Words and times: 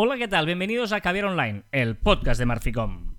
Hola, 0.00 0.16
¿qué 0.16 0.28
tal? 0.28 0.46
Bienvenidos 0.46 0.92
a 0.92 1.00
Caviar 1.00 1.24
Online, 1.24 1.64
el 1.72 1.96
podcast 1.96 2.38
de 2.38 2.46
Marficom. 2.46 3.16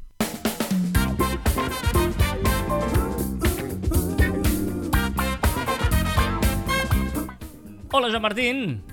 Hola, 7.92 8.07
Joan 8.07 8.21
Martín. 8.21 8.84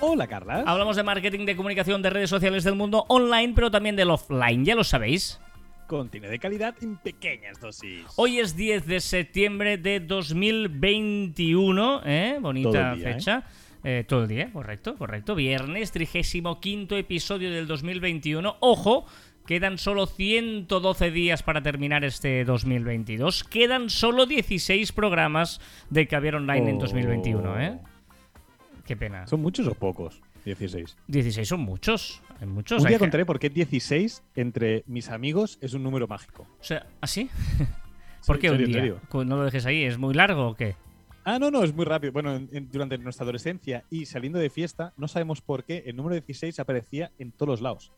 Hola, 0.00 0.26
Carla. 0.26 0.64
Hablamos 0.66 0.96
de 0.96 1.04
marketing, 1.04 1.46
de 1.46 1.54
comunicación, 1.54 2.02
de 2.02 2.10
redes 2.10 2.30
sociales 2.30 2.64
del 2.64 2.74
mundo 2.74 3.04
online, 3.06 3.52
pero 3.54 3.70
también 3.70 3.94
del 3.94 4.10
offline, 4.10 4.64
ya 4.64 4.74
lo 4.74 4.82
sabéis. 4.82 5.40
Contenido 5.86 6.32
de 6.32 6.40
calidad 6.40 6.74
en 6.82 6.96
pequeñas 6.96 7.60
dosis. 7.60 8.06
Hoy 8.16 8.40
es 8.40 8.56
10 8.56 8.88
de 8.88 8.98
septiembre 8.98 9.78
de 9.78 10.00
2021, 10.00 12.02
¿eh? 12.06 12.38
Bonita 12.40 12.96
día, 12.96 13.12
fecha. 13.12 13.38
Eh, 13.38 13.65
todo 14.08 14.22
el 14.22 14.28
día, 14.28 14.52
correcto, 14.52 14.96
correcto. 14.96 15.34
Viernes, 15.34 15.92
35 15.92 16.58
episodio 16.96 17.50
del 17.50 17.66
2021. 17.66 18.56
Ojo, 18.60 19.06
quedan 19.46 19.78
solo 19.78 20.06
112 20.06 21.10
días 21.10 21.42
para 21.42 21.62
terminar 21.62 22.04
este 22.04 22.44
2022. 22.44 23.44
Quedan 23.44 23.88
solo 23.90 24.26
16 24.26 24.90
programas 24.92 25.60
de 25.90 26.06
Caviar 26.08 26.34
Online 26.36 26.70
en 26.70 26.76
Oh. 26.76 26.80
2021, 26.80 27.60
¿eh? 27.60 27.78
Qué 28.84 28.96
pena. 28.96 29.26
¿Son 29.26 29.40
muchos 29.40 29.66
o 29.66 29.74
pocos? 29.74 30.20
16. 30.44 30.96
16 31.08 31.48
son 31.48 31.60
muchos. 31.60 32.22
Hay 32.40 32.46
muchos. 32.46 32.82
Un 32.82 32.88
día 32.88 32.98
contaré 32.98 33.24
por 33.26 33.38
qué 33.38 33.50
16 33.50 34.22
entre 34.36 34.84
mis 34.86 35.08
amigos 35.08 35.58
es 35.60 35.74
un 35.74 35.82
número 35.82 36.06
mágico. 36.06 36.46
O 36.60 36.64
sea, 36.64 36.86
¿así? 37.00 37.28
¿Por 38.26 38.38
qué 38.38 38.48
en 38.48 38.54
un 38.54 38.64
día? 38.64 38.94
No 39.12 39.36
lo 39.36 39.44
dejes 39.44 39.66
ahí, 39.66 39.84
¿es 39.84 39.98
muy 39.98 40.14
largo 40.14 40.48
o 40.48 40.54
qué? 40.54 40.74
Ah, 41.28 41.38
no, 41.40 41.50
no, 41.50 41.64
es 41.64 41.74
muy 41.74 41.84
rápido. 41.84 42.12
Bueno, 42.12 42.36
en- 42.36 42.48
en- 42.52 42.70
durante 42.70 42.96
nuestra 42.98 43.24
adolescencia 43.24 43.82
y 43.90 44.06
saliendo 44.06 44.38
de 44.38 44.48
fiesta, 44.48 44.92
no 44.96 45.08
sabemos 45.08 45.40
por 45.42 45.64
qué 45.64 45.82
el 45.86 45.96
número 45.96 46.14
16 46.14 46.58
aparecía 46.60 47.10
en 47.18 47.32
todos 47.32 47.48
los 47.48 47.60
lados. 47.60 47.92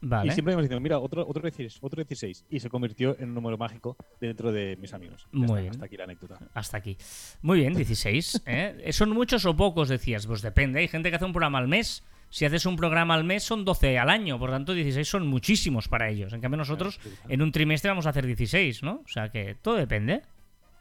Vale. 0.00 0.28
Y 0.28 0.30
siempre 0.30 0.52
hemos 0.54 0.64
dicho, 0.68 0.78
mira, 0.80 1.00
otro, 1.00 1.26
otro 1.26 1.42
16, 1.42 1.78
otro 1.80 1.96
16. 1.96 2.44
Y 2.48 2.60
se 2.60 2.70
convirtió 2.70 3.16
en 3.18 3.30
un 3.30 3.34
número 3.34 3.58
mágico 3.58 3.96
dentro 4.20 4.52
de 4.52 4.76
mis 4.80 4.94
amigos. 4.94 5.26
Ya 5.32 5.38
Muy 5.40 5.44
está, 5.46 5.60
bien. 5.60 5.70
Hasta 5.72 5.84
aquí 5.86 5.96
la 5.96 6.04
anécdota. 6.04 6.38
Hasta 6.54 6.76
aquí. 6.76 6.96
Muy 7.42 7.58
bien, 7.58 7.74
16. 7.74 8.42
¿eh? 8.46 8.90
¿Son 8.92 9.10
muchos 9.10 9.44
o 9.44 9.56
pocos, 9.56 9.88
decías? 9.88 10.28
Pues 10.28 10.40
depende. 10.40 10.78
Hay 10.78 10.86
gente 10.86 11.10
que 11.10 11.16
hace 11.16 11.24
un 11.24 11.32
programa 11.32 11.58
al 11.58 11.66
mes. 11.66 12.04
Si 12.30 12.44
haces 12.44 12.64
un 12.66 12.76
programa 12.76 13.14
al 13.14 13.24
mes, 13.24 13.42
son 13.42 13.64
12 13.64 13.98
al 13.98 14.08
año. 14.08 14.38
Por 14.38 14.50
tanto, 14.50 14.72
16 14.72 15.08
son 15.08 15.26
muchísimos 15.26 15.88
para 15.88 16.10
ellos. 16.10 16.32
En 16.32 16.40
cambio, 16.40 16.58
nosotros 16.58 17.00
en 17.28 17.42
un 17.42 17.50
trimestre 17.50 17.88
vamos 17.90 18.06
a 18.06 18.10
hacer 18.10 18.24
16, 18.24 18.84
¿no? 18.84 19.02
O 19.04 19.08
sea 19.08 19.30
que 19.30 19.56
todo 19.60 19.74
depende. 19.74 20.22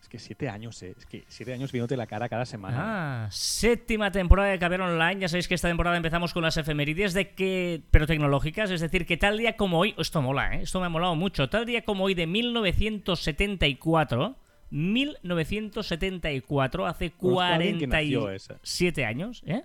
Es 0.07 0.09
que 0.09 0.19
siete 0.19 0.47
años, 0.47 0.81
eh. 0.83 0.95
Es 0.97 1.05
que 1.05 1.25
siete 1.27 1.51
años 1.51 1.73
viéndote 1.73 1.97
la 1.97 2.07
cara 2.07 2.29
cada 2.29 2.45
semana. 2.45 3.25
Ah, 3.25 3.27
séptima 3.29 4.09
temporada 4.09 4.51
de 4.51 4.57
Caber 4.57 4.79
Online. 4.79 5.19
Ya 5.19 5.27
sabéis 5.27 5.49
que 5.49 5.55
esta 5.55 5.67
temporada 5.67 5.97
empezamos 5.97 6.33
con 6.33 6.43
las 6.43 6.55
efemérides 6.55 7.13
de 7.13 7.31
que, 7.31 7.81
pero 7.91 8.07
tecnológicas, 8.07 8.71
es 8.71 8.79
decir, 8.79 9.05
que 9.05 9.17
tal 9.17 9.37
día 9.37 9.57
como 9.57 9.79
hoy, 9.79 9.93
esto 9.97 10.21
mola, 10.21 10.55
¿eh? 10.55 10.61
esto 10.61 10.79
me 10.79 10.85
ha 10.85 10.89
molado 10.89 11.15
mucho, 11.15 11.49
tal 11.49 11.65
día 11.65 11.83
como 11.83 12.05
hoy 12.05 12.13
de 12.13 12.25
1974, 12.25 14.37
1974, 14.69 16.85
hace 16.85 17.11
Conozco 17.11 17.41
a 17.41 17.55
alguien 17.55 17.77
que 17.77 17.87
nació 17.87 18.21
47 18.21 19.03
años, 19.03 19.43
¿eh? 19.45 19.63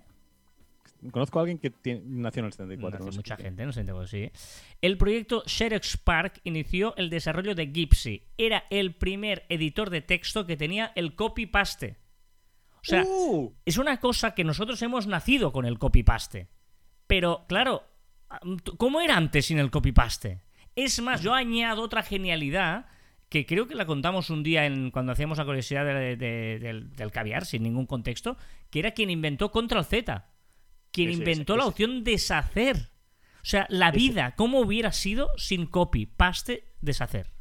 Conozco 1.11 1.39
a 1.39 1.41
alguien 1.41 1.57
que 1.57 1.69
tiene- 1.69 2.01
nació 2.05 2.41
en 2.41 2.45
el 2.47 2.51
74. 2.53 2.99
Nace 2.99 3.05
no 3.05 3.11
sé 3.11 3.17
mucha 3.17 3.37
qué. 3.37 3.43
gente, 3.43 3.65
no 3.65 3.71
sé 3.73 3.83
si 4.07 4.07
sí. 4.07 4.31
El 4.81 4.97
proyecto 4.97 5.43
Xerox 5.45 5.97
Park 5.97 6.39
inició 6.43 6.95
el 6.97 7.09
desarrollo 7.09 7.55
de 7.55 7.67
Gipsy. 7.67 8.23
Era 8.37 8.65
el 8.69 8.95
primer 8.95 9.45
editor 9.49 9.89
de 9.89 10.01
texto 10.01 10.45
que 10.45 10.57
tenía 10.57 10.91
el 10.95 11.15
copy-paste. 11.15 11.97
O 12.75 12.85
sea, 12.85 13.03
¡Uh! 13.05 13.53
es 13.65 13.77
una 13.77 13.99
cosa 13.99 14.33
que 14.35 14.43
nosotros 14.43 14.81
hemos 14.81 15.07
nacido 15.07 15.51
con 15.51 15.65
el 15.65 15.79
copy-paste. 15.79 16.47
Pero, 17.07 17.45
claro, 17.47 17.83
¿cómo 18.77 19.01
era 19.01 19.15
antes 19.17 19.45
sin 19.45 19.59
el 19.59 19.71
copy-paste? 19.71 20.41
Es 20.75 21.01
más, 21.01 21.21
yo 21.21 21.33
añado 21.33 21.81
otra 21.83 22.03
genialidad 22.03 22.87
que 23.29 23.45
creo 23.45 23.67
que 23.67 23.75
la 23.75 23.85
contamos 23.85 24.29
un 24.29 24.43
día 24.43 24.65
en, 24.65 24.91
cuando 24.91 25.11
hacíamos 25.11 25.37
la 25.37 25.45
curiosidad 25.45 25.85
de- 25.85 26.15
de- 26.17 26.59
del, 26.59 26.91
del 26.95 27.11
caviar, 27.11 27.45
sin 27.45 27.63
ningún 27.63 27.85
contexto, 27.87 28.37
que 28.69 28.79
era 28.79 28.91
quien 28.91 29.09
inventó 29.09 29.49
Control 29.51 29.85
Z. 29.85 30.27
Quien 30.93 31.11
inventó 31.11 31.57
la 31.57 31.65
opción 31.65 32.03
deshacer. 32.03 32.89
O 33.41 33.45
sea, 33.45 33.65
la 33.69 33.91
vida, 33.91 34.35
¿cómo 34.37 34.59
hubiera 34.61 34.93
sido 34.93 35.27
sin 35.35 35.65
copy-paste 35.65 36.69
deshacer? 36.81 37.31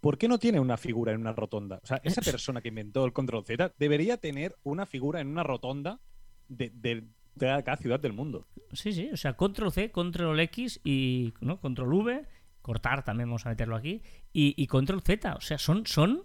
¿Por 0.00 0.16
qué 0.18 0.28
no 0.28 0.38
tiene 0.38 0.60
una 0.60 0.76
figura 0.76 1.12
en 1.12 1.20
una 1.20 1.32
rotonda? 1.32 1.80
O 1.82 1.86
sea, 1.86 2.00
esa 2.04 2.20
persona 2.22 2.60
que 2.60 2.68
inventó 2.68 3.04
el 3.04 3.12
Control 3.12 3.44
Z 3.44 3.74
debería 3.78 4.18
tener 4.18 4.54
una 4.62 4.86
figura 4.86 5.20
en 5.20 5.26
una 5.28 5.42
rotonda 5.42 6.00
de, 6.48 6.70
de- 6.72 7.04
de 7.34 7.62
cada 7.64 7.76
ciudad 7.76 7.98
del 8.00 8.12
mundo. 8.12 8.46
Sí, 8.72 8.92
sí, 8.92 9.10
o 9.12 9.16
sea, 9.16 9.34
control 9.34 9.72
C, 9.72 9.90
control 9.92 10.38
X 10.40 10.80
y 10.84 11.32
¿no? 11.40 11.60
control 11.60 11.92
V, 11.94 12.26
cortar 12.62 13.04
también 13.04 13.28
vamos 13.28 13.46
a 13.46 13.50
meterlo 13.50 13.76
aquí, 13.76 14.02
y, 14.32 14.54
y 14.60 14.66
control 14.66 15.02
Z. 15.02 15.34
O 15.36 15.40
sea, 15.40 15.56
son, 15.58 15.86
son 15.86 16.24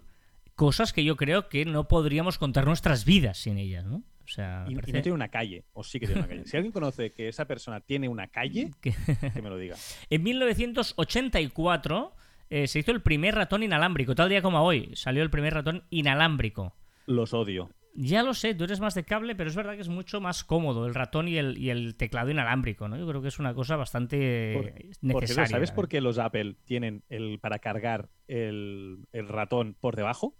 cosas 0.56 0.92
que 0.92 1.04
yo 1.04 1.16
creo 1.16 1.48
que 1.48 1.64
no 1.64 1.86
podríamos 1.88 2.36
contar 2.38 2.66
nuestras 2.66 3.04
vidas 3.04 3.38
sin 3.38 3.58
ellas, 3.58 3.84
¿no? 3.84 4.02
O 4.24 4.28
sea, 4.28 4.64
Y, 4.68 4.74
no 4.74 4.80
tiene 4.82 5.12
una 5.12 5.28
calle. 5.28 5.64
O 5.74 5.84
sí 5.84 6.00
que 6.00 6.06
tiene 6.06 6.20
una 6.22 6.28
calle. 6.28 6.46
Si 6.46 6.56
alguien 6.56 6.72
conoce 6.72 7.12
que 7.12 7.28
esa 7.28 7.44
persona 7.46 7.80
tiene 7.80 8.08
una 8.08 8.28
calle, 8.28 8.70
que- 8.80 8.94
que 9.34 9.42
me 9.42 9.50
lo 9.50 9.58
diga. 9.58 9.76
En 10.10 10.22
1984 10.22 12.12
eh, 12.50 12.66
se 12.66 12.78
hizo 12.78 12.92
el 12.92 13.02
primer 13.02 13.34
ratón 13.34 13.62
inalámbrico, 13.62 14.14
tal 14.14 14.28
día 14.28 14.42
como 14.42 14.62
hoy, 14.62 14.90
salió 14.94 15.22
el 15.22 15.30
primer 15.30 15.54
ratón 15.54 15.84
inalámbrico. 15.90 16.74
Los 17.06 17.34
odio. 17.34 17.70
Ya 17.96 18.24
lo 18.24 18.34
sé, 18.34 18.54
tú 18.56 18.64
eres 18.64 18.80
más 18.80 18.94
de 18.94 19.04
cable, 19.04 19.36
pero 19.36 19.48
es 19.48 19.54
verdad 19.54 19.74
que 19.76 19.80
es 19.82 19.88
mucho 19.88 20.20
más 20.20 20.42
cómodo 20.42 20.86
el 20.88 20.94
ratón 20.94 21.28
y 21.28 21.36
el, 21.36 21.56
y 21.58 21.70
el 21.70 21.94
teclado 21.94 22.28
inalámbrico, 22.30 22.88
¿no? 22.88 22.96
Yo 22.96 23.06
creo 23.06 23.22
que 23.22 23.28
es 23.28 23.38
una 23.38 23.54
cosa 23.54 23.76
bastante 23.76 24.52
Por- 25.00 25.20
necesaria. 25.20 25.46
¿Sabes 25.46 25.70
¿eh? 25.70 25.74
por 25.74 25.88
qué 25.88 26.00
los 26.00 26.18
Apple 26.18 26.56
tienen 26.64 27.04
el 27.08 27.38
para 27.38 27.60
cargar 27.60 28.08
el, 28.26 29.06
el 29.12 29.28
ratón 29.28 29.76
por 29.78 29.94
debajo? 29.94 30.34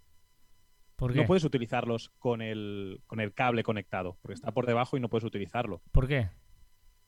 No 0.99 1.25
puedes 1.25 1.43
utilizarlos 1.43 2.09
con 2.19 2.41
el, 2.41 3.01
con 3.07 3.19
el 3.19 3.33
cable 3.33 3.63
conectado, 3.63 4.17
porque 4.21 4.35
está 4.35 4.51
por 4.51 4.65
debajo 4.65 4.97
y 4.97 4.99
no 4.99 5.09
puedes 5.09 5.25
utilizarlo. 5.25 5.81
¿Por 5.91 6.07
qué? 6.07 6.29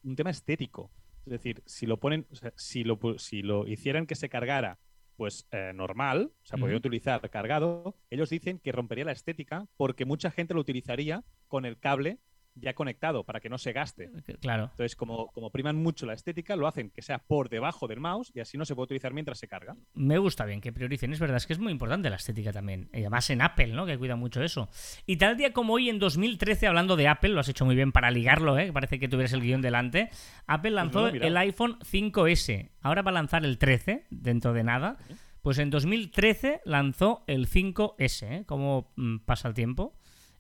un 0.08 0.16
tema 0.16 0.30
estético. 0.30 0.92
Es 1.26 1.32
decir, 1.32 1.62
si 1.66 1.86
lo 1.86 1.98
ponen, 2.00 2.26
o 2.32 2.36
sea, 2.36 2.54
si 2.56 2.84
lo, 2.84 2.98
si 3.18 3.42
lo 3.42 3.68
hicieran 3.68 4.08
que 4.08 4.16
se 4.16 4.30
cargara, 4.30 4.80
pues 5.18 5.48
eh, 5.52 5.72
normal, 5.76 6.32
o 6.44 6.46
sea, 6.46 6.64
utilizar 6.64 7.28
cargado, 7.30 7.98
ellos 8.10 8.30
dicen 8.30 8.60
que 8.60 8.72
rompería 8.72 9.06
la 9.06 9.12
estética 9.12 9.68
porque 9.76 10.06
mucha 10.06 10.32
gente 10.32 10.54
lo 10.54 10.62
utilizaría 10.62 11.24
con 11.48 11.66
el 11.66 11.80
cable 11.80 12.20
ya 12.60 12.74
conectado 12.74 13.24
para 13.24 13.40
que 13.40 13.50
no 13.50 13.58
se 13.58 13.74
gaste. 13.74 14.10
Claro. 14.42 14.70
Entonces, 14.72 14.96
como, 14.96 15.28
como 15.28 15.52
priman 15.52 15.76
mucho 15.76 16.06
la 16.06 16.14
estética, 16.14 16.56
lo 16.56 16.68
hacen 16.68 16.90
que 16.90 17.02
sea 17.02 17.20
por 17.20 17.50
debajo 17.50 17.88
del 17.88 18.00
mouse 18.00 18.32
y 18.34 18.40
así 18.40 18.58
no 18.58 18.66
se 18.66 18.76
puede 18.76 18.86
utilizar 18.86 19.14
mientras 19.14 19.40
se 19.40 19.48
carga. 19.48 19.76
Me 19.94 20.18
gusta 20.18 20.46
bien 20.46 20.62
que 20.62 20.72
prioricen. 20.72 21.14
Es 21.14 21.20
verdad, 21.20 21.38
es 21.38 21.48
que 21.48 21.54
es 21.54 21.60
muy 21.60 21.72
importante 21.72 22.10
la 22.10 22.18
estética 22.18 22.52
también. 22.52 22.90
Y 22.94 23.00
además 23.00 23.30
en 23.30 23.42
Apple, 23.42 23.68
¿no? 23.68 23.86
Que 23.86 23.98
cuida 23.98 24.16
mucho 24.16 24.42
eso. 24.42 24.70
Y 25.06 25.18
tal 25.18 25.38
día 25.38 25.54
como 25.54 25.74
hoy, 25.74 25.90
en 25.90 26.00
2013, 26.00 26.68
hablando 26.68 26.96
de 26.96 27.08
Apple, 27.08 27.30
lo 27.30 27.40
has 27.40 27.50
hecho 27.50 27.66
muy 27.66 27.76
bien 27.76 27.92
para 27.92 28.12
ligarlo, 28.12 28.58
¿eh? 28.58 28.72
Parece 28.72 29.00
que 29.00 29.08
tuvieras 29.08 29.34
el 29.34 29.42
guion 29.42 29.62
delante. 29.62 30.10
Apple 30.46 30.72
lanzó 30.72 31.02
no 31.02 31.08
he 31.08 31.12
mirado. 31.14 31.30
el 31.30 31.38
iPhone 31.38 31.80
5S. 31.80 32.70
Ahora 32.82 33.02
va 33.02 33.12
a 33.12 33.14
lanzar 33.14 33.46
el 33.46 33.58
13, 33.58 34.06
dentro 34.10 34.54
de 34.54 34.64
nada. 34.64 34.98
Pues 35.42 35.60
en 35.60 35.70
2013 35.70 36.62
lanzó 36.66 37.24
el 37.28 37.48
5S, 37.48 38.24
¿eh? 38.24 38.44
Cómo 38.46 38.92
mm, 38.96 39.20
pasa 39.20 39.48
el 39.48 39.54
tiempo. 39.54 39.97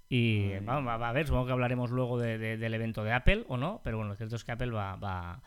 Y 0.09 0.57
vamos, 0.59 0.88
va 1.01 1.09
a 1.09 1.12
ver, 1.12 1.28
supongo 1.28 1.47
que 1.47 1.51
hablaremos 1.51 1.91
luego 1.91 2.18
de- 2.18 2.38
de- 2.38 2.57
del 2.57 2.73
evento 2.73 3.03
de 3.03 3.12
Apple 3.12 3.44
o 3.50 3.57
no, 3.57 3.81
pero 3.84 3.97
bueno, 3.97 4.09
lo 4.12 4.16
cierto 4.16 4.35
es 4.38 4.44
que 4.44 4.51
Apple 4.53 4.72
va... 4.72 4.95
va... 4.95 5.41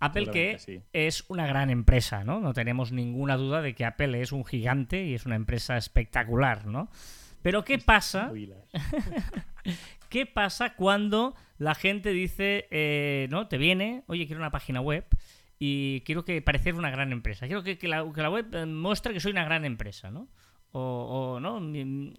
Apple 0.00 0.30
que 0.30 0.58
sí. 0.60 0.80
es 0.92 1.24
una 1.28 1.46
gran 1.48 1.70
empresa, 1.70 2.22
¿no? 2.24 2.38
No 2.40 2.54
tenemos 2.54 2.92
ninguna 2.92 3.36
duda 3.36 3.60
de 3.62 3.74
que 3.74 3.84
Apple 3.84 4.20
es 4.22 4.30
un 4.32 4.44
gigante 4.44 5.04
y 5.04 5.14
es 5.14 5.26
una 5.26 5.34
empresa 5.34 5.76
espectacular, 5.76 6.66
¿no? 6.66 6.88
Pero 7.42 7.64
¿qué 7.64 7.78
pasa? 7.78 8.30
Uy, 8.32 8.46
las- 8.46 8.68
¿Qué 10.08 10.24
pasa 10.24 10.74
cuando 10.74 11.34
la 11.58 11.74
gente 11.74 12.10
dice, 12.12 12.66
eh, 12.70 13.26
¿no? 13.30 13.48
Te 13.48 13.58
viene, 13.58 14.04
oye, 14.06 14.26
quiero 14.26 14.40
una 14.40 14.50
página 14.50 14.80
web 14.80 15.04
y 15.58 16.00
quiero 16.02 16.24
que 16.24 16.40
parecer 16.40 16.74
una 16.76 16.90
gran 16.90 17.12
empresa. 17.12 17.46
Quiero 17.46 17.62
que, 17.62 17.76
que 17.76 17.88
la, 17.88 18.10
que 18.14 18.22
la 18.22 18.30
web 18.30 18.46
eh, 18.54 18.64
muestre 18.66 19.12
que 19.12 19.20
soy 19.20 19.32
una 19.32 19.44
gran 19.44 19.64
empresa, 19.64 20.10
¿no? 20.10 20.28
O, 20.72 21.38
no, 21.40 21.56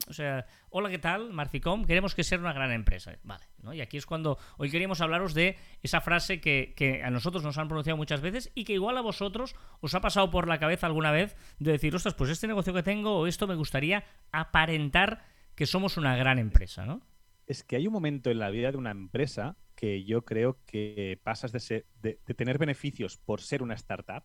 o 0.07 0.13
sea, 0.13 0.45
hola, 0.71 0.89
¿qué 0.89 0.97
tal? 0.97 1.31
Marficom, 1.31 1.85
queremos 1.85 2.15
que 2.15 2.23
sea 2.23 2.39
una 2.39 2.51
gran 2.51 2.71
empresa. 2.71 3.13
Vale, 3.23 3.45
¿no? 3.61 3.73
Y 3.73 3.81
aquí 3.81 3.97
es 3.97 4.05
cuando 4.07 4.39
hoy 4.57 4.71
queríamos 4.71 5.01
hablaros 5.01 5.33
de 5.35 5.55
esa 5.83 6.01
frase 6.01 6.41
que, 6.41 6.73
que 6.75 7.03
a 7.03 7.11
nosotros 7.11 7.43
nos 7.43 7.57
han 7.59 7.67
pronunciado 7.67 7.95
muchas 7.97 8.21
veces 8.21 8.51
y 8.55 8.63
que 8.63 8.73
igual 8.73 8.97
a 8.97 9.01
vosotros 9.01 9.55
os 9.81 9.93
ha 9.93 10.01
pasado 10.01 10.31
por 10.31 10.47
la 10.47 10.57
cabeza 10.59 10.87
alguna 10.87 11.11
vez 11.11 11.35
de 11.59 11.71
decir, 11.71 11.95
ostras, 11.95 12.15
pues 12.15 12.31
este 12.31 12.47
negocio 12.47 12.73
que 12.73 12.81
tengo 12.83 13.19
o 13.19 13.27
esto 13.27 13.47
me 13.47 13.55
gustaría 13.55 14.03
aparentar 14.31 15.23
que 15.53 15.67
somos 15.67 15.97
una 15.97 16.17
gran 16.17 16.39
empresa, 16.39 16.85
¿no? 16.85 17.01
Es 17.45 17.63
que 17.63 17.75
hay 17.75 17.85
un 17.87 17.93
momento 17.93 18.31
en 18.31 18.39
la 18.39 18.49
vida 18.49 18.71
de 18.71 18.77
una 18.77 18.91
empresa 18.91 19.57
que 19.75 20.03
yo 20.05 20.25
creo 20.25 20.57
que 20.65 21.19
pasas 21.23 21.51
de, 21.51 21.59
ser- 21.59 21.85
de 22.01 22.15
tener 22.35 22.57
beneficios 22.57 23.17
por 23.17 23.41
ser 23.41 23.61
una 23.63 23.75
startup 23.75 24.23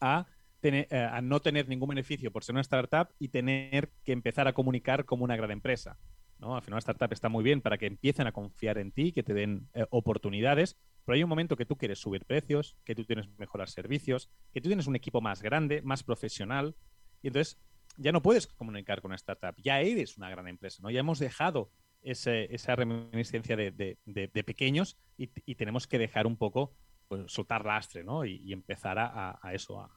a, 0.00 0.26
eh, 0.62 0.86
a 0.90 1.20
no 1.20 1.40
tener 1.40 1.68
ningún 1.68 1.90
beneficio 1.90 2.32
por 2.32 2.44
ser 2.44 2.54
una 2.54 2.62
startup 2.62 3.08
y 3.18 3.28
tener 3.28 3.90
que 4.04 4.12
empezar 4.12 4.48
a 4.48 4.52
comunicar 4.52 5.04
como 5.04 5.24
una 5.24 5.36
gran 5.36 5.50
empresa. 5.50 5.98
¿no? 6.38 6.56
Al 6.56 6.62
final, 6.62 6.74
una 6.74 6.78
startup 6.80 7.12
está 7.12 7.28
muy 7.28 7.44
bien 7.44 7.60
para 7.60 7.78
que 7.78 7.86
empiecen 7.86 8.26
a 8.26 8.32
confiar 8.32 8.78
en 8.78 8.92
ti, 8.92 9.12
que 9.12 9.22
te 9.22 9.34
den 9.34 9.68
eh, 9.74 9.86
oportunidades, 9.90 10.76
Pero 11.04 11.14
hay 11.14 11.22
un 11.22 11.28
momento 11.28 11.56
que 11.56 11.66
tú 11.66 11.76
quieres 11.76 11.98
subir 11.98 12.24
precios, 12.24 12.76
que 12.84 12.94
tú 12.94 13.04
tienes 13.04 13.28
mejorar 13.38 13.68
servicios, 13.68 14.30
que 14.52 14.60
tú 14.60 14.68
tienes 14.68 14.86
un 14.86 14.96
equipo 14.96 15.20
más 15.20 15.42
grande, 15.42 15.82
más 15.82 16.02
profesional, 16.02 16.74
y 17.22 17.28
entonces 17.28 17.58
ya 17.96 18.12
no 18.12 18.22
puedes 18.22 18.46
comunicar 18.46 19.00
con 19.00 19.10
una 19.10 19.16
startup, 19.16 19.54
ya 19.62 19.80
eres 19.80 20.18
una 20.18 20.28
gran 20.28 20.48
empresa, 20.48 20.80
¿no? 20.82 20.90
Ya 20.90 21.00
hemos 21.00 21.18
dejado 21.18 21.70
esa 22.02 22.76
reminiscencia 22.76 23.56
de, 23.56 24.42
pequeños 24.44 24.98
y, 25.16 25.54
tenemos 25.54 25.86
que 25.86 25.98
dejar 25.98 26.26
un 26.26 26.36
poco, 26.36 26.74
pues, 27.08 27.32
soltar 27.32 27.64
lastre, 27.64 28.04
¿no? 28.04 28.24
Y, 28.24 28.52
empezar 28.52 28.98
a, 28.98 29.38
eso, 29.52 29.80
a, 29.80 29.90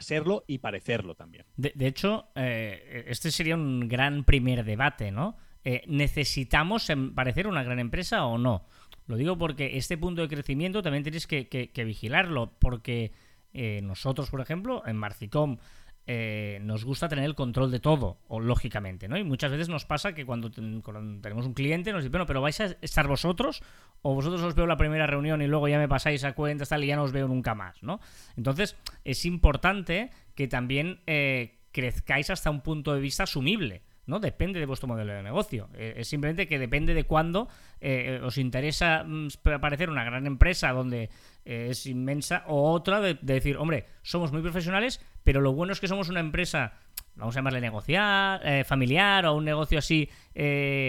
serlo 0.00 0.44
y 0.46 0.58
parecerlo 0.58 1.14
también. 1.14 1.44
De, 1.56 1.86
hecho, 1.86 2.28
eh, 2.34 3.04
este 3.08 3.30
sería 3.30 3.54
un 3.54 3.88
gran 3.88 4.24
primer 4.24 4.64
debate, 4.64 5.10
¿no? 5.10 5.36
Eh, 5.64 5.82
¿Necesitamos 5.86 6.88
em, 6.90 7.14
parecer 7.14 7.46
una 7.46 7.62
gran 7.62 7.78
empresa 7.78 8.24
o 8.24 8.38
no? 8.38 8.64
Lo 9.06 9.16
digo 9.16 9.36
porque 9.36 9.76
este 9.76 9.98
punto 9.98 10.22
de 10.22 10.28
crecimiento 10.28 10.82
también 10.82 11.02
tienes 11.02 11.26
que, 11.26 11.70
vigilarlo, 11.84 12.52
porque 12.58 13.12
eh, 13.52 13.80
nosotros, 13.82 14.30
por 14.30 14.40
ejemplo, 14.40 14.82
en 14.86 14.96
Marcicom, 14.96 15.58
eh, 16.06 16.58
nos 16.62 16.84
gusta 16.84 17.08
tener 17.08 17.24
el 17.24 17.36
control 17.36 17.70
de 17.70 17.78
todo, 17.78 18.18
o 18.26 18.40
lógicamente, 18.40 19.08
¿no? 19.08 19.16
Y 19.16 19.24
muchas 19.24 19.52
veces 19.52 19.68
nos 19.68 19.84
pasa 19.84 20.14
que 20.14 20.26
cuando, 20.26 20.50
tenemos 20.50 21.46
un 21.46 21.54
cliente 21.54 21.92
nos 21.92 22.02
dice, 22.02 22.10
bueno, 22.10 22.26
pero 22.26 22.40
vais 22.40 22.60
a 22.60 22.76
estar 22.80 23.06
vosotros, 23.06 23.62
o 24.02 24.14
vosotros 24.14 24.42
os 24.42 24.54
veo 24.54 24.66
la 24.66 24.76
primera 24.76 25.06
reunión 25.06 25.42
y 25.42 25.46
luego 25.46 25.68
ya 25.68 25.78
me 25.78 25.88
pasáis 25.88 26.24
a 26.24 26.32
cuentas 26.32 26.70
tal 26.70 26.82
y 26.82 26.88
ya 26.88 26.96
no 26.96 27.04
os 27.04 27.12
veo 27.12 27.28
nunca 27.28 27.54
más, 27.54 27.82
¿no? 27.82 28.00
Entonces, 28.36 28.76
es 29.04 29.24
importante 29.24 30.10
que 30.34 30.48
también 30.48 31.00
eh, 31.06 31.60
crezcáis 31.70 32.30
hasta 32.30 32.50
un 32.50 32.62
punto 32.62 32.94
de 32.94 33.00
vista 33.00 33.22
asumible. 33.22 33.82
¿No? 34.06 34.18
Depende 34.18 34.58
de 34.58 34.66
vuestro 34.66 34.88
modelo 34.88 35.12
de 35.12 35.22
negocio. 35.22 35.68
Eh, 35.74 35.94
es 35.98 36.08
simplemente 36.08 36.48
que 36.48 36.58
depende 36.58 36.94
de 36.94 37.04
cuándo 37.04 37.48
eh, 37.80 38.20
os 38.22 38.38
interesa 38.38 39.04
mm, 39.04 39.28
parecer 39.60 39.90
una 39.90 40.04
gran 40.04 40.26
empresa 40.26 40.72
donde 40.72 41.10
eh, 41.44 41.68
es 41.70 41.86
inmensa 41.86 42.44
o 42.46 42.72
otra 42.72 43.00
de, 43.00 43.14
decir, 43.20 43.56
hombre, 43.56 43.86
somos 44.02 44.32
muy 44.32 44.42
profesionales, 44.42 45.00
pero 45.22 45.40
lo 45.40 45.52
bueno 45.52 45.72
es 45.72 45.80
que 45.80 45.88
somos 45.88 46.08
una 46.08 46.20
empresa, 46.20 46.72
vamos 47.14 47.36
a 47.36 47.38
llamarle 47.38 47.60
negociar, 47.60 48.64
familiar 48.64 49.26
o 49.26 49.34
un 49.34 49.44
negocio 49.44 49.78
así, 49.78 50.08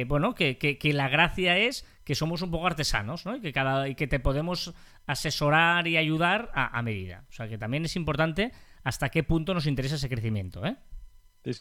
bueno, 0.07 0.33
que, 0.33 0.57
que, 0.57 0.93
la 0.93 1.09
gracia 1.09 1.57
es 1.57 1.85
que 2.03 2.15
somos 2.15 2.41
un 2.41 2.49
poco 2.49 2.65
artesanos, 2.65 3.25
¿no? 3.25 3.35
Y 3.35 3.41
que, 3.41 3.53
cada, 3.53 3.87
y 3.87 3.95
que 3.95 4.07
te 4.07 4.19
podemos 4.19 4.73
asesorar 5.05 5.87
y 5.87 5.97
ayudar 5.97 6.49
a, 6.53 6.77
a 6.77 6.81
medida. 6.81 7.25
O 7.29 7.33
sea 7.33 7.47
que 7.47 7.57
también 7.57 7.85
es 7.85 7.95
importante 7.95 8.51
hasta 8.83 9.09
qué 9.09 9.23
punto 9.23 9.53
nos 9.53 9.67
interesa 9.67 9.95
ese 9.95 10.09
crecimiento, 10.09 10.65
¿eh? 10.65 10.77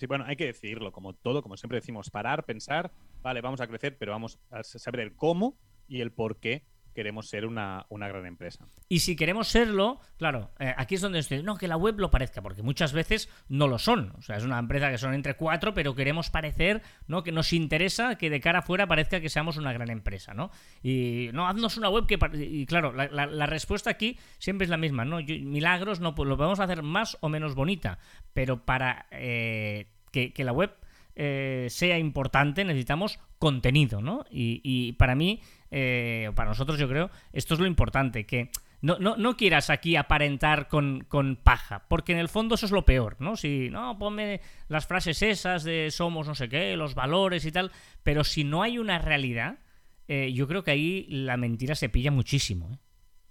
Bueno, 0.08 0.24
hay 0.26 0.36
que 0.36 0.46
decirlo, 0.46 0.92
como 0.92 1.14
todo, 1.14 1.42
como 1.42 1.56
siempre 1.56 1.78
decimos, 1.78 2.10
parar, 2.10 2.44
pensar, 2.44 2.92
vale, 3.22 3.40
vamos 3.40 3.60
a 3.60 3.66
crecer, 3.66 3.96
pero 3.98 4.12
vamos 4.12 4.38
a 4.50 4.62
saber 4.62 5.00
el 5.00 5.16
cómo 5.16 5.58
y 5.88 6.00
el 6.00 6.12
por 6.12 6.38
qué 6.38 6.64
queremos 6.92 7.28
ser 7.28 7.46
una, 7.46 7.86
gran 7.90 8.26
empresa. 8.26 8.66
Y 8.88 9.00
si 9.00 9.16
queremos 9.16 9.48
serlo, 9.48 10.00
claro, 10.16 10.50
eh, 10.58 10.74
aquí 10.76 10.94
es 10.94 11.00
donde 11.00 11.18
estoy, 11.18 11.42
no, 11.42 11.56
que 11.56 11.68
la 11.68 11.76
web 11.76 11.98
lo 11.98 12.10
parezca, 12.10 12.42
porque 12.42 12.62
muchas 12.62 12.92
veces 12.92 13.28
no 13.48 13.68
lo 13.68 13.78
son. 13.78 14.12
O 14.18 14.22
sea, 14.22 14.36
es 14.36 14.44
una 14.44 14.58
empresa 14.58 14.90
que 14.90 14.98
son 14.98 15.14
entre 15.14 15.34
cuatro, 15.34 15.74
pero 15.74 15.94
queremos 15.94 16.30
parecer, 16.30 16.82
¿no? 17.06 17.22
Que 17.22 17.32
nos 17.32 17.52
interesa 17.52 18.16
que 18.16 18.30
de 18.30 18.40
cara 18.40 18.60
afuera 18.60 18.86
parezca 18.86 19.20
que 19.20 19.28
seamos 19.28 19.56
una 19.56 19.72
gran 19.72 19.90
empresa, 19.90 20.34
¿no? 20.34 20.50
Y 20.82 21.30
no, 21.32 21.48
haznos 21.48 21.76
una 21.76 21.88
web 21.88 22.06
que... 22.06 22.18
Y 22.38 22.66
claro, 22.66 22.92
la, 22.92 23.46
respuesta 23.46 23.90
aquí 23.90 24.18
siempre 24.38 24.64
es 24.64 24.70
la 24.70 24.76
misma, 24.76 25.04
¿no? 25.04 25.18
milagros 25.18 26.00
no 26.00 26.14
pues 26.14 26.28
lo 26.28 26.36
podemos 26.36 26.60
hacer 26.60 26.82
más 26.82 27.18
o 27.20 27.28
menos 27.28 27.54
bonita, 27.54 27.98
pero 28.32 28.64
para 28.64 29.06
eh, 29.10 29.88
que, 30.10 30.32
la 30.38 30.52
web 30.52 30.74
eh, 31.14 31.66
sea 31.70 31.98
importante 31.98 32.64
necesitamos 32.64 33.18
contenido, 33.38 34.00
¿no? 34.00 34.24
y 34.30 34.92
para 34.92 35.14
mí 35.14 35.40
eh, 35.74 36.30
para 36.34 36.50
nosotros 36.50 36.78
yo 36.78 36.86
creo, 36.86 37.10
esto 37.32 37.54
es 37.54 37.60
lo 37.60 37.66
importante, 37.66 38.26
que 38.26 38.50
no, 38.82 38.98
no, 38.98 39.16
no 39.16 39.38
quieras 39.38 39.70
aquí 39.70 39.96
aparentar 39.96 40.68
con, 40.68 41.06
paja, 41.42 41.88
porque 41.88 42.12
en 42.12 42.18
el 42.18 42.28
fondo 42.28 42.56
eso 42.56 42.66
es 42.66 42.72
lo 42.72 42.84
peor, 42.84 43.16
¿no? 43.20 43.36
Si, 43.36 43.70
no, 43.70 43.98
ponme 43.98 44.42
las 44.68 44.86
frases 44.86 45.22
esas 45.22 45.64
de 45.64 45.90
somos 45.90 46.28
no 46.28 46.34
sé 46.34 46.50
qué, 46.50 46.76
los 46.76 46.94
valores 46.94 47.46
y 47.46 47.52
tal, 47.52 47.72
pero 48.02 48.22
si 48.22 48.44
no 48.44 48.62
hay 48.62 48.76
una 48.76 48.98
realidad, 48.98 49.60
eh, 50.08 50.30
yo 50.34 50.46
creo 50.46 50.62
que 50.62 50.72
ahí 50.72 51.06
la 51.08 51.38
mentira 51.38 51.74
se 51.74 51.88
pilla 51.88 52.10
muchísimo. 52.10 52.70
¿eh? 52.70 52.78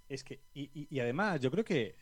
Es 0.08 0.24
que, 0.24 0.40
y, 0.52 0.98
además, 0.98 1.40
yo 1.40 1.50
creo 1.52 1.64
que 1.64 1.94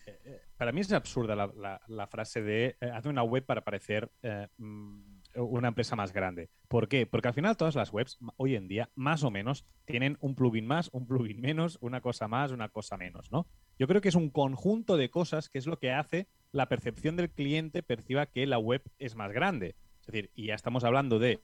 para 0.56 0.72
mí 0.72 0.81
es 0.81 0.90
absurda 0.90 1.37
la, 1.37 2.06
frase 2.06 2.40
de 2.40 2.76
hacer 2.94 3.10
una 3.10 3.22
web 3.25 3.44
para 3.44 3.62
parecer 3.62 4.10
mm, 4.56 5.10
una 5.35 5.69
empresa 5.69 5.97
más 5.97 6.12
grande. 6.12 6.50
¿Por 6.69 6.88
qué? 6.88 7.06
Porque 7.06 7.29
al 7.29 7.35
final 7.35 7.56
todas 7.56 7.75
las 7.75 7.93
webs 7.93 8.19
hoy 8.37 8.56
en 8.56 8.69
día 8.69 8.91
más 8.94 9.23
o 9.23 9.31
menos 9.31 9.65
tienen 9.85 10.17
un 10.21 10.35
plugin 10.35 10.67
más, 10.67 10.88
un 10.93 11.06
plugin 11.06 11.41
menos, 11.41 11.79
una 11.81 12.00
cosa 12.00 12.29
más, 12.29 12.53
una 12.53 12.69
cosa 12.69 12.97
menos, 12.97 13.31
¿no? 13.31 13.47
Yo 13.79 13.87
creo 13.87 14.00
que 14.00 14.09
es 14.09 14.15
un 14.15 14.31
conjunto 14.31 14.97
de 14.97 15.11
cosas 15.11 15.49
que 15.49 15.59
es 15.59 15.67
lo 15.67 15.79
que 15.79 15.93
hace 15.93 16.29
la 16.53 16.69
percepción 16.69 17.17
del 17.17 17.31
cliente 17.31 17.82
perciba 17.82 18.27
que 18.27 18.47
la 18.47 18.59
web 18.59 18.82
es 18.99 19.15
más 19.15 19.32
grande. 19.32 19.77
Es 20.00 20.06
decir, 20.06 20.31
y 20.35 20.47
ya 20.47 20.55
estamos 20.55 20.85
hablando 20.85 21.19
de 21.19 21.41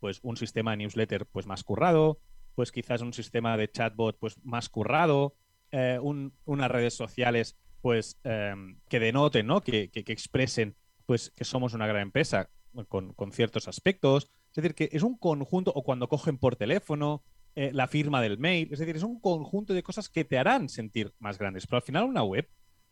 pues 0.00 0.20
un 0.22 0.36
sistema 0.36 0.72
de 0.72 0.78
newsletter 0.78 1.26
pues 1.26 1.46
más 1.46 1.64
currado, 1.64 2.18
pues 2.54 2.72
quizás 2.72 3.02
un 3.02 3.12
sistema 3.12 3.56
de 3.56 3.70
chatbot 3.70 4.18
pues 4.18 4.36
más 4.44 4.68
currado, 4.68 5.34
eh, 5.70 5.98
unas 6.00 6.70
redes 6.70 6.94
sociales 6.94 7.56
pues 7.80 8.18
em, 8.24 8.80
que 8.88 9.00
denoten, 9.00 9.46
¿no? 9.46 9.60
Que, 9.60 9.90
que, 9.90 10.04
que 10.04 10.12
expresen 10.12 10.74
pues 11.06 11.30
que 11.30 11.44
somos 11.44 11.74
una 11.74 11.86
gran 11.86 12.02
empresa 12.02 12.50
con, 12.88 13.32
ciertos 13.32 13.68
aspectos. 13.68 14.30
Es 14.50 14.56
decir, 14.56 14.74
que 14.74 14.88
es 14.92 15.02
un 15.02 15.16
conjunto, 15.16 15.72
o 15.74 15.82
cuando 15.82 16.08
cogen 16.08 16.38
por 16.38 16.56
teléfono, 16.56 17.22
eh, 17.54 17.70
la 17.72 17.88
firma 17.88 18.22
del 18.22 18.38
mail, 18.38 18.68
es 18.72 18.78
decir, 18.78 18.96
es 18.96 19.02
un 19.02 19.20
conjunto 19.20 19.74
de 19.74 19.82
cosas 19.82 20.08
que 20.08 20.24
te 20.24 20.38
harán 20.38 20.68
sentir 20.68 21.12
más 21.18 21.38
grandes. 21.38 21.66
Pero 21.66 21.78
al 21.78 21.82
final 21.82 22.04
una 22.04 22.22
web, 22.22 22.48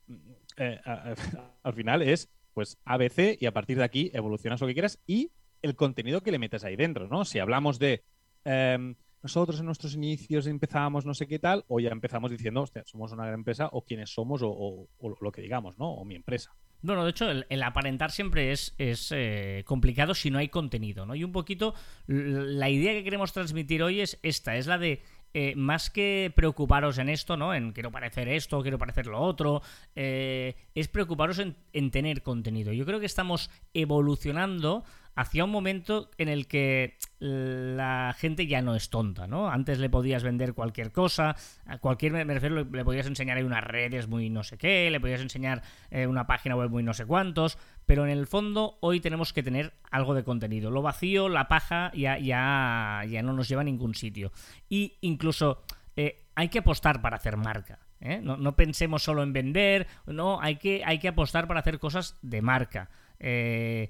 mm, 0.06 0.14
eh, 0.56 0.80
al 1.62 1.74
final 1.74 2.02
es 2.02 2.30
pues 2.52 2.78
ABC 2.84 3.36
y 3.38 3.46
a 3.46 3.52
partir 3.52 3.76
de 3.76 3.84
aquí 3.84 4.10
evolucionas 4.14 4.60
lo 4.60 4.66
que 4.66 4.72
quieras 4.72 4.98
y 5.06 5.30
el 5.60 5.76
contenido 5.76 6.22
que 6.22 6.30
le 6.30 6.38
metes 6.38 6.64
ahí 6.64 6.74
dentro, 6.74 7.06
¿no? 7.06 7.24
Si 7.24 7.38
hablamos 7.38 7.78
de 7.78 8.02
em, 8.44 8.94
nosotros 9.22 9.58
en 9.58 9.66
nuestros 9.66 9.94
inicios 9.94 10.46
empezamos 10.46 11.04
no 11.04 11.12
sé 11.12 11.26
qué 11.26 11.38
tal, 11.38 11.64
o 11.68 11.80
ya 11.80 11.90
empezamos 11.90 12.30
diciendo, 12.30 12.62
hostia, 12.62 12.84
somos 12.86 13.12
una 13.12 13.24
gran 13.24 13.40
empresa, 13.40 13.68
o 13.72 13.84
quiénes 13.84 14.10
somos, 14.10 14.40
o, 14.44 14.88
lo 15.20 15.32
que 15.32 15.42
digamos, 15.42 15.78
¿no? 15.78 15.92
O 15.92 16.04
mi 16.04 16.14
empresa. 16.14 16.54
Bueno, 16.86 17.04
de 17.04 17.10
hecho, 17.10 17.28
el, 17.30 17.62
aparentar 17.62 18.12
siempre 18.12 18.52
es, 18.52 18.74
es 18.78 19.10
eh, 19.10 19.64
complicado 19.66 20.14
si 20.14 20.30
no 20.30 20.38
hay 20.38 20.48
contenido, 20.48 21.04
¿no? 21.04 21.16
Y 21.16 21.24
un 21.24 21.32
poquito 21.32 21.74
la 22.06 22.70
idea 22.70 22.92
que 22.92 23.02
queremos 23.02 23.32
transmitir 23.32 23.82
hoy 23.82 24.00
es 24.00 24.18
esta, 24.22 24.56
es 24.56 24.68
la 24.68 24.78
de 24.78 25.02
eh, 25.34 25.54
más 25.54 25.90
que 25.90 26.32
preocuparos 26.34 26.96
en 26.98 27.08
esto, 27.08 27.36
¿no? 27.36 27.52
En 27.52 27.72
quiero 27.72 27.90
parecer 27.90 28.28
esto, 28.28 28.62
quiero 28.62 28.78
parecer 28.78 29.06
lo 29.06 29.20
otro, 29.20 29.60
eh, 29.94 30.54
es 30.74 30.88
preocuparos 30.88 31.40
en, 31.40 31.90
tener 31.90 32.22
contenido. 32.22 32.72
Yo 32.72 32.86
creo 32.86 33.00
que 33.00 33.06
estamos 33.06 33.50
evolucionando 33.74 34.84
hacia 35.16 35.44
un 35.44 35.50
momento 35.50 36.10
en 36.18 36.28
el 36.28 36.46
que 36.46 36.98
la 37.18 38.14
gente 38.18 38.46
ya 38.46 38.60
no 38.60 38.76
es 38.76 38.90
tonta, 38.90 39.26
¿no? 39.26 39.48
Antes 39.48 39.78
le 39.78 39.88
podías 39.88 40.22
vender 40.22 40.52
cualquier 40.52 40.92
cosa, 40.92 41.34
a 41.64 41.78
cualquier, 41.78 42.12
me 42.12 42.34
refiero, 42.34 42.64
le 42.64 42.84
podías 42.84 43.06
enseñar 43.06 43.38
ahí 43.38 43.42
unas 43.42 43.64
redes 43.64 44.06
muy 44.08 44.28
no 44.28 44.44
sé 44.44 44.58
qué, 44.58 44.90
le 44.90 45.00
podías 45.00 45.22
enseñar 45.22 45.62
eh, 45.90 46.06
una 46.06 46.26
página 46.26 46.54
web 46.54 46.70
muy 46.70 46.82
no 46.82 46.92
sé 46.92 47.06
cuántos, 47.06 47.58
pero 47.86 48.04
en 48.04 48.10
el 48.10 48.26
fondo 48.26 48.76
hoy 48.80 49.00
tenemos 49.00 49.32
que 49.32 49.42
tener 49.42 49.72
algo 49.90 50.14
de 50.14 50.22
contenido. 50.22 50.70
Lo 50.70 50.82
vacío, 50.82 51.30
la 51.30 51.48
paja, 51.48 51.90
ya, 51.94 52.18
ya, 52.18 53.02
ya 53.08 53.22
no 53.22 53.32
nos 53.32 53.48
lleva 53.48 53.62
a 53.62 53.64
ningún 53.64 53.94
sitio. 53.94 54.32
Y 54.68 54.98
incluso 55.00 55.62
eh, 55.96 56.24
hay 56.34 56.50
que 56.50 56.58
apostar 56.58 57.00
para 57.00 57.16
hacer 57.16 57.38
marca. 57.38 57.78
¿eh? 58.00 58.20
No, 58.22 58.54
pensemos 58.54 59.02
solo 59.02 59.22
en 59.22 59.32
vender, 59.32 59.86
no, 60.06 60.40
hay 60.42 60.56
que, 60.56 60.82
hay 60.84 60.98
que 60.98 61.08
apostar 61.08 61.48
para 61.48 61.60
hacer 61.60 61.78
cosas 61.78 62.18
de 62.20 62.42
marca. 62.42 62.90
Eh, 63.18 63.88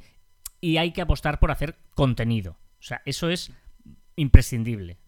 y 0.61 0.77
hay 0.79 0.93
que 0.93 1.03
apostar 1.03 1.39
por 1.39 1.51
hacer 1.51 1.77
contenido. 1.95 2.59
O 2.79 2.83
sea, 2.83 3.03
eso 3.05 3.31
es 3.31 3.53
imprescindible. 4.17 4.99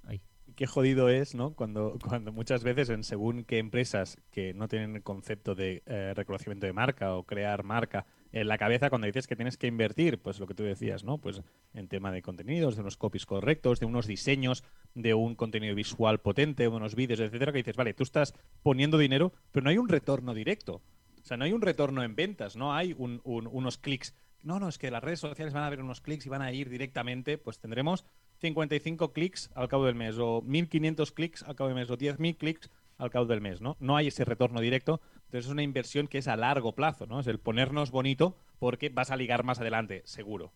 Qué 0.58 0.66
jodido 0.66 1.08
es, 1.08 1.36
¿no? 1.36 1.54
Cuando, 1.54 1.96
cuando 2.04 2.32
muchas 2.32 2.64
veces 2.64 2.90
en 2.90 3.04
según 3.04 3.44
qué 3.44 3.58
empresas 3.58 4.18
que 4.32 4.54
no 4.54 4.66
tienen 4.66 4.96
el 4.96 5.04
concepto 5.04 5.54
de 5.54 5.84
eh, 5.86 6.14
reconocimiento 6.16 6.66
de 6.66 6.72
marca 6.72 7.14
o 7.14 7.22
crear 7.22 7.62
marca 7.62 8.06
en 8.32 8.48
la 8.48 8.58
cabeza, 8.58 8.90
cuando 8.90 9.06
dices 9.06 9.28
que 9.28 9.36
tienes 9.36 9.56
que 9.56 9.68
invertir, 9.68 10.18
pues 10.18 10.40
lo 10.40 10.48
que 10.48 10.54
tú 10.54 10.64
decías, 10.64 11.04
¿no? 11.04 11.18
Pues 11.18 11.42
en 11.74 11.86
tema 11.86 12.10
de 12.10 12.22
contenidos, 12.22 12.74
de 12.74 12.80
unos 12.80 12.96
copies 12.96 13.24
correctos, 13.24 13.78
de 13.78 13.86
unos 13.86 14.08
diseños, 14.08 14.64
de 14.94 15.14
un 15.14 15.36
contenido 15.36 15.76
visual 15.76 16.18
potente, 16.18 16.66
unos 16.66 16.96
vídeos, 16.96 17.20
etcétera, 17.20 17.52
que 17.52 17.58
dices, 17.58 17.76
vale, 17.76 17.94
tú 17.94 18.02
estás 18.02 18.34
poniendo 18.64 18.98
dinero, 18.98 19.32
pero 19.52 19.62
no 19.62 19.70
hay 19.70 19.78
un 19.78 19.88
retorno 19.88 20.34
directo. 20.34 20.82
O 21.22 21.24
sea, 21.24 21.36
no 21.36 21.44
hay 21.44 21.52
un 21.52 21.62
retorno 21.62 22.02
en 22.02 22.16
ventas, 22.16 22.56
no 22.56 22.74
hay 22.74 22.96
unos 22.98 23.78
clics 23.78 24.12
no, 24.42 24.58
no, 24.60 24.68
es 24.68 24.78
que 24.78 24.90
las 24.90 25.02
redes 25.02 25.20
sociales 25.20 25.52
van 25.52 25.64
a 25.64 25.70
ver 25.70 25.80
unos 25.80 26.00
clics 26.00 26.26
y 26.26 26.28
van 26.28 26.42
a 26.42 26.52
ir 26.52 26.68
directamente, 26.68 27.38
pues 27.38 27.58
tendremos 27.58 28.04
55 28.38 29.12
clics 29.12 29.50
al 29.54 29.68
cabo 29.68 29.86
del 29.86 29.94
mes, 29.94 30.16
o 30.18 30.42
1500 30.42 31.12
clics 31.12 31.42
al 31.42 31.56
cabo 31.56 31.68
del 31.68 31.76
mes, 31.76 31.90
o 31.90 31.98
10.000 31.98 32.36
clics 32.36 32.70
al 32.96 33.10
cabo 33.10 33.26
del 33.26 33.40
mes, 33.40 33.60
¿no? 33.60 33.76
No 33.80 33.96
hay 33.96 34.08
ese 34.08 34.24
retorno 34.24 34.60
directo, 34.60 35.00
entonces 35.14 35.46
es 35.46 35.52
una 35.52 35.62
inversión 35.62 36.08
que 36.08 36.18
es 36.18 36.28
a 36.28 36.36
largo 36.36 36.74
plazo, 36.74 37.06
¿no? 37.06 37.20
Es 37.20 37.26
el 37.26 37.38
ponernos 37.38 37.90
bonito 37.90 38.36
porque 38.58 38.88
vas 38.88 39.10
a 39.10 39.16
ligar 39.16 39.44
más 39.44 39.60
adelante, 39.60 40.02
seguro. 40.04 40.52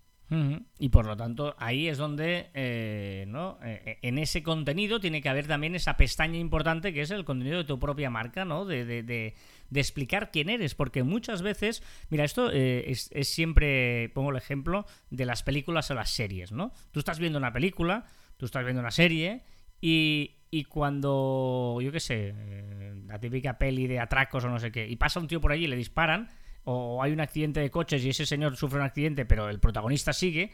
Y 0.79 0.88
por 0.88 1.05
lo 1.05 1.14
tanto, 1.14 1.55
ahí 1.59 1.88
es 1.88 1.99
donde, 1.99 2.50
eh, 2.55 3.26
¿no? 3.29 3.59
Eh, 3.62 3.99
en 4.00 4.17
ese 4.17 4.43
contenido 4.43 4.99
tiene 4.99 5.21
que 5.21 5.29
haber 5.29 5.47
también 5.47 5.75
esa 5.75 5.99
pestaña 5.99 6.38
importante 6.38 6.95
que 6.95 7.02
es 7.02 7.11
el 7.11 7.26
contenido 7.26 7.59
de 7.59 7.64
tu 7.64 7.79
propia 7.79 8.09
marca, 8.09 8.47
¿no? 8.47 8.64
De, 8.64 8.87
de, 8.87 9.02
de, 9.02 9.35
explicar 9.81 10.31
quién 10.31 10.49
eres, 10.49 10.75
porque 10.75 11.02
muchas 11.02 11.43
veces, 11.43 11.83
mira, 12.09 12.25
esto 12.25 12.50
eh, 12.50 12.85
es, 12.88 13.11
siempre, 13.29 14.09
pongo 14.14 14.31
el 14.31 14.37
ejemplo 14.37 14.87
de 15.11 15.26
las 15.26 15.43
películas 15.43 15.91
o 15.91 15.95
las 15.95 16.11
series, 16.11 16.50
¿no? 16.50 16.73
Tú 16.93 17.00
estás 17.00 17.19
viendo 17.19 17.38
una 17.38 17.52
película, 17.52 18.07
tú 18.38 18.47
estás 18.47 18.64
viendo 18.64 18.81
una 18.81 18.91
serie 18.91 19.43
y, 19.83 20.37
y 20.50 20.64
cuando, 20.64 21.79
yo 21.83 21.93
qué 21.93 22.00
sé, 22.00 22.35
la 23.07 23.19
típica 23.21 23.59
peli 23.59 23.87
de 23.87 24.00
atracos 24.00 24.45
o 24.45 24.49
no 24.49 24.59
sé 24.59 24.73
qué, 24.73 24.88
y 24.88 24.97
pasa 24.97 25.21
un 25.21 25.29
tío 25.29 25.43
por 25.43 25.52
allí 25.52 25.64
y 25.64 25.69
le 25.69 25.76
disparan, 25.76 26.31
o 26.64 27.02
hay 27.02 27.12
un 27.12 27.21
accidente 27.21 27.61
de 27.61 27.71
coches 27.71 28.04
y 28.04 28.11
ese 28.11 28.26
señor 28.26 28.57
sufre 28.57 28.78
un 28.78 28.87
accidente, 28.87 29.25
pero 29.25 29.49
el 29.49 29.59
protagonista 29.59 30.12
sigue, 30.12 30.52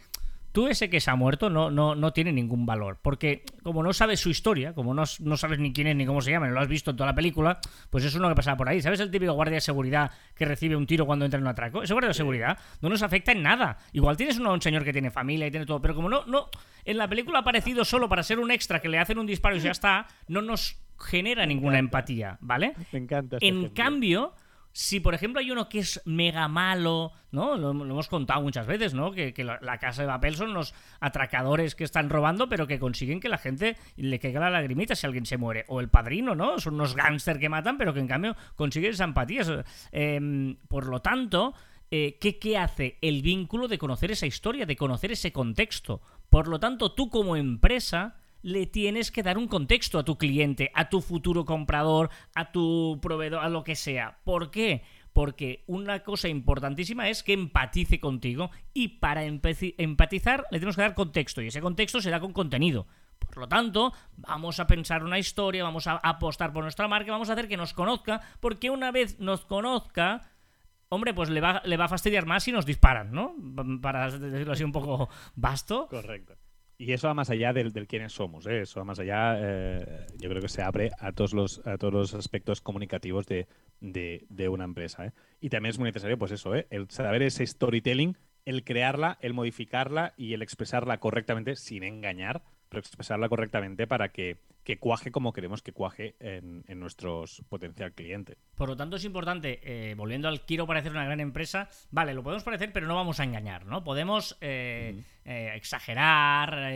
tú 0.52 0.66
ese 0.66 0.90
que 0.90 1.00
se 1.00 1.10
ha 1.10 1.14
muerto 1.14 1.50
no, 1.50 1.70
no, 1.70 1.94
no 1.94 2.12
tiene 2.12 2.32
ningún 2.32 2.66
valor. 2.66 2.98
Porque 3.02 3.44
como 3.62 3.82
no 3.82 3.92
sabes 3.92 4.20
su 4.20 4.30
historia, 4.30 4.74
como 4.74 4.94
no, 4.94 5.04
no, 5.20 5.36
sabes 5.36 5.58
ni 5.58 5.72
quién 5.72 5.86
es 5.86 5.96
ni 5.96 6.06
cómo 6.06 6.20
se 6.20 6.30
llama, 6.30 6.48
ni 6.48 6.54
lo 6.54 6.60
has 6.60 6.68
visto 6.68 6.90
en 6.90 6.96
toda 6.96 7.10
la 7.10 7.14
película, 7.14 7.60
pues 7.90 8.04
es 8.04 8.14
uno 8.14 8.28
que 8.28 8.34
pasa 8.34 8.56
por 8.56 8.68
ahí. 8.68 8.80
¿Sabes 8.80 9.00
el 9.00 9.10
típico 9.10 9.32
guardia 9.32 9.56
de 9.56 9.60
seguridad 9.60 10.10
que 10.34 10.44
recibe 10.44 10.76
un 10.76 10.86
tiro 10.86 11.06
cuando 11.06 11.24
entra 11.24 11.38
en 11.38 11.44
un 11.44 11.48
atraco? 11.48 11.82
Ese 11.82 11.92
guardia 11.92 12.08
de 12.08 12.14
seguridad 12.14 12.58
no 12.80 12.88
nos 12.88 13.02
afecta 13.02 13.32
en 13.32 13.42
nada. 13.42 13.78
Igual 13.92 14.16
tienes 14.16 14.38
un 14.38 14.62
señor 14.62 14.84
que 14.84 14.92
tiene 14.92 15.10
familia 15.10 15.46
y 15.46 15.50
tiene 15.50 15.66
todo, 15.66 15.80
pero 15.80 15.94
como 15.94 16.08
no, 16.08 16.24
no, 16.26 16.48
en 16.84 16.96
la 16.96 17.08
película 17.08 17.38
ha 17.38 17.42
aparecido 17.42 17.84
solo 17.84 18.08
para 18.08 18.22
ser 18.22 18.38
un 18.38 18.50
extra 18.50 18.80
que 18.80 18.88
le 18.88 18.98
hacen 18.98 19.18
un 19.18 19.26
disparo 19.26 19.56
y 19.56 19.60
ya 19.60 19.70
está, 19.70 20.06
no 20.26 20.42
nos 20.42 20.80
genera 20.98 21.46
ninguna 21.46 21.78
empatía, 21.78 22.38
¿vale? 22.40 22.74
Me 22.92 22.98
encanta. 22.98 23.36
Este 23.36 23.46
en 23.46 23.68
cambio 23.68 24.34
si, 24.78 25.00
por 25.00 25.12
ejemplo, 25.12 25.40
hay 25.40 25.50
uno 25.50 25.68
que 25.68 25.80
es 25.80 26.00
mega 26.04 26.46
malo, 26.46 27.10
¿no? 27.32 27.56
Lo, 27.56 27.72
hemos 27.72 28.06
contado 28.06 28.40
muchas 28.42 28.68
veces, 28.68 28.94
¿no? 28.94 29.10
Que, 29.10 29.34
la, 29.42 29.78
casa 29.78 30.02
de 30.02 30.08
papel 30.08 30.36
son 30.36 30.54
los 30.54 30.72
atracadores 31.00 31.74
que 31.74 31.82
están 31.82 32.08
robando, 32.08 32.48
pero 32.48 32.68
que 32.68 32.78
consiguen 32.78 33.18
que 33.18 33.28
la 33.28 33.38
gente 33.38 33.76
le 33.96 34.20
caiga 34.20 34.38
la 34.38 34.50
lagrimita 34.50 34.94
si 34.94 35.04
alguien 35.04 35.26
se 35.26 35.36
muere. 35.36 35.64
O 35.66 35.80
el 35.80 35.88
padrino, 35.88 36.36
¿no? 36.36 36.60
Son 36.60 36.74
unos 36.74 36.94
gángster 36.94 37.40
que 37.40 37.48
matan, 37.48 37.76
pero 37.76 37.92
que 37.92 37.98
en 37.98 38.06
cambio 38.06 38.36
consiguen 38.54 38.92
esa 38.92 39.02
empatía. 39.02 39.64
Em, 39.90 40.54
por 40.68 40.86
lo 40.86 41.02
tanto, 41.02 41.54
eh, 41.90 42.16
¿qué, 42.20 42.38
¿qué 42.38 42.56
hace? 42.56 42.98
El 43.00 43.20
vínculo 43.22 43.66
de 43.66 43.78
conocer 43.78 44.12
esa 44.12 44.26
historia, 44.26 44.64
de 44.64 44.76
conocer 44.76 45.10
ese 45.10 45.32
contexto. 45.32 46.00
Por 46.30 46.46
lo 46.46 46.60
tanto, 46.60 46.92
tú 46.92 47.10
como 47.10 47.34
empresa 47.34 48.14
le 48.42 48.66
tienes 48.66 49.10
que 49.10 49.22
dar 49.22 49.38
un 49.38 49.48
contexto 49.48 49.98
a 49.98 50.04
tu 50.04 50.18
cliente, 50.18 50.70
a 50.74 50.88
tu 50.88 51.00
futuro 51.00 51.44
comprador, 51.44 52.10
a 52.34 52.52
tu 52.52 52.98
proveedor, 53.02 53.44
a 53.44 53.48
lo 53.48 53.64
que 53.64 53.76
sea. 53.76 54.18
¿Por 54.24 54.50
qué? 54.50 54.82
Porque 55.12 55.64
una 55.66 56.04
cosa 56.04 56.28
importantísima 56.28 57.08
es 57.08 57.22
que 57.22 57.32
empatice 57.32 57.98
contigo 57.98 58.50
y 58.72 58.98
para 58.98 59.24
empatizar 59.24 60.44
le 60.50 60.58
tenemos 60.58 60.76
que 60.76 60.82
dar 60.82 60.94
contexto 60.94 61.42
y 61.42 61.48
ese 61.48 61.60
contexto 61.60 62.00
se 62.00 62.10
da 62.10 62.20
con 62.20 62.32
contenido. 62.32 62.86
Por 63.18 63.38
lo 63.38 63.48
tanto, 63.48 63.92
vamos 64.16 64.60
a 64.60 64.66
pensar 64.66 65.02
una 65.02 65.18
historia, 65.18 65.64
vamos 65.64 65.86
a 65.86 65.96
apostar 65.96 66.52
por 66.52 66.62
nuestra 66.62 66.88
marca, 66.88 67.10
vamos 67.10 67.28
a 67.30 67.32
hacer 67.32 67.48
que 67.48 67.56
nos 67.56 67.74
conozca, 67.74 68.20
porque 68.40 68.70
una 68.70 68.92
vez 68.92 69.18
nos 69.18 69.44
conozca, 69.44 70.30
hombre, 70.88 71.12
pues 71.14 71.28
le 71.28 71.40
va, 71.40 71.62
le 71.64 71.76
va 71.76 71.86
a 71.86 71.88
fastidiar 71.88 72.26
más 72.26 72.44
si 72.44 72.52
nos 72.52 72.64
disparan, 72.64 73.10
¿no? 73.10 73.34
Para 73.82 74.10
decirlo 74.10 74.52
así 74.52 74.62
un 74.62 74.72
poco 74.72 75.08
vasto. 75.34 75.88
Correcto. 75.88 76.36
Y 76.80 76.92
eso 76.92 77.08
va 77.08 77.14
más 77.14 77.28
allá 77.28 77.52
del, 77.52 77.72
del 77.72 77.88
quiénes 77.88 78.12
somos, 78.12 78.46
¿eh? 78.46 78.60
eso 78.60 78.78
va 78.78 78.84
más 78.84 79.00
allá, 79.00 79.36
eh, 79.40 80.06
yo 80.16 80.28
creo 80.30 80.40
que 80.40 80.48
se 80.48 80.62
abre 80.62 80.92
a 81.00 81.10
todos 81.10 81.32
los, 81.32 81.66
a 81.66 81.76
todos 81.76 81.92
los 81.92 82.14
aspectos 82.14 82.60
comunicativos 82.60 83.26
de, 83.26 83.48
de, 83.80 84.48
una 84.48 84.62
empresa. 84.62 85.06
¿eh? 85.06 85.12
Y 85.40 85.48
también 85.48 85.70
es 85.70 85.78
muy 85.80 85.88
necesario, 85.88 86.16
pues 86.18 86.30
eso, 86.30 86.54
¿eh? 86.54 86.68
el 86.70 86.88
saber 86.88 87.22
ese 87.22 87.44
storytelling, 87.44 88.16
el 88.44 88.62
crearla, 88.62 89.18
el 89.20 89.34
modificarla 89.34 90.14
y 90.16 90.34
el 90.34 90.42
expresarla 90.42 91.00
correctamente 91.00 91.56
sin 91.56 91.82
engañar, 91.82 92.44
pero 92.68 92.80
expresarla 92.80 93.28
correctamente 93.28 93.86
para 93.86 94.10
que 94.10 94.38
que 94.68 94.78
cuaje 94.78 95.10
como 95.10 95.32
queremos 95.32 95.62
que 95.62 95.72
cuaje 95.72 96.14
en, 96.20 96.62
en 96.68 96.78
nuestros 96.78 97.42
potencial 97.48 97.94
cliente. 97.94 98.36
Por 98.54 98.68
lo 98.68 98.76
tanto, 98.76 98.96
es 98.96 99.04
importante, 99.04 99.60
eh, 99.62 99.94
volviendo 99.94 100.28
al 100.28 100.42
quiero 100.42 100.66
parecer 100.66 100.92
una 100.92 101.06
gran 101.06 101.20
empresa, 101.20 101.70
vale, 101.90 102.12
lo 102.12 102.22
podemos 102.22 102.44
parecer, 102.44 102.70
pero 102.70 102.86
no 102.86 102.94
vamos 102.94 103.18
a 103.18 103.24
engañar, 103.24 103.64
¿no? 103.64 103.82
Podemos 103.82 104.36
eh, 104.42 105.02
eh, 105.24 105.52
exagerar, 105.54 106.70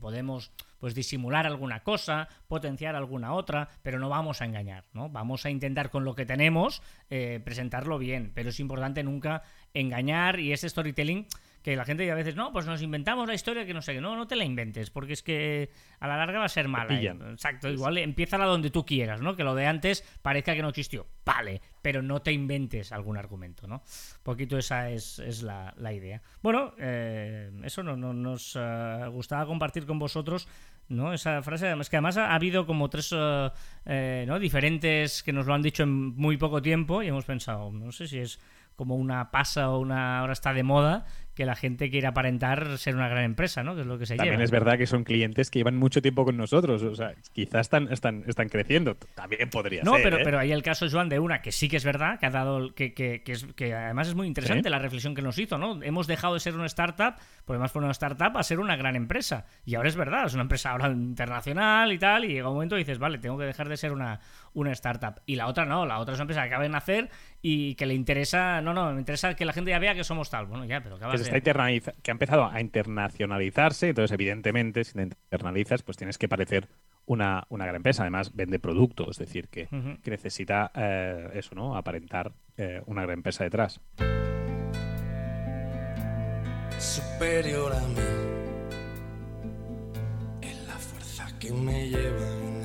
podemos 0.00 0.50
pues 0.80 0.96
disimular 0.96 1.46
alguna 1.46 1.84
cosa, 1.84 2.26
potenciar 2.48 2.96
alguna 2.96 3.32
otra, 3.34 3.68
pero 3.80 4.00
no 4.00 4.08
vamos 4.08 4.42
a 4.42 4.46
engañar, 4.46 4.86
¿no? 4.92 5.08
Vamos 5.08 5.46
a 5.46 5.50
intentar 5.50 5.90
con 5.90 6.04
lo 6.04 6.16
que 6.16 6.26
tenemos 6.26 6.82
presentarlo 7.08 7.98
bien, 7.98 8.32
pero 8.34 8.48
es 8.48 8.58
importante 8.58 9.04
nunca 9.04 9.44
engañar 9.72 10.40
y 10.40 10.52
ese 10.52 10.68
storytelling 10.68 11.28
que 11.62 11.76
la 11.76 11.84
gente 11.84 12.10
a 12.10 12.14
veces, 12.14 12.36
no, 12.36 12.52
pues 12.52 12.66
nos 12.66 12.80
inventamos 12.80 13.28
la 13.28 13.34
historia 13.34 13.66
que 13.66 13.74
no 13.74 13.82
sé, 13.82 14.00
no, 14.00 14.16
no 14.16 14.26
te 14.26 14.36
la 14.36 14.44
inventes, 14.44 14.90
porque 14.90 15.12
es 15.12 15.22
que 15.22 15.70
a 15.98 16.08
la 16.08 16.16
larga 16.16 16.38
va 16.38 16.46
a 16.46 16.48
ser 16.48 16.68
mala. 16.68 16.98
¿eh? 17.00 17.14
Exacto, 17.32 17.68
igual 17.68 17.98
empieza 17.98 18.38
la 18.38 18.46
donde 18.46 18.70
tú 18.70 18.86
quieras, 18.86 19.20
¿no? 19.20 19.36
Que 19.36 19.44
lo 19.44 19.54
de 19.54 19.66
antes 19.66 20.02
parezca 20.22 20.54
que 20.54 20.62
no 20.62 20.70
existió. 20.70 21.06
Vale, 21.24 21.60
pero 21.82 22.02
no 22.02 22.22
te 22.22 22.32
inventes 22.32 22.92
algún 22.92 23.18
argumento, 23.18 23.66
¿no? 23.66 23.76
Un 23.76 24.22
poquito 24.22 24.56
esa 24.56 24.90
es, 24.90 25.42
la, 25.42 25.92
idea. 25.92 26.22
Bueno, 26.42 26.74
eh, 26.78 27.50
eso 27.62 27.82
no, 27.82 27.96
nos 27.96 28.56
eh, 28.58 29.06
gustaba 29.10 29.44
compartir 29.44 29.84
con 29.84 29.98
vosotros, 29.98 30.48
¿no? 30.88 31.12
Esa 31.12 31.42
frase, 31.42 31.72
es 31.78 31.90
que 31.90 31.96
además 31.96 32.16
ha, 32.16 32.34
habido 32.34 32.64
como 32.64 32.88
tres, 32.88 33.12
¿no? 33.12 34.38
Diferentes 34.38 35.22
que 35.22 35.32
nos 35.32 35.46
lo 35.46 35.52
han 35.52 35.62
dicho 35.62 35.82
en 35.82 36.16
muy 36.16 36.38
poco 36.38 36.62
tiempo 36.62 37.02
y 37.02 37.08
hemos 37.08 37.26
pensado, 37.26 37.70
no 37.70 37.92
sé 37.92 38.08
si 38.08 38.18
es 38.18 38.40
como 38.80 38.96
una 38.96 39.30
pasa 39.30 39.68
o 39.68 39.78
una 39.78 40.20
ahora 40.20 40.32
está 40.32 40.54
de 40.54 40.62
moda 40.62 41.04
que 41.40 41.46
la 41.46 41.56
gente 41.56 41.88
quiere 41.88 42.06
aparentar 42.06 42.76
ser 42.76 42.94
una 42.94 43.08
gran 43.08 43.24
empresa, 43.24 43.62
¿no? 43.62 43.74
Que 43.74 43.80
es 43.80 43.86
lo 43.86 43.98
que 43.98 44.04
se 44.04 44.14
También 44.14 44.42
es 44.42 44.50
verdad 44.50 44.76
que 44.76 44.86
son 44.86 45.04
clientes 45.04 45.50
que 45.50 45.60
llevan 45.60 45.74
mucho 45.74 46.02
tiempo 46.02 46.26
con 46.26 46.36
nosotros, 46.36 46.82
o 46.82 46.94
sea, 46.94 47.14
quizás 47.32 47.62
están, 47.62 47.90
están, 47.90 48.24
están 48.26 48.50
creciendo, 48.50 48.94
también 49.14 49.48
podría 49.48 49.82
no, 49.82 49.92
ser. 49.92 50.00
No, 50.00 50.04
pero, 50.04 50.18
¿eh? 50.18 50.20
pero 50.22 50.38
hay 50.38 50.52
el 50.52 50.62
caso, 50.62 50.86
Joan, 50.90 51.08
de 51.08 51.18
una 51.18 51.40
que 51.40 51.50
sí 51.50 51.70
que 51.70 51.78
es 51.78 51.84
verdad, 51.84 52.18
que 52.18 52.26
ha 52.26 52.30
dado, 52.30 52.74
que, 52.74 52.92
que, 52.92 53.22
que, 53.22 53.32
es, 53.32 53.46
que 53.56 53.72
además 53.72 54.08
es 54.08 54.14
muy 54.14 54.26
interesante 54.26 54.68
la 54.68 54.78
reflexión 54.78 55.14
que 55.14 55.22
nos 55.22 55.38
hizo, 55.38 55.56
¿no? 55.56 55.82
Hemos 55.82 56.06
dejado 56.06 56.34
de 56.34 56.40
ser 56.40 56.54
una 56.56 56.66
startup, 56.66 57.14
por 57.46 57.56
además 57.56 57.72
por 57.72 57.82
una 57.82 57.92
startup, 57.92 58.36
a 58.36 58.42
ser 58.42 58.60
una 58.60 58.76
gran 58.76 58.94
empresa. 58.94 59.46
Y 59.64 59.76
ahora 59.76 59.88
es 59.88 59.96
verdad, 59.96 60.26
es 60.26 60.34
una 60.34 60.42
empresa 60.42 60.72
ahora 60.72 60.88
internacional 60.88 61.90
y 61.90 61.98
tal, 61.98 62.26
y 62.26 62.34
llega 62.34 62.48
un 62.48 62.54
momento 62.56 62.76
y 62.76 62.80
dices, 62.80 62.98
vale, 62.98 63.16
tengo 63.16 63.38
que 63.38 63.44
dejar 63.44 63.70
de 63.70 63.78
ser 63.78 63.92
una, 63.92 64.20
una 64.52 64.72
startup. 64.72 65.22
Y 65.24 65.36
la 65.36 65.46
otra 65.46 65.64
no, 65.64 65.86
la 65.86 66.00
otra 66.00 66.12
es 66.12 66.18
una 66.18 66.24
empresa 66.24 66.42
que 66.42 66.48
acaba 66.48 66.64
de 66.64 66.68
nacer 66.68 67.08
y 67.40 67.76
que 67.76 67.86
le 67.86 67.94
interesa, 67.94 68.60
no, 68.60 68.74
no, 68.74 68.92
me 68.92 68.98
interesa 68.98 69.34
que 69.34 69.46
la 69.46 69.54
gente 69.54 69.70
ya 69.70 69.78
vea 69.78 69.94
que 69.94 70.04
somos 70.04 70.28
tal. 70.28 70.44
Bueno, 70.44 70.66
ya, 70.66 70.82
pero 70.82 70.98
que, 70.98 71.06
está 71.38 71.54
que 72.02 72.10
ha 72.10 72.12
empezado 72.12 72.46
a 72.46 72.60
internacionalizarse, 72.60 73.88
entonces 73.88 74.12
evidentemente 74.12 74.84
si 74.84 74.94
te 74.94 75.02
internalizas, 75.02 75.82
pues 75.82 75.96
tienes 75.96 76.18
que 76.18 76.28
parecer 76.28 76.68
una, 77.06 77.44
una 77.48 77.64
gran 77.64 77.76
empresa. 77.76 78.02
Además, 78.02 78.34
vende 78.34 78.58
productos, 78.58 79.08
es 79.10 79.18
decir, 79.18 79.48
que, 79.48 79.68
que 80.02 80.10
necesita 80.10 80.70
eh, 80.74 81.30
eso, 81.34 81.54
¿no? 81.54 81.76
Aparentar 81.76 82.32
eh, 82.56 82.82
una 82.86 83.02
gran 83.02 83.18
empresa 83.18 83.44
detrás. 83.44 83.80
Superior 86.78 87.72
a 87.74 87.80
mí 87.88 88.00
es 90.40 90.66
la 90.66 90.74
fuerza 90.74 91.38
que 91.38 91.52
me 91.52 91.88
lleva 91.88 92.59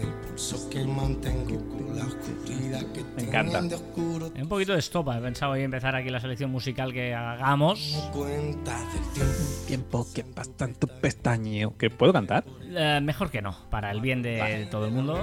que 0.69 0.83
mantengo 0.83 1.57
con 1.69 1.97
la 1.97 2.05
oscuridad 2.05 2.81
que 2.91 3.03
Me 3.15 3.23
encanta. 3.23 3.59
un 3.61 4.47
poquito 4.49 4.73
de 4.73 4.79
estopa, 4.79 5.17
he 5.17 5.21
pensado 5.21 5.53
hoy 5.53 5.61
empezar 5.61 5.95
aquí 5.95 6.09
la 6.09 6.19
selección 6.19 6.51
musical 6.51 6.91
que 6.91 7.13
hagamos. 7.13 8.09
Cuenta 8.11 8.77
del 8.79 9.65
tiempo, 9.67 10.05
que 10.13 10.23
pasa 10.23 10.65
en 10.65 10.75
tu 10.75 10.87
pestañeo. 10.87 11.77
¿Que 11.77 11.89
puedo 11.89 12.11
cantar? 12.11 12.43
Eh, 12.63 12.99
mejor 13.01 13.31
que 13.31 13.41
no, 13.41 13.55
para 13.69 13.91
el 13.91 14.01
bien 14.01 14.21
de 14.21 14.67
todo 14.69 14.85
el 14.87 14.91
mundo. 14.91 15.17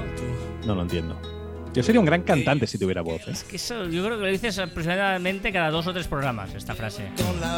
No 0.67 0.75
lo 0.75 0.83
entiendo. 0.83 1.42
Yo 1.75 1.83
sería 1.83 2.01
un 2.01 2.07
gran 2.07 2.23
cantante 2.23 2.67
si 2.67 2.79
tuviera 2.79 3.01
voz. 3.01 3.27
¿eh? 3.29 3.33
Es 3.33 3.45
que 3.45 3.57
eso, 3.57 3.87
yo 3.87 4.05
creo 4.05 4.19
que 4.19 4.25
lo 4.25 4.31
dices 4.31 4.59
aproximadamente 4.59 5.51
cada 5.53 5.71
dos 5.71 5.87
o 5.87 5.93
tres 5.93 6.07
programas, 6.07 6.55
esta 6.55 6.75
frase. 6.75 7.09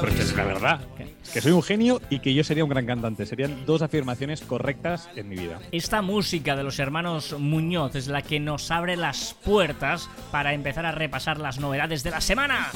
Porque 0.00 0.22
es 0.22 0.36
la 0.36 0.44
verdad. 0.44 0.80
Que 1.32 1.40
soy 1.40 1.50
un 1.50 1.62
genio 1.62 2.00
y 2.10 2.20
que 2.20 2.32
yo 2.32 2.44
sería 2.44 2.62
un 2.62 2.70
gran 2.70 2.86
cantante. 2.86 3.26
Serían 3.26 3.66
dos 3.66 3.82
afirmaciones 3.82 4.40
correctas 4.40 5.08
en 5.16 5.28
mi 5.28 5.36
vida. 5.36 5.58
Esta 5.72 6.00
música 6.00 6.54
de 6.54 6.62
los 6.62 6.78
hermanos 6.78 7.34
Muñoz 7.38 7.96
es 7.96 8.06
la 8.06 8.22
que 8.22 8.38
nos 8.38 8.70
abre 8.70 8.96
las 8.96 9.34
puertas 9.34 10.08
para 10.30 10.54
empezar 10.54 10.86
a 10.86 10.92
repasar 10.92 11.40
las 11.40 11.58
novedades 11.58 12.04
de 12.04 12.10
la 12.12 12.20
semana. 12.20 12.70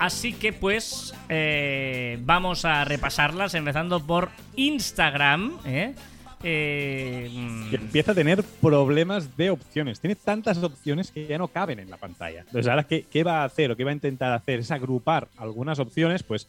Así 0.00 0.32
que 0.32 0.54
pues 0.54 1.14
eh, 1.28 2.18
vamos 2.22 2.64
a 2.64 2.86
repasarlas, 2.86 3.52
empezando 3.52 4.00
por 4.00 4.30
Instagram. 4.56 5.58
¿eh? 5.66 5.94
Eh, 6.42 7.30
empieza 7.70 8.12
a 8.12 8.14
tener 8.14 8.42
problemas 8.62 9.36
de 9.36 9.50
opciones. 9.50 10.00
Tiene 10.00 10.16
tantas 10.16 10.56
opciones 10.62 11.10
que 11.10 11.26
ya 11.26 11.36
no 11.36 11.48
caben 11.48 11.80
en 11.80 11.90
la 11.90 11.98
pantalla. 11.98 12.40
Entonces, 12.40 12.66
ahora, 12.66 12.84
¿qué, 12.84 13.04
qué 13.10 13.22
va 13.22 13.42
a 13.42 13.44
hacer 13.44 13.70
o 13.70 13.76
qué 13.76 13.84
va 13.84 13.90
a 13.90 13.94
intentar 13.94 14.32
hacer? 14.32 14.60
Es 14.60 14.70
agrupar 14.70 15.28
algunas 15.36 15.78
opciones, 15.78 16.22
pues 16.22 16.48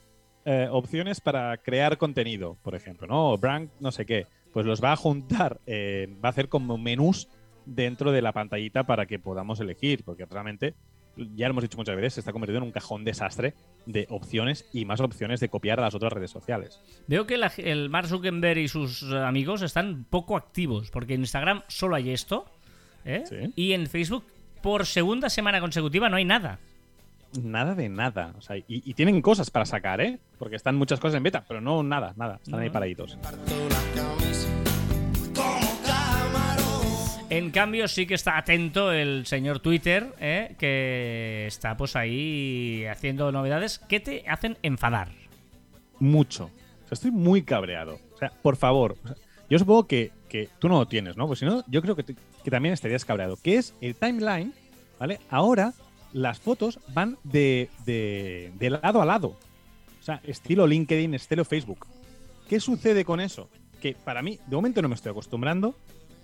opciones 0.71 1.19
para 1.21 1.55
crear 1.57 1.97
contenido, 1.97 2.57
por 2.63 2.73
ejemplo, 2.73 3.05
¿no? 3.05 3.37
brand, 3.37 3.69
no 3.81 3.91
sé 3.91 4.05
qué. 4.05 4.27
Pues 4.53 4.65
los 4.65 4.81
va 4.81 4.93
a 4.93 4.95
juntar, 4.95 5.59
va 5.67 6.29
a 6.29 6.31
hacer 6.31 6.47
como 6.47 6.77
menús 6.77 7.27
dentro 7.65 8.11
de 8.13 8.21
la 8.21 8.31
pantallita 8.31 8.85
para 8.85 9.05
que 9.05 9.19
podamos 9.19 9.59
elegir, 9.59 10.03
porque 10.03 10.25
realmente 10.25 10.73
ya 11.17 11.47
lo 11.47 11.51
hemos 11.51 11.63
dicho 11.63 11.77
muchas 11.77 11.95
veces, 11.95 12.13
se 12.15 12.19
está 12.21 12.31
convirtiendo 12.31 12.59
en 12.63 12.67
un 12.69 12.71
cajón 12.71 13.03
desastre 13.03 13.53
de 13.85 14.07
opciones 14.09 14.65
y 14.73 14.85
más 14.85 14.99
opciones 15.01 15.39
de 15.39 15.49
copiar 15.49 15.79
a 15.79 15.83
las 15.83 15.95
otras 15.95 16.13
redes 16.13 16.31
sociales. 16.31 16.79
Veo 17.07 17.25
que 17.27 17.37
la- 17.37 17.51
el 17.57 17.89
Mark 17.89 18.07
Zuckerberg 18.07 18.59
y 18.59 18.67
sus 18.67 19.03
amigos 19.11 19.61
están 19.61 20.05
poco 20.09 20.37
activos, 20.37 20.89
porque 20.91 21.13
en 21.15 21.21
Instagram 21.21 21.63
solo 21.67 21.95
hay 21.95 22.11
esto, 22.11 22.45
¿eh? 23.05 23.23
Sí. 23.27 23.51
y 23.55 23.73
en 23.73 23.87
Facebook 23.87 24.23
por 24.61 24.85
segunda 24.85 25.29
semana 25.29 25.59
consecutiva 25.59 26.07
no 26.09 26.17
hay 26.17 26.25
nada. 26.25 26.59
Nada 27.41 27.75
de 27.75 27.87
nada. 27.89 28.33
O 28.37 28.41
sea, 28.41 28.57
y, 28.57 28.65
y 28.67 28.93
tienen 28.93 29.21
cosas 29.21 29.49
para 29.49 29.65
sacar, 29.65 30.01
¿eh? 30.01 30.19
Porque 30.37 30.55
están 30.57 30.75
muchas 30.75 30.99
cosas 30.99 31.15
en 31.15 31.23
beta, 31.23 31.43
pero 31.47 31.61
no 31.61 31.81
nada, 31.81 32.13
nada. 32.17 32.39
Están 32.43 32.59
ahí 32.59 32.69
paraditos. 32.69 33.17
En 37.31 37.49
cambio, 37.51 37.87
sí 37.87 38.05
que 38.05 38.13
está 38.13 38.37
atento 38.37 38.91
el 38.91 39.25
señor 39.25 39.59
Twitter, 39.61 40.13
¿eh? 40.19 40.53
que 40.59 41.45
está 41.47 41.77
pues 41.77 41.95
ahí 41.95 42.83
haciendo 42.91 43.31
novedades 43.31 43.79
que 43.79 44.01
te 44.01 44.25
hacen 44.27 44.57
enfadar. 44.63 45.13
Mucho. 45.97 46.45
O 46.45 46.87
sea, 46.87 46.91
estoy 46.91 47.11
muy 47.11 47.43
cabreado. 47.43 47.99
O 48.13 48.17
sea, 48.17 48.33
por 48.41 48.57
favor. 48.57 48.97
yo 49.49 49.57
supongo 49.57 49.87
que, 49.87 50.11
que 50.27 50.49
tú 50.59 50.67
no 50.67 50.79
lo 50.79 50.87
tienes, 50.89 51.15
¿no? 51.15 51.25
Pues 51.25 51.39
si 51.39 51.45
no, 51.45 51.63
yo 51.67 51.81
creo 51.81 51.95
que, 51.95 52.03
que 52.03 52.51
también 52.51 52.73
estarías 52.73 53.05
cabreado. 53.05 53.37
Que 53.41 53.55
es 53.55 53.75
el 53.79 53.95
timeline, 53.95 54.53
¿vale? 54.99 55.21
Ahora 55.29 55.73
las 56.11 56.41
fotos 56.41 56.81
van 56.93 57.17
de, 57.23 57.69
de, 57.85 58.51
de 58.59 58.69
lado 58.71 59.01
a 59.01 59.05
lado. 59.05 59.37
O 60.01 60.03
sea, 60.03 60.19
estilo 60.25 60.67
LinkedIn, 60.67 61.13
estilo 61.13 61.45
Facebook. 61.45 61.87
¿Qué 62.49 62.59
sucede 62.59 63.05
con 63.05 63.21
eso? 63.21 63.49
Que 63.79 63.93
para 63.93 64.21
mí, 64.21 64.37
de 64.47 64.55
momento 64.57 64.81
no 64.81 64.89
me 64.89 64.95
estoy 64.95 65.11
acostumbrando. 65.11 65.77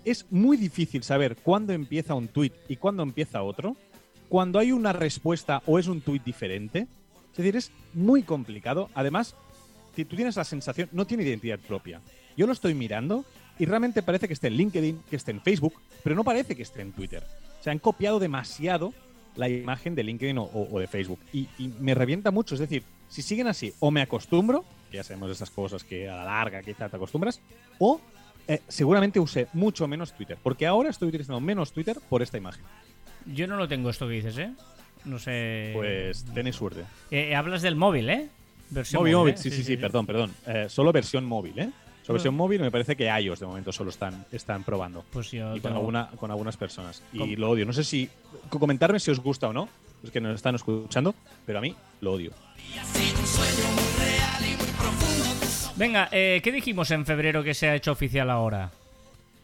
Es 0.08 0.24
muy 0.30 0.56
difícil 0.56 1.02
saber 1.02 1.36
cuándo 1.36 1.74
empieza 1.74 2.14
un 2.14 2.28
tweet 2.28 2.52
y 2.66 2.76
cuándo 2.76 3.02
empieza 3.02 3.42
otro. 3.42 3.76
Cuando 4.30 4.58
hay 4.58 4.72
una 4.72 4.94
respuesta 4.94 5.62
o 5.66 5.78
es 5.78 5.86
un 5.86 6.00
tweet 6.00 6.22
diferente. 6.24 6.86
Es 7.32 7.36
decir, 7.36 7.56
es 7.56 7.72
muy 7.92 8.22
complicado. 8.22 8.88
Además, 8.94 9.36
si 9.94 10.06
tú 10.06 10.16
tienes 10.16 10.36
la 10.36 10.44
sensación, 10.44 10.88
no 10.92 11.06
tiene 11.06 11.24
identidad 11.24 11.58
propia. 11.58 12.00
Yo 12.38 12.46
lo 12.46 12.54
estoy 12.54 12.72
mirando 12.72 13.26
y 13.58 13.66
realmente 13.66 14.02
parece 14.02 14.28
que 14.28 14.32
esté 14.32 14.46
en 14.46 14.54
LinkedIn, 14.54 15.02
que 15.10 15.16
esté 15.16 15.30
en 15.30 15.42
Facebook, 15.42 15.74
pero 16.02 16.16
no 16.16 16.24
parece 16.24 16.56
que 16.56 16.62
esté 16.62 16.80
en 16.80 16.92
Twitter. 16.92 17.22
Se 17.60 17.68
han 17.68 17.78
copiado 17.78 18.18
demasiado 18.18 18.94
la 19.36 19.50
imagen 19.50 19.94
de 19.94 20.04
LinkedIn 20.04 20.38
o, 20.38 20.80
de 20.80 20.86
Facebook. 20.86 21.20
Y, 21.34 21.48
y 21.58 21.68
me 21.80 21.94
revienta 21.94 22.30
mucho. 22.30 22.54
Es 22.54 22.62
decir, 22.62 22.82
si 23.08 23.20
siguen 23.20 23.46
así, 23.46 23.74
o 23.78 23.90
me 23.90 24.00
acostumbro, 24.00 24.64
que 24.90 24.96
ya 24.96 25.04
sabemos 25.04 25.30
esas 25.30 25.50
cosas 25.50 25.84
que 25.84 26.08
a 26.08 26.16
la 26.16 26.24
larga 26.24 26.62
quizá 26.62 26.88
te 26.88 26.96
acostumbras, 26.96 27.42
o 27.78 28.00
eh, 28.48 28.60
seguramente 28.66 29.20
use 29.20 29.46
mucho 29.52 29.86
menos 29.86 30.12
Twitter. 30.12 30.36
Porque 30.42 30.66
ahora 30.66 30.90
estoy 30.90 31.08
utilizando 31.08 31.40
menos 31.40 31.70
Twitter 31.72 31.98
por 32.08 32.22
esta 32.22 32.36
imagen. 32.38 32.64
Yo 33.26 33.46
no 33.46 33.56
lo 33.56 33.68
tengo 33.68 33.90
esto 33.90 34.08
que 34.08 34.14
dices, 34.14 34.36
¿eh? 34.38 34.50
No 35.04 35.18
sé. 35.18 35.70
Pues 35.74 36.24
tenéis 36.34 36.56
suerte. 36.56 36.84
Eh, 37.10 37.34
hablas 37.36 37.62
del 37.62 37.76
móvil, 37.76 38.10
¿eh? 38.10 38.28
Versión 38.70 39.00
Móvil, 39.02 39.14
móvil, 39.16 39.34
¿eh? 39.34 39.38
sí, 39.38 39.50
sí, 39.50 39.62
sí, 39.64 39.76
perdón, 39.76 40.04
perdón. 40.06 40.32
Eh, 40.46 40.66
solo 40.68 40.92
versión 40.92 41.24
móvil, 41.24 41.58
¿eh? 41.58 41.70
Solo 42.02 42.14
versión 42.14 42.34
móvil 42.34 42.60
me 42.60 42.70
parece 42.70 42.96
que 42.96 43.06
iOS 43.20 43.40
de 43.40 43.46
momento 43.46 43.70
solo 43.72 43.90
están, 43.90 44.24
están 44.32 44.64
probando. 44.64 45.04
Pues 45.12 45.30
yo 45.30 45.54
y 45.56 45.60
con, 45.60 45.70
tengo- 45.70 45.76
alguna, 45.78 46.08
con 46.18 46.30
algunas 46.30 46.56
personas. 46.56 47.02
Y 47.12 47.18
¿Cómo? 47.18 47.36
lo 47.36 47.50
odio. 47.50 47.64
No 47.66 47.72
sé 47.72 47.84
si. 47.84 48.08
co- 48.50 48.58
Comentarme 48.58 48.98
si 49.00 49.10
os 49.10 49.20
gusta 49.20 49.48
o 49.48 49.52
no, 49.52 49.68
los 50.02 50.10
que 50.10 50.20
nos 50.20 50.34
están 50.34 50.54
escuchando, 50.54 51.14
pero 51.46 51.58
a 51.58 51.62
mí 51.62 51.74
lo 52.00 52.12
odio. 52.12 52.32
Venga, 55.78 56.08
eh, 56.10 56.40
¿qué 56.42 56.50
dijimos 56.50 56.90
en 56.90 57.06
febrero 57.06 57.44
que 57.44 57.54
se 57.54 57.68
ha 57.68 57.76
hecho 57.76 57.92
oficial 57.92 58.30
ahora? 58.30 58.72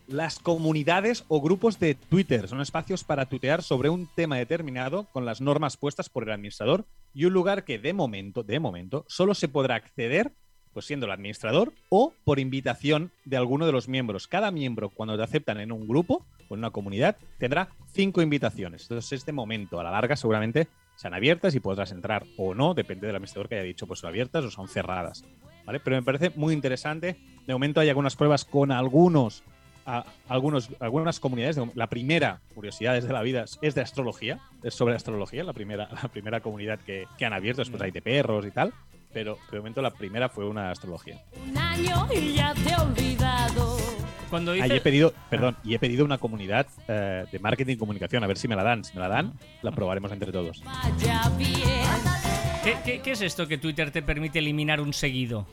Las 0.08 0.40
comunidades 0.40 1.24
o 1.28 1.40
grupos 1.40 1.78
de 1.78 1.94
Twitter 1.94 2.48
son 2.48 2.60
espacios 2.60 3.04
para 3.04 3.26
tuitear 3.26 3.62
sobre 3.62 3.88
un 3.88 4.08
tema 4.16 4.36
determinado 4.36 5.04
con 5.12 5.24
las 5.24 5.40
normas 5.40 5.76
puestas 5.76 6.08
por 6.08 6.24
el 6.24 6.32
administrador 6.32 6.86
y 7.14 7.26
un 7.26 7.34
lugar 7.34 7.62
que 7.62 7.78
de 7.78 7.92
momento, 7.92 8.42
de 8.42 8.58
momento, 8.58 9.04
solo 9.06 9.34
se 9.34 9.46
podrá 9.46 9.76
acceder 9.76 10.32
pues 10.72 10.86
siendo 10.86 11.06
el 11.06 11.12
administrador 11.12 11.72
o 11.88 12.12
por 12.24 12.40
invitación 12.40 13.12
de 13.24 13.36
alguno 13.36 13.64
de 13.64 13.70
los 13.70 13.86
miembros. 13.86 14.26
Cada 14.26 14.50
miembro, 14.50 14.90
cuando 14.90 15.16
te 15.16 15.22
aceptan 15.22 15.60
en 15.60 15.70
un 15.70 15.86
grupo 15.86 16.26
o 16.48 16.54
en 16.54 16.58
una 16.58 16.72
comunidad, 16.72 17.16
tendrá 17.38 17.68
cinco 17.92 18.22
invitaciones. 18.22 18.82
Entonces, 18.82 19.12
este 19.12 19.30
momento, 19.30 19.78
a 19.78 19.84
la 19.84 19.92
larga, 19.92 20.16
seguramente 20.16 20.66
sean 20.96 21.14
abiertas 21.14 21.54
y 21.54 21.60
podrás 21.60 21.92
entrar 21.92 22.24
o 22.36 22.54
no, 22.56 22.74
depende 22.74 23.06
del 23.06 23.14
administrador 23.14 23.48
que 23.48 23.54
haya 23.54 23.64
dicho, 23.64 23.86
pues 23.86 24.00
son 24.00 24.08
abiertas 24.08 24.44
o 24.44 24.50
son 24.50 24.66
cerradas. 24.66 25.24
¿Vale? 25.64 25.80
Pero 25.80 25.96
me 25.96 26.02
parece 26.02 26.30
muy 26.36 26.52
interesante. 26.54 27.16
De 27.46 27.52
momento 27.52 27.80
hay 27.80 27.88
algunas 27.88 28.16
pruebas 28.16 28.44
con 28.44 28.70
algunos 28.72 29.42
a 29.86 30.02
algunos, 30.30 30.70
algunas 30.80 31.20
comunidades. 31.20 31.58
La 31.74 31.88
primera, 31.88 32.40
curiosidades 32.54 33.06
de 33.06 33.12
la 33.12 33.20
vida, 33.20 33.44
es- 33.60 33.74
de 33.74 33.82
astrología, 33.82 34.38
es 34.62 34.72
sobre 34.74 34.94
astrología, 34.94 35.44
la 35.44 35.52
primera, 35.52 35.88
la 36.02 36.08
primera 36.08 36.40
comunidad 36.40 36.78
que, 36.80 37.04
que 37.18 37.26
han 37.26 37.34
abierto, 37.34 37.60
después 37.60 37.82
hay 37.82 37.90
de 37.90 38.00
perros 38.00 38.46
y 38.46 38.50
tal, 38.50 38.72
pero 39.12 39.36
de 39.52 39.58
momento 39.58 39.82
la 39.82 39.90
primera 39.90 40.30
fue 40.30 40.46
una 40.48 40.70
astrología. 40.70 41.20
Un 41.50 41.58
año 41.58 42.06
y 42.14 42.32
ya 42.32 42.54
te 42.54 42.70
he 42.70 42.76
olvidado. 42.76 43.76
Cuando 44.30 44.52
Ah, 44.52 44.66
y 44.66 44.72
he 44.72 44.80
pedido, 44.80 45.12
perdón, 45.28 45.54
y 45.62 45.74
he 45.74 45.78
pedido 45.78 46.02
una 46.06 46.16
comunidad 46.16 46.66
eh, 46.88 47.26
de 47.30 47.38
marketing 47.38 47.74
y 47.74 47.76
comunicación, 47.76 48.24
a 48.24 48.26
ver 48.26 48.38
si 48.38 48.48
me 48.48 48.56
la 48.56 48.62
dan. 48.62 48.84
Si 48.84 48.94
me 48.94 49.00
la 49.00 49.08
dan, 49.08 49.34
la 49.60 49.70
probaremos 49.70 50.10
entre 50.12 50.32
todos. 50.32 50.62
Vaya 50.64 51.28
bien. 51.36 52.23
¿Qué, 52.64 52.76
qué, 52.84 53.00
qué 53.02 53.10
es 53.12 53.20
esto 53.20 53.46
que 53.46 53.58
Twitter 53.58 53.90
te 53.90 54.02
permite 54.02 54.38
eliminar 54.38 54.80
un 54.80 54.92
seguido? 54.92 55.46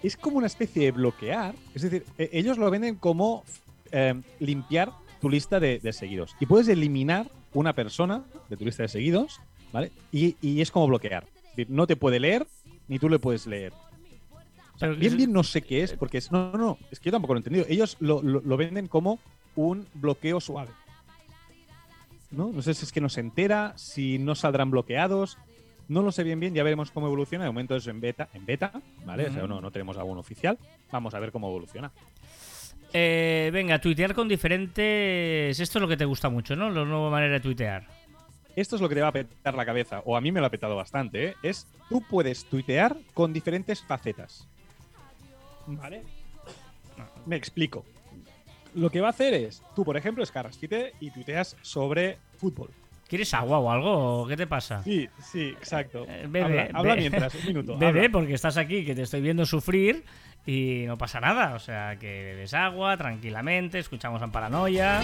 es 0.00 0.16
como 0.16 0.38
una 0.38 0.46
especie 0.46 0.84
de 0.84 0.92
bloquear. 0.92 1.56
Es 1.74 1.82
decir, 1.82 2.04
e- 2.18 2.30
ellos 2.32 2.56
lo 2.56 2.70
venden 2.70 2.94
como 2.94 3.44
eh, 3.90 4.14
limpiar 4.38 4.92
tu 5.20 5.28
lista 5.28 5.58
de, 5.58 5.80
de 5.80 5.92
seguidos. 5.92 6.36
Y 6.38 6.46
puedes 6.46 6.68
eliminar 6.68 7.28
una 7.52 7.72
persona 7.72 8.22
de 8.48 8.56
tu 8.56 8.64
lista 8.64 8.84
de 8.84 8.88
seguidos, 8.88 9.40
¿vale? 9.72 9.90
Y, 10.12 10.36
y 10.40 10.60
es 10.60 10.70
como 10.70 10.86
bloquear. 10.86 11.24
Es 11.24 11.56
decir, 11.56 11.66
no 11.70 11.88
te 11.88 11.96
puede 11.96 12.20
leer, 12.20 12.46
ni 12.86 13.00
tú 13.00 13.08
le 13.08 13.18
puedes 13.18 13.48
leer. 13.48 13.72
O 14.74 14.78
sea, 14.78 14.88
bien, 14.90 15.16
bien 15.16 15.32
no 15.32 15.42
sé 15.42 15.62
qué 15.62 15.82
es, 15.82 15.94
porque 15.94 16.18
es. 16.18 16.30
No, 16.30 16.52
no, 16.52 16.58
no, 16.58 16.78
es 16.92 17.00
que 17.00 17.06
yo 17.06 17.12
tampoco 17.12 17.34
lo 17.34 17.38
he 17.38 17.40
entendido. 17.40 17.66
Ellos 17.68 17.96
lo, 17.98 18.22
lo- 18.22 18.40
lo 18.40 18.56
venden 18.56 18.86
como 18.86 19.18
un 19.56 19.84
bloqueo 19.94 20.40
suave. 20.40 20.70
¿No? 22.30 22.52
No 22.52 22.62
sé 22.62 22.74
si 22.74 22.84
es 22.84 22.92
que 22.92 23.00
no 23.00 23.08
se 23.08 23.18
entera, 23.20 23.72
si 23.76 24.18
no 24.20 24.36
saldrán 24.36 24.70
bloqueados. 24.70 25.38
No 25.88 26.02
lo 26.02 26.12
sé 26.12 26.22
bien 26.22 26.38
bien, 26.38 26.54
ya 26.54 26.62
veremos 26.62 26.90
cómo 26.90 27.06
evoluciona. 27.06 27.44
De 27.44 27.50
momento 27.50 27.76
es 27.76 27.86
en 27.86 28.00
beta, 28.00 28.28
en 28.34 28.44
beta, 28.44 28.72
¿vale? 29.04 29.26
O 29.26 29.32
sea, 29.32 29.46
no, 29.46 29.60
no 29.60 29.70
tenemos 29.70 29.96
algún 29.96 30.18
oficial. 30.18 30.58
Vamos 30.92 31.14
a 31.14 31.18
ver 31.18 31.32
cómo 31.32 31.48
evoluciona. 31.48 31.90
Eh, 32.92 33.50
venga, 33.52 33.80
tuitear 33.80 34.14
con 34.14 34.28
diferentes... 34.28 35.58
Esto 35.58 35.78
es 35.78 35.82
lo 35.82 35.88
que 35.88 35.96
te 35.96 36.04
gusta 36.04 36.28
mucho, 36.28 36.56
¿no? 36.56 36.70
La 36.70 36.84
nueva 36.84 37.10
manera 37.10 37.34
de 37.34 37.40
tuitear. 37.40 37.86
Esto 38.54 38.76
es 38.76 38.82
lo 38.82 38.88
que 38.88 38.94
te 38.96 39.02
va 39.02 39.08
a 39.08 39.12
petar 39.12 39.54
la 39.54 39.64
cabeza, 39.64 40.02
o 40.04 40.16
a 40.16 40.20
mí 40.20 40.32
me 40.32 40.40
lo 40.40 40.46
ha 40.46 40.50
petado 40.50 40.74
bastante, 40.74 41.28
¿eh? 41.28 41.34
Es 41.42 41.66
tú 41.88 42.02
puedes 42.02 42.44
tuitear 42.44 42.96
con 43.14 43.32
diferentes 43.32 43.82
facetas. 43.82 44.48
¿Vale? 45.66 46.02
Me 47.24 47.36
explico. 47.36 47.84
Lo 48.74 48.90
que 48.90 49.00
va 49.00 49.08
a 49.08 49.10
hacer 49.10 49.34
es, 49.34 49.62
tú, 49.76 49.84
por 49.84 49.96
ejemplo, 49.96 50.24
escarras 50.24 50.58
Twitter 50.58 50.92
y 50.98 51.10
tuiteas 51.10 51.56
sobre 51.62 52.18
fútbol. 52.36 52.70
¿Quieres 53.08 53.32
agua 53.34 53.58
o 53.58 53.70
algo? 53.70 54.26
¿Qué 54.28 54.36
te 54.36 54.46
pasa? 54.46 54.82
Sí, 54.82 55.08
sí, 55.18 55.48
exacto. 55.48 56.04
Eh, 56.08 56.26
bebe, 56.28 56.60
habla 56.60 56.78
habla 56.78 56.94
be- 56.94 57.00
mientras, 57.00 57.34
un 57.34 57.46
minuto. 57.46 57.76
Bebe, 57.78 58.00
habla. 58.00 58.12
porque 58.12 58.34
estás 58.34 58.56
aquí, 58.58 58.84
que 58.84 58.94
te 58.94 59.02
estoy 59.02 59.22
viendo 59.22 59.46
sufrir 59.46 60.04
y 60.44 60.84
no 60.86 60.98
pasa 60.98 61.18
nada. 61.18 61.54
O 61.54 61.58
sea, 61.58 61.96
que 61.98 62.06
bebes 62.24 62.52
agua 62.54 62.96
tranquilamente, 62.98 63.78
escuchamos 63.78 64.20
en 64.22 64.30
paranoia. 64.30 65.00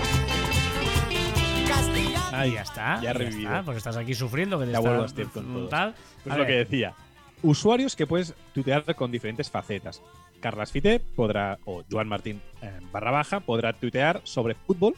Ahí 2.32 2.52
ya 2.52 2.62
está. 2.62 3.00
Ya 3.00 3.12
revivido. 3.12 3.48
está, 3.50 3.62
porque 3.62 3.78
estás 3.78 3.96
aquí 3.96 4.14
sufriendo, 4.14 4.58
que 4.58 4.66
te 4.66 4.72
Ya 4.72 4.78
está 4.78 4.88
vuelvo 4.90 5.04
a 5.04 5.08
Steve 5.08 5.30
con 5.32 5.52
todos. 5.52 5.70
tal. 5.70 5.94
Pues 6.24 6.34
A 6.34 6.38
lo 6.38 6.46
que 6.46 6.52
decía. 6.52 6.94
Usuarios 7.42 7.94
que 7.96 8.06
puedes 8.06 8.34
tuitear 8.52 8.94
con 8.96 9.10
diferentes 9.12 9.50
facetas. 9.50 10.02
Carlas 10.40 10.72
Fite 10.72 11.00
podrá, 11.00 11.58
o 11.64 11.84
Joan 11.90 12.08
Martín 12.08 12.40
eh, 12.60 12.70
barra 12.92 13.10
baja, 13.10 13.40
podrá 13.40 13.72
tuitear 13.72 14.20
sobre 14.24 14.54
fútbol, 14.54 14.94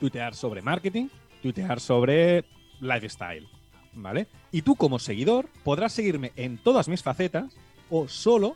tuitear 0.00 0.34
sobre 0.34 0.60
marketing, 0.60 1.08
tuitear 1.40 1.80
sobre 1.80 2.44
lifestyle. 2.80 3.46
¿Vale? 3.92 4.28
Y 4.52 4.62
tú 4.62 4.76
como 4.76 4.98
seguidor 4.98 5.48
podrás 5.64 5.92
seguirme 5.92 6.32
en 6.36 6.58
todas 6.58 6.88
mis 6.88 7.02
facetas 7.02 7.56
o 7.90 8.08
solo 8.08 8.54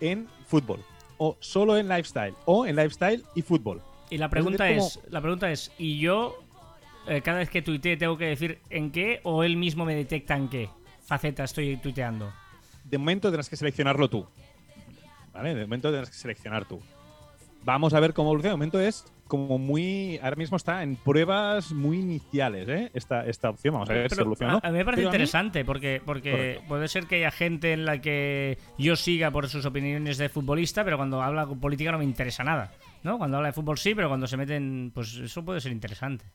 en 0.00 0.26
fútbol. 0.46 0.80
O 1.18 1.36
solo 1.40 1.76
en 1.76 1.86
lifestyle. 1.86 2.34
O 2.46 2.66
en 2.66 2.76
lifestyle 2.76 3.22
y 3.34 3.42
fútbol. 3.42 3.82
Y 4.08 4.16
la 4.16 4.30
pregunta 4.30 4.70
es, 4.70 4.98
la 5.10 5.20
pregunta 5.20 5.52
es, 5.52 5.70
¿y 5.78 5.98
yo 5.98 6.42
eh, 7.06 7.20
cada 7.20 7.38
vez 7.38 7.50
que 7.50 7.60
tuitee 7.60 7.98
tengo 7.98 8.16
que 8.16 8.24
decir 8.24 8.58
en 8.70 8.90
qué 8.90 9.20
o 9.22 9.44
él 9.44 9.56
mismo 9.56 9.84
me 9.84 9.94
detecta 9.94 10.34
en 10.36 10.48
qué 10.48 10.70
faceta 11.02 11.44
estoy 11.44 11.76
tuiteando? 11.76 12.32
de 12.90 12.98
momento 12.98 13.28
tendrás 13.28 13.48
que 13.48 13.56
seleccionarlo 13.56 14.10
tú. 14.10 14.26
¿Vale? 15.32 15.54
De 15.54 15.62
momento 15.62 15.88
tendrás 15.88 16.10
que 16.10 16.16
seleccionar 16.16 16.66
tú. 16.66 16.80
Vamos 17.64 17.94
a 17.94 18.00
ver 18.00 18.12
cómo 18.12 18.30
evoluciona. 18.30 18.52
De 18.52 18.56
momento 18.56 18.80
es 18.80 19.04
como 19.30 19.58
muy. 19.58 20.18
Ahora 20.22 20.36
mismo 20.36 20.58
está 20.58 20.82
en 20.82 20.96
pruebas 20.96 21.72
muy 21.72 22.00
iniciales, 22.00 22.68
¿eh? 22.68 22.90
Esta, 22.92 23.24
esta 23.24 23.48
opción. 23.48 23.72
Vamos 23.74 23.88
a 23.88 23.94
ver 23.94 24.10
si 24.12 24.20
evoluciona. 24.20 24.60
a, 24.62 24.70
mí 24.70 24.76
me 24.76 24.84
parece 24.84 25.02
Pero 25.02 25.08
a 25.08 25.12
mí- 25.12 25.16
interesante 25.16 25.64
porque, 25.64 26.02
porque 26.04 26.30
Correcto. 26.32 26.64
puede 26.68 26.88
ser 26.88 27.06
que 27.06 27.16
haya 27.16 27.30
gente 27.30 27.72
en 27.72 27.84
la 27.86 28.00
que 28.00 28.58
yo 28.76 28.96
siga 28.96 29.30
por 29.30 29.48
sus 29.48 29.64
opiniones 29.64 30.18
de 30.18 30.28
futbolista, 30.28 30.84
pero 30.84 30.96
cuando 30.98 31.22
habla 31.22 31.46
con 31.46 31.60
política 31.60 31.92
no 31.92 31.98
me 31.98 32.04
interesa 32.04 32.44
nada. 32.44 32.72
¿no? 33.02 33.16
Cuando 33.16 33.38
habla 33.38 33.48
de 33.48 33.52
fútbol 33.54 33.78
sí, 33.78 33.94
pero 33.94 34.08
cuando 34.08 34.26
se 34.26 34.36
meten, 34.36 34.90
pues 34.94 35.14
eso 35.16 35.42
puede 35.44 35.60
ser 35.60 35.72
interesante. 35.72 36.26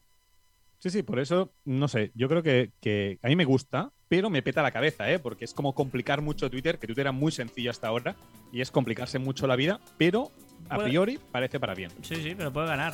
Sí, 0.79 0.89
sí, 0.89 1.03
por 1.03 1.19
eso, 1.19 1.53
no 1.63 1.87
sé, 1.87 2.11
yo 2.15 2.27
creo 2.29 2.43
que, 2.43 2.71
que 2.79 3.17
a 3.23 3.27
mí 3.27 3.35
me 3.35 3.45
gusta, 3.45 3.91
pero 4.07 4.29
me 4.29 4.41
peta 4.41 4.61
la 4.61 4.71
cabeza, 4.71 5.09
¿eh? 5.11 5.19
Porque 5.19 5.45
es 5.45 5.53
como 5.53 5.73
complicar 5.73 6.21
mucho 6.21 6.49
Twitter, 6.49 6.77
que 6.79 6.87
Twitter 6.87 7.03
era 7.03 7.11
muy 7.11 7.31
sencillo 7.31 7.71
hasta 7.71 7.87
ahora, 7.87 8.15
y 8.51 8.61
es 8.61 8.71
complicarse 8.71 9.17
mucho 9.17 9.47
la 9.47 9.55
vida, 9.55 9.79
pero 9.97 10.31
a 10.69 10.75
Puede- 10.75 10.89
priori 10.89 11.19
parece 11.31 11.59
para 11.59 11.73
bien. 11.75 11.91
Sí, 12.01 12.15
sí, 12.15 12.33
pero 12.35 12.51
puede 12.51 12.67
ganar. 12.67 12.93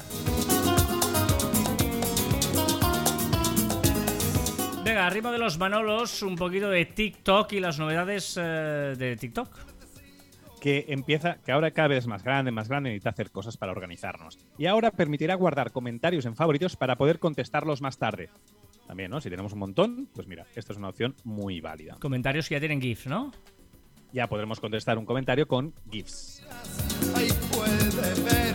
Venga, 4.83 5.05
arriba 5.05 5.31
de 5.31 5.37
los 5.37 5.57
Manolos, 5.59 6.21
un 6.23 6.35
poquito 6.35 6.69
de 6.69 6.85
TikTok 6.85 7.53
y 7.53 7.59
las 7.59 7.77
novedades 7.79 8.35
eh, 8.41 8.95
de 8.97 9.15
TikTok. 9.15 9.47
que 10.59 10.85
empieza, 10.89 11.37
que 11.43 11.51
ahora 11.51 11.71
cada 11.71 11.87
vez 11.87 11.99
es 11.99 12.07
más 12.07 12.23
grande, 12.23 12.51
más 12.51 12.67
grande, 12.67 12.89
necesita 12.89 13.09
hacer 13.11 13.31
cosas 13.31 13.57
para 13.57 13.71
organizarnos. 13.71 14.37
Y 14.57 14.65
ahora 14.67 14.91
permitirá 14.91 15.33
guardar 15.35 15.71
comentarios 15.71 16.25
en 16.25 16.35
favoritos 16.35 16.75
para 16.75 16.97
poder 16.97 17.17
contestarlos 17.19 17.81
más 17.81 17.97
tarde. 17.97 18.29
También, 18.87 19.09
¿no? 19.09 19.21
Si 19.21 19.29
tenemos 19.29 19.53
un 19.53 19.59
montón, 19.59 20.09
pues 20.13 20.27
mira, 20.27 20.45
esta 20.55 20.73
es 20.73 20.77
una 20.77 20.89
opción 20.89 21.15
muy 21.23 21.61
válida. 21.61 21.95
Comentarios 21.99 22.47
que 22.49 22.55
ya 22.55 22.59
tienen 22.59 22.81
GIF, 22.81 23.07
¿no? 23.07 23.31
Ya 24.13 24.27
podremos 24.27 24.59
contestar 24.59 24.97
un 24.97 25.05
comentario 25.05 25.47
con 25.47 25.73
GIFs. 25.89 26.43
Ahí 27.15 27.29
puede 27.51 28.21
ver 28.23 28.53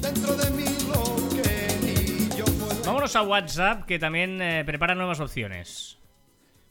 dentro 0.00 0.34
de 0.36 0.50
mí 0.50 0.64
lo 0.88 1.28
que 1.42 1.68
ni 1.82 2.36
yo 2.36 2.44
puedo. 2.44 2.82
Vámonos 2.84 3.14
a 3.14 3.22
WhatsApp, 3.22 3.84
que 3.84 3.98
también 3.98 4.40
eh, 4.42 4.64
prepara 4.64 4.94
nuevas 4.94 5.20
opciones. 5.20 5.98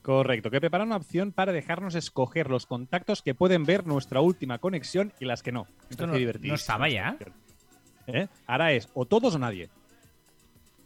Correcto, 0.01 0.49
que 0.49 0.59
prepara 0.61 0.83
una 0.85 0.95
opción 0.97 1.31
para 1.31 1.51
dejarnos 1.51 1.95
escoger 1.95 2.49
los 2.49 2.65
contactos 2.65 3.21
que 3.21 3.33
pueden 3.35 3.65
ver 3.65 3.85
nuestra 3.85 4.21
última 4.21 4.57
conexión 4.57 5.11
y 5.19 5.25
las 5.25 5.43
que 5.43 5.51
no. 5.51 5.67
Esto 5.89 6.07
no- 6.07 6.13
no 6.13 6.53
estaba 6.55 6.87
esta 6.87 6.95
ya. 6.95 7.17
¿Eh? 8.07 8.27
Ahora 8.45 8.71
es 8.71 8.89
o 8.93 9.05
todos 9.05 9.35
o 9.35 9.39
nadie. 9.39 9.69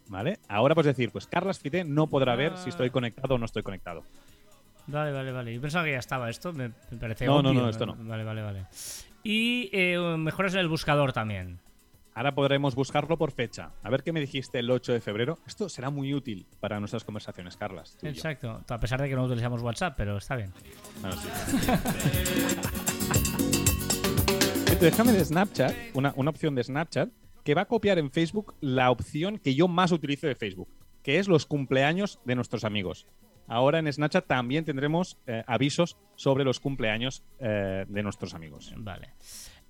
¿Vale? 0.08 0.40
Ahora 0.48 0.74
puedes 0.76 0.96
decir, 0.96 1.12
pues 1.12 1.26
Carlas 1.28 1.60
Fite 1.60 1.84
no 1.84 2.08
podrá 2.08 2.36
ver 2.36 2.58
si 2.58 2.70
estoy 2.70 2.90
conectado 2.90 3.36
o 3.36 3.38
no 3.38 3.46
estoy 3.46 3.62
conectado. 3.64 4.04
Vale, 4.88 5.12
vale, 5.12 5.32
vale. 5.32 5.54
Yo 5.54 5.62
pensaba 5.62 5.86
que 5.86 5.92
ya 5.92 6.00
estaba 6.00 6.30
esto, 6.30 6.52
me, 6.54 6.70
me 6.90 6.98
parece 7.00 7.26
No, 7.26 7.42
no, 7.42 7.50
obvio. 7.52 7.62
no, 7.62 7.70
esto 7.70 7.86
no. 7.86 7.96
Vale, 8.00 8.24
vale, 8.24 8.42
vale. 8.42 8.66
Y 9.24 9.70
eh, 9.72 9.98
mejoras 10.18 10.54
en 10.54 10.60
el 10.62 10.68
buscador 10.68 11.14
también. 11.14 11.60
Ahora 12.14 12.34
podremos 12.36 12.76
buscarlo 12.76 13.18
por 13.18 13.32
fecha. 13.32 13.72
A 13.84 13.90
ver 13.90 14.04
qué 14.04 14.12
me 14.12 14.20
dijiste 14.20 14.60
el 14.60 14.70
8 14.70 14.92
de 14.92 15.00
febrero. 15.00 15.38
Esto 15.48 15.70
será 15.70 15.90
muy 15.90 16.14
útil 16.14 16.46
para 16.60 16.78
nuestras 16.80 17.06
conversaciones, 17.06 17.56
Carlas. 17.56 17.98
Exacto. 18.02 18.62
A 18.68 18.80
pesar 18.80 19.02
de 19.02 19.08
que 19.08 19.16
no 19.16 19.24
utilizamos 19.24 19.62
WhatsApp, 19.62 19.94
pero 19.96 20.18
está 20.18 20.36
bien. 20.36 20.52
Bueno, 21.00 21.16
sí. 21.16 21.30
Déjame 24.82 25.12
de 25.14 25.24
Snapchat, 25.24 25.76
una, 25.94 26.12
una 26.16 26.32
opción 26.32 26.56
de 26.56 26.64
Snapchat, 26.64 27.10
que 27.44 27.54
va 27.54 27.62
a 27.62 27.66
copiar 27.66 28.00
en 28.00 28.12
Facebook 28.12 28.56
la 28.62 28.90
opción 28.92 29.38
que 29.38 29.54
yo 29.56 29.68
más 29.68 29.92
utilizo 29.92 30.28
de 30.28 30.36
Facebook, 30.36 30.70
que 31.04 31.20
es 31.20 31.28
los 31.28 31.46
cumpleaños 31.46 32.20
de 32.26 32.36
nuestros 32.36 32.64
amigos. 32.64 33.06
Ahora 33.52 33.80
en 33.80 33.92
Snapchat 33.92 34.28
también 34.28 34.64
tendremos 34.64 35.18
eh, 35.28 35.44
avisos 35.46 35.98
sobre 36.16 36.46
los 36.46 36.62
cumpleaños 36.62 37.22
eh, 37.40 37.84
de 37.86 38.02
nuestros 38.02 38.34
amigos. 38.34 38.74
Vale. 38.78 39.10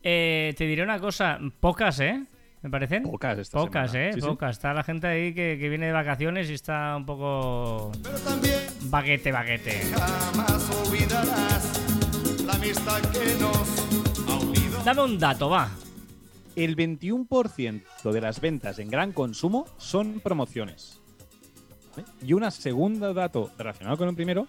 Eh, 0.04 0.54
te 0.56 0.65
diré 0.65 0.84
una 0.84 1.00
cosa. 1.00 1.39
Pocas, 1.60 2.00
¿eh? 2.00 2.24
¿Me 2.62 2.70
parecen? 2.70 3.02
Pocas 3.02 3.39
esta 3.39 3.58
Pocas, 3.58 3.91
semana. 3.91 4.10
¿eh? 4.10 4.13
Sí, 4.13 4.22
sí. 4.22 4.28
Pocas. 4.28 4.52
Está 4.58 4.76
la 4.76 4.84
gente 4.84 5.08
ahí 5.08 5.34
que, 5.34 5.58
que 5.60 5.67
viene 5.67 5.88
de 5.88 5.94
vacaciones 5.94 6.48
y 6.52 6.54
está 6.54 6.96
un 6.96 7.08
poco... 7.08 7.91
Pero 8.04 8.20
también 8.20 8.60
Baguete, 8.84 9.32
baguete. 9.32 9.72
jamás 9.96 10.70
olvidarás 10.88 11.82
la 12.46 12.54
amistad 12.54 13.02
que 13.12 13.34
nos 13.39 14.30
ha 14.30 14.39
unido. 14.46 14.84
Dame 14.84 15.02
un 15.02 15.17
dato, 15.17 15.50
va. 15.50 15.72
El 16.56 16.76
21% 16.76 18.12
de 18.12 18.22
las 18.22 18.41
ventas 18.41 18.78
en 18.78 18.91
gran 18.91 19.12
consumo 19.12 19.65
son 19.78 20.20
promociones. 20.20 21.01
¿Vale? 21.91 22.08
Y 22.25 22.34
un 22.34 22.49
segundo 22.51 23.13
dato 23.13 23.51
relacionado 23.58 23.97
con 23.97 24.10
el 24.10 24.15
primero, 24.15 24.47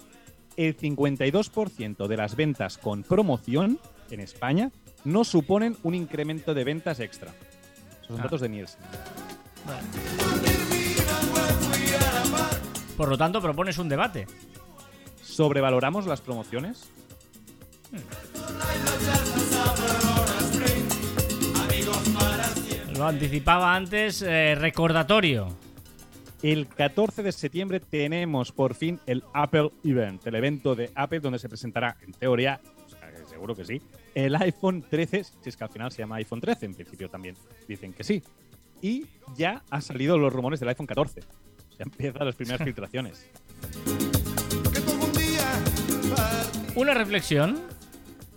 el 0.56 0.76
52% 0.76 2.06
de 2.06 2.16
las 2.16 2.36
ventas 2.36 2.78
con 2.78 3.02
promoción 3.02 3.78
en 4.10 4.20
España 4.20 4.70
no 5.04 5.24
suponen 5.24 5.76
un 5.82 5.94
incremento 5.94 6.54
de 6.54 6.64
ventas 6.64 7.00
extra. 7.00 7.32
Esos 8.02 8.06
son 8.08 8.20
Ah. 8.20 8.22
datos 8.24 8.40
de 8.40 8.48
Nielsen. 8.48 8.80
Por 12.96 13.08
lo 13.08 13.16
tanto, 13.18 13.40
propones 13.40 13.78
un 13.78 13.88
debate. 13.88 14.26
¿Sobrevaloramos 15.22 16.06
las 16.06 16.20
promociones? 16.20 16.88
Lo 22.96 23.06
anticipaba 23.06 23.74
antes, 23.74 24.22
eh, 24.22 24.54
recordatorio. 24.54 25.48
El 26.42 26.66
14 26.66 27.22
de 27.22 27.30
septiembre 27.30 27.78
tenemos 27.78 28.50
por 28.50 28.74
fin 28.74 28.98
el 29.06 29.22
Apple 29.32 29.70
Event, 29.84 30.26
el 30.26 30.34
evento 30.34 30.74
de 30.74 30.90
Apple 30.96 31.20
donde 31.20 31.38
se 31.38 31.48
presentará, 31.48 31.96
en 32.00 32.12
teoría, 32.12 32.60
o 32.84 32.88
sea, 32.88 33.12
que 33.12 33.24
seguro 33.26 33.54
que 33.54 33.64
sí, 33.64 33.80
el 34.14 34.34
iPhone 34.34 34.84
13, 34.88 35.22
si 35.22 35.48
es 35.48 35.56
que 35.56 35.62
al 35.62 35.70
final 35.70 35.92
se 35.92 36.02
llama 36.02 36.16
iPhone 36.16 36.40
13, 36.40 36.66
en 36.66 36.74
principio 36.74 37.08
también 37.08 37.36
dicen 37.68 37.92
que 37.92 38.02
sí. 38.02 38.24
Y 38.80 39.06
ya 39.36 39.62
han 39.70 39.82
salido 39.82 40.18
los 40.18 40.32
rumores 40.32 40.58
del 40.58 40.70
iPhone 40.70 40.86
14. 40.86 41.20
O 41.20 41.72
sea, 41.76 41.84
empiezan 41.84 42.26
las 42.26 42.34
primeras 42.34 42.62
filtraciones. 42.64 43.30
Una 46.74 46.94
reflexión. 46.94 47.60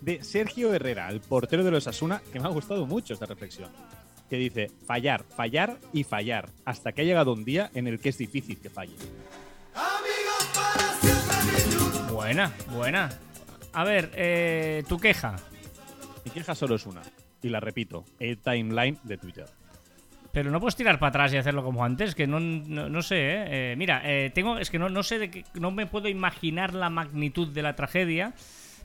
De 0.02 0.24
Sergio 0.24 0.72
Herrera, 0.72 1.10
el 1.10 1.20
portero 1.20 1.64
de 1.64 1.72
los 1.72 1.88
Asuna, 1.88 2.22
que 2.32 2.40
me 2.40 2.46
ha 2.46 2.52
gustado 2.52 2.86
mucho 2.86 3.16
esta 3.16 3.26
reflexión. 3.26 3.72
Que 4.30 4.38
dice, 4.38 4.72
fallar, 4.86 5.24
fallar 5.24 5.78
y 5.94 6.04
fallar, 6.04 6.50
hasta 6.66 6.92
que 6.92 7.02
ha 7.02 7.06
llegado 7.06 7.34
un 7.34 7.46
día 7.46 7.70
en 7.74 7.88
el 7.88 8.00
que 8.00 8.10
es 8.10 8.18
difícil 8.18 8.60
que 8.60 8.70
falle. 8.70 8.96
Buena, 12.12 12.52
buena. 12.72 13.10
A 13.74 13.84
ver, 13.84 14.12
eh, 14.16 14.84
tu 14.88 14.98
queja. 14.98 15.36
Mi 16.24 16.32
queja 16.32 16.56
solo 16.56 16.76
es 16.76 16.86
una, 16.86 17.02
y 17.42 17.50
la 17.50 17.60
repito, 17.60 18.06
el 18.20 18.38
timeline 18.40 18.98
de 19.04 19.18
Twitter. 19.18 19.46
Pero 20.32 20.52
no 20.52 20.60
puedes 20.60 20.76
tirar 20.76 21.00
para 21.00 21.10
atrás 21.10 21.34
y 21.34 21.38
hacerlo 21.38 21.64
como 21.64 21.86
antes, 21.86 22.16
que 22.16 22.28
no, 22.28 22.40
no, 22.40 22.90
no 22.90 23.02
sé, 23.02 23.16
¿eh? 23.16 23.46
Eh, 23.72 23.76
mira, 23.78 24.02
eh, 24.04 24.32
tengo, 24.34 24.58
es 24.58 24.70
que 24.70 24.80
no, 24.80 24.90
no 24.90 25.04
sé 25.04 25.20
de 25.20 25.32
qué, 25.32 25.46
no 25.54 25.72
me 25.72 25.86
puedo 25.86 26.10
imaginar 26.10 26.74
la 26.74 26.90
magnitud 26.90 27.48
de 27.48 27.62
la 27.62 27.76
tragedia, 27.76 28.34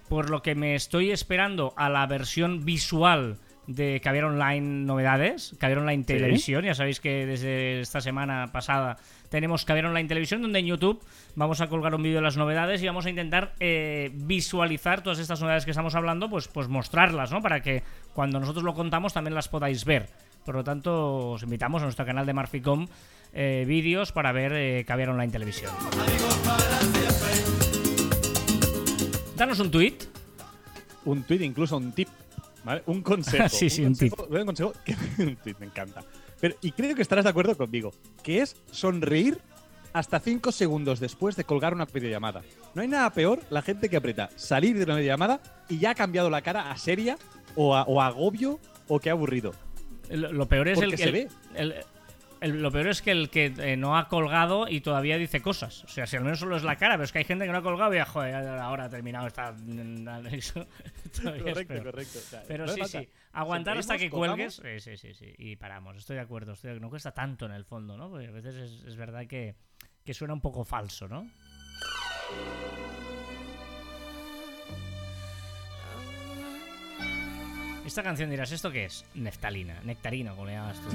por 0.09 0.31
lo 0.31 0.43
que 0.43 0.55
me 0.55 0.75
estoy 0.75 1.11
esperando 1.11 1.73
a 1.77 1.89
la 1.89 2.07
versión 2.07 2.65
visual 2.65 3.39
de 3.71 4.01
Caviar 4.03 4.25
Online 4.25 4.85
Novedades, 4.85 5.55
Caviar 5.59 5.79
Online 5.79 6.03
Televisión, 6.05 6.65
ya 6.65 6.75
sabéis 6.75 6.99
que 6.99 7.25
desde 7.25 7.81
esta 7.81 8.01
semana 8.01 8.51
pasada 8.53 8.97
tenemos 9.29 9.65
Caviar 9.65 9.87
Online 9.87 10.09
Televisión, 10.09 10.43
donde 10.43 10.59
en 10.59 10.67
YouTube 10.67 11.01
vamos 11.37 11.61
a 11.61 11.69
colgar 11.69 11.95
un 11.95 12.03
vídeo 12.03 12.17
de 12.17 12.23
las 12.23 12.37
novedades 12.37 12.83
y 12.83 12.87
vamos 12.87 13.07
a 13.07 13.11
intentar 13.11 13.55
eh, 13.61 14.11
visualizar 14.13 15.03
todas 15.03 15.21
estas 15.21 15.41
novedades 15.41 15.65
que 15.65 15.71
estamos 15.71 15.95
hablando, 15.95 16.29
pues, 16.29 16.49
pues 16.49 16.69
mostrarlas, 16.69 17.31
¿no? 17.31 17.41
Para 17.41 17.63
que 17.63 17.83
cuando 18.13 18.41
nosotros 18.41 18.65
lo 18.65 18.75
contamos 18.75 19.13
también 19.13 19.35
las 19.35 19.49
podáis 19.49 19.85
ver. 19.85 20.09
Por 20.45 20.57
lo 20.57 20.65
tanto, 20.65 21.31
os 21.31 21.43
invitamos 21.43 21.83
a 21.83 21.85
nuestro 21.85 22.05
canal 22.05 22.27
de 22.27 22.33
Marficom 22.33 22.89
eh, 23.33 23.65
vídeos 23.69 24.11
para 24.11 24.33
ver 24.33 24.53
eh, 24.55 24.85
Caviar 24.85 25.11
Online 25.11 25.31
Televisión. 25.31 25.71
Danos 29.37 29.61
un 29.61 29.71
tweet. 29.71 29.95
un 31.05 31.23
tweet, 31.23 31.43
incluso 31.43 31.77
un 31.77 31.93
tip, 31.93 32.09
¿vale? 32.65 32.83
Un 32.87 33.03
consejo. 33.03 33.49
Sí, 33.49 33.71
sí, 33.71 33.85
un 33.85 33.95
consejo- 33.95 34.27
Un 34.31 34.47
consejo 34.47 34.73
que 34.85 34.93
un 35.23 35.39
me 35.59 35.67
encanta. 35.67 36.03
Pero, 36.41 36.55
y 36.63 36.73
creo 36.73 36.95
que 36.95 37.03
estarás 37.03 37.25
de 37.25 37.31
acuerdo 37.31 37.57
conmigo, 37.57 37.93
que 38.23 38.41
es 38.41 38.57
sonreír 38.71 39.39
hasta 39.93 40.21
5 40.21 40.53
segundos 40.53 41.01
después 41.01 41.37
de 41.37 41.45
colgar 41.45 41.75
una 41.75 41.85
videollamada. 41.85 42.43
No 42.75 42.83
hay 42.83 42.89
nada 42.89 43.11
peor 43.11 43.41
la 43.51 43.61
gente 43.61 43.89
que 43.89 43.97
aprieta 43.97 44.31
salir 44.37 44.79
de 44.79 44.85
una 44.85 44.95
videollamada 44.97 45.41
y 45.69 45.79
ya 45.79 45.91
ha 45.91 45.95
cambiado 45.95 46.31
la 46.31 46.43
cara 46.43 46.71
a 46.71 46.79
seria 46.79 47.19
o 47.57 47.75
a, 47.75 47.83
o 47.83 48.01
a 48.01 48.07
agobio 48.07 48.59
o 48.89 49.01
que 49.01 49.11
ha 49.11 49.13
aburrido. 49.13 49.53
Lo, 50.09 50.33
lo 50.33 50.47
peor 50.49 50.69
es 50.69 50.81
el 50.81 50.97
se 50.97 51.05
el- 51.05 51.13
ve. 51.13 51.29
el- 51.55 51.75
el- 52.41 52.63
lo 52.63 52.71
peor 52.71 52.89
es 52.89 53.03
que 53.03 53.11
el 53.11 53.31
que 53.31 53.53
eh, 53.59 53.77
no 53.77 53.97
ha 53.97 54.09
colgado 54.09 54.67
y 54.69 54.81
todavía 54.81 55.17
dice 55.19 55.41
cosas. 55.41 55.85
O 55.85 55.89
sea, 55.89 56.07
si 56.07 56.17
al 56.17 56.25
menos 56.25 56.39
solo 56.41 56.57
es 56.57 56.63
la 56.63 56.77
cara, 56.77 56.95
pero 56.95 57.05
es 57.05 57.13
que 57.13 57.19
hay 57.19 57.25
gente 57.25 57.45
que 57.47 57.53
no 57.53 57.59
ha 57.59 57.63
colgado 57.63 57.93
y 57.93 57.97
ya, 57.97 58.05
joder, 58.05 58.35
ahora 58.35 58.85
ha 58.85 58.91
terminado 58.91 59.27
esta. 59.27 59.55
eso 60.31 60.67
es 61.05 61.67
correcto. 61.67 61.75
O 62.19 62.23
sea, 62.23 62.43
Pero 62.49 62.67
no 62.67 62.73
sí, 62.73 62.81
sí. 62.87 63.09
Aguantar 63.33 63.79
hasta 63.79 63.99
que 63.99 64.11
Sonreímos, 64.11 64.59
cuelgues. 64.59 64.81
Sí, 64.83 64.97
sí, 64.97 64.97
sí, 64.97 65.15
sí. 65.15 65.35
Y 65.39 65.57
paramos. 65.57 65.97
Estoy 65.97 66.17
de 66.17 66.23
acuerdo. 66.23 66.53
Estoy 66.53 66.75
de- 66.75 66.81
No 66.81 66.91
cuesta 66.91 67.13
tanto 67.13 67.47
en 67.47 67.53
el 67.53 67.65
fondo, 67.65 67.97
¿no? 67.97 68.09
Porque 68.11 68.27
a 68.29 68.31
veces 68.33 68.55
es, 68.57 68.85
es 68.87 68.97
verdad 68.97 69.27
que, 69.27 69.55
que 70.05 70.15
suena 70.15 70.35
un 70.35 70.41
poco 70.41 70.65
falso, 70.65 71.09
¿no? 71.09 71.27
Esta 77.87 78.03
canción 78.03 78.31
dirás, 78.31 78.53
¿esto 78.53 78.71
qué 78.71 78.85
es? 78.85 79.05
Neftalina, 79.15 79.81
nectarina, 79.85 80.31
como 80.33 80.47
le 80.47 80.53
llamas 80.53 80.81
tú. 80.81 80.89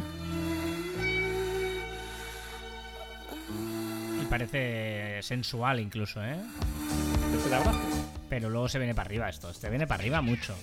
Y 4.21 4.25
parece 4.25 5.19
sensual 5.21 5.79
incluso, 5.79 6.23
¿eh? 6.23 6.36
¿Te 7.43 7.49
la 7.49 7.58
abrazo? 7.58 7.79
Pero 8.29 8.49
luego 8.49 8.67
se 8.69 8.79
viene 8.79 8.95
para 8.95 9.08
arriba 9.08 9.29
esto. 9.29 9.49
Este 9.49 9.69
viene 9.69 9.86
para 9.88 10.01
arriba 10.01 10.21
mucho. 10.21 10.55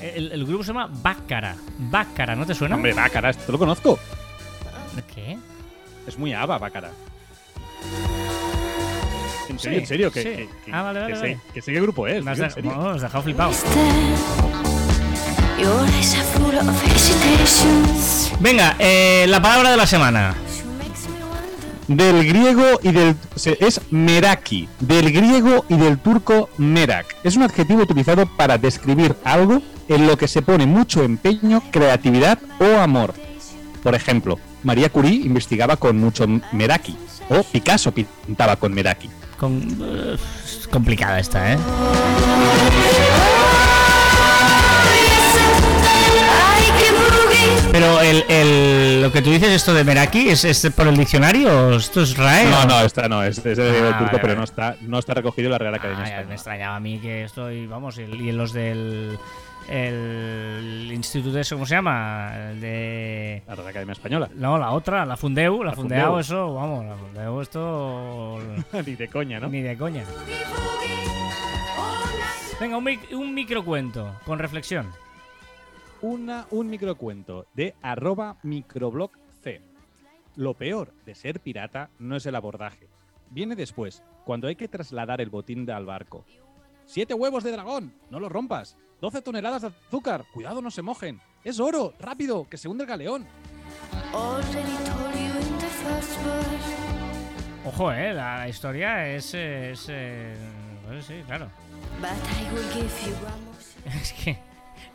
El, 0.00 0.32
el 0.32 0.44
grupo 0.46 0.64
se 0.64 0.68
llama 0.68 0.88
Bácara. 0.90 1.56
Bácara, 1.78 2.34
¿no 2.34 2.46
te 2.46 2.54
suena? 2.54 2.74
Hombre, 2.74 2.92
va, 2.94 3.08
cara, 3.08 3.30
esto 3.30 3.52
lo 3.52 3.58
conozco. 3.58 3.98
¿Qué? 5.14 5.38
Es 6.06 6.18
muy 6.18 6.32
ABBA, 6.32 6.58
Bácara. 6.58 6.90
En 9.48 9.58
serio, 9.58 9.78
Sí, 9.78 9.82
en 9.82 9.86
serio, 9.86 10.10
que, 10.12 10.22
sí. 10.22 10.28
que, 10.30 10.48
que- 10.64 10.72
Ah, 10.72 10.82
vale, 10.82 11.00
vale, 11.00 11.12
que 11.12 11.18
sé, 11.18 11.22
vale. 11.34 11.40
que 11.54 11.62
sé 11.62 11.72
qué 11.72 11.80
grupo 11.80 12.06
es. 12.06 12.24
Me 12.24 12.30
has, 12.32 12.38
dejado 12.38 13.22
flipado. 13.22 13.52
Venga, 18.40 18.74
eh, 18.78 19.26
la 19.28 19.42
palabra 19.42 19.70
de 19.70 19.76
la 19.76 19.86
semana. 19.86 20.34
Del 21.88 22.26
griego 22.26 22.80
y 22.82 22.90
del. 22.90 23.14
Es 23.60 23.82
meraki. 23.90 24.66
Del 24.78 25.12
griego 25.12 25.66
y 25.68 25.76
del 25.76 25.98
turco 25.98 26.48
merak. 26.56 27.16
Es 27.22 27.36
un 27.36 27.42
adjetivo 27.42 27.82
utilizado 27.82 28.24
para 28.24 28.56
describir 28.56 29.14
algo 29.24 29.60
en 29.88 30.06
lo 30.06 30.16
que 30.16 30.26
se 30.26 30.40
pone 30.40 30.64
mucho 30.64 31.02
empeño, 31.02 31.62
creatividad 31.70 32.38
o 32.58 32.78
amor. 32.78 33.12
Por 33.82 33.94
ejemplo, 33.94 34.38
María 34.62 34.88
Curie 34.88 35.26
investigaba 35.26 35.76
con 35.76 35.98
mucho 35.98 36.26
meraki. 36.52 36.96
O 37.28 37.42
Picasso 37.42 37.92
pintaba 37.92 38.56
con 38.56 38.72
meraki. 38.72 39.10
Con, 39.38 39.78
eh, 39.82 40.16
es 40.44 40.66
complicada 40.66 41.18
esta, 41.18 41.52
¿eh? 41.52 41.58
Pero 47.72 48.00
el, 48.00 48.24
el- 48.28 49.02
lo 49.02 49.12
que 49.12 49.22
tú 49.22 49.30
dices, 49.30 49.48
esto 49.50 49.72
de 49.72 49.84
Meraki, 49.84 50.28
¿es, 50.28 50.44
es 50.44 50.68
por 50.74 50.88
el 50.88 50.96
diccionario 50.96 51.68
o 51.68 51.74
esto 51.76 52.02
es 52.02 52.16
RAE? 52.16 52.46
No, 52.50 52.64
no, 52.66 52.80
esta 52.80 53.08
no, 53.08 53.22
es, 53.22 53.38
es 53.38 53.56
de 53.56 53.90
Ah, 53.92 53.98
turco, 53.98 54.18
pero 54.20 54.34
no 54.34 54.42
está, 54.44 54.76
no 54.80 54.98
está 54.98 55.14
recogido 55.14 55.46
en 55.46 55.52
la 55.52 55.58
Real 55.58 55.74
Academia 55.74 56.18
Ah, 56.20 56.24
me 56.26 56.34
extrañaba 56.34 56.76
a 56.76 56.80
mí 56.80 56.98
que 56.98 57.24
estoy, 57.24 57.66
vamos, 57.66 57.98
y, 57.98 58.02
y 58.02 58.32
los 58.32 58.52
del 58.52 59.18
el 59.68 60.90
instituto 60.92 61.38
ese, 61.38 61.54
¿cómo 61.54 61.64
se 61.64 61.76
llama? 61.76 62.32
El 62.50 62.60
de... 62.60 63.42
La 63.46 63.54
Real 63.54 63.68
Academia 63.68 63.92
Española. 63.92 64.28
No, 64.34 64.58
la 64.58 64.70
otra, 64.72 65.06
la 65.06 65.16
Fundeu, 65.16 65.62
la, 65.62 65.70
La 65.70 65.76
Fundeu, 65.76 65.98
Fundeu. 66.06 66.18
eso, 66.18 66.54
vamos, 66.54 66.84
la 66.86 66.96
Fundeu, 66.96 67.40
esto... 67.40 68.40
Ni 68.84 68.96
de 68.96 69.06
coña, 69.08 69.38
¿no? 69.38 69.48
Ni 69.48 69.60
de 69.60 69.76
coña. 69.76 70.02
Venga, 72.60 72.76
un, 72.78 72.84
mic- 72.84 73.12
un 73.12 73.32
microcuento, 73.32 74.12
con 74.26 74.40
reflexión. 74.40 74.88
Una, 76.02 76.46
un 76.50 76.70
microcuento 76.70 77.46
de 77.52 77.74
arroba 77.82 78.38
microblog 78.42 79.10
C. 79.42 79.60
Lo 80.34 80.54
peor 80.54 80.94
de 81.04 81.14
ser 81.14 81.40
pirata 81.40 81.90
no 81.98 82.16
es 82.16 82.24
el 82.24 82.36
abordaje. 82.36 82.88
Viene 83.30 83.54
después, 83.54 84.02
cuando 84.24 84.48
hay 84.48 84.56
que 84.56 84.68
trasladar 84.68 85.20
el 85.20 85.28
botín 85.28 85.70
al 85.70 85.84
barco. 85.84 86.24
¡Siete 86.86 87.14
huevos 87.14 87.44
de 87.44 87.52
dragón! 87.52 87.92
¡No 88.10 88.18
los 88.18 88.32
rompas! 88.32 88.76
¡12 89.02 89.22
toneladas 89.22 89.62
de 89.62 89.68
azúcar! 89.68 90.24
¡Cuidado, 90.32 90.62
no 90.62 90.70
se 90.70 90.82
mojen! 90.82 91.20
¡Es 91.44 91.60
oro! 91.60 91.94
¡Rápido! 91.98 92.48
¡Que 92.48 92.56
se 92.56 92.68
hunde 92.68 92.84
el 92.84 92.88
galeón! 92.88 93.26
Ojo, 97.66 97.92
eh, 97.92 98.14
la, 98.14 98.48
historia 98.48 99.06
es... 99.14 99.34
es 99.34 99.86
eh, 99.90 100.34
pues 100.86 101.04
sí, 101.04 101.22
claro. 101.26 101.50
Es 104.00 104.12
que, 104.12 104.38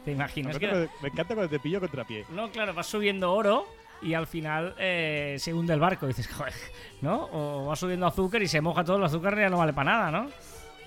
¿te 0.05 0.11
imaginas 0.11 0.53
Me 0.53 0.59
que... 0.59 0.89
me 1.01 1.09
encanta 1.09 1.33
cuando 1.35 1.49
te 1.49 1.59
pillo 1.59 1.79
contrapié. 1.79 2.25
No, 2.29 2.49
claro, 2.51 2.73
vas 2.73 2.87
subiendo 2.87 3.33
oro 3.33 3.67
y 4.01 4.13
al 4.13 4.27
final 4.27 4.75
eh, 4.77 5.35
se 5.39 5.53
hunde 5.53 5.73
el 5.73 5.79
barco. 5.79 6.05
Y 6.05 6.09
dices, 6.09 6.27
joder, 6.27 6.53
¿no? 7.01 7.27
O 7.31 7.65
vas 7.65 7.79
subiendo 7.79 8.05
azúcar 8.05 8.41
y 8.41 8.47
se 8.47 8.61
moja 8.61 8.83
todo 8.83 8.97
el 8.97 9.03
azúcar 9.03 9.33
y 9.37 9.41
ya 9.41 9.49
no 9.49 9.57
vale 9.57 9.73
para 9.73 9.91
nada, 9.91 10.11
¿no? 10.11 10.29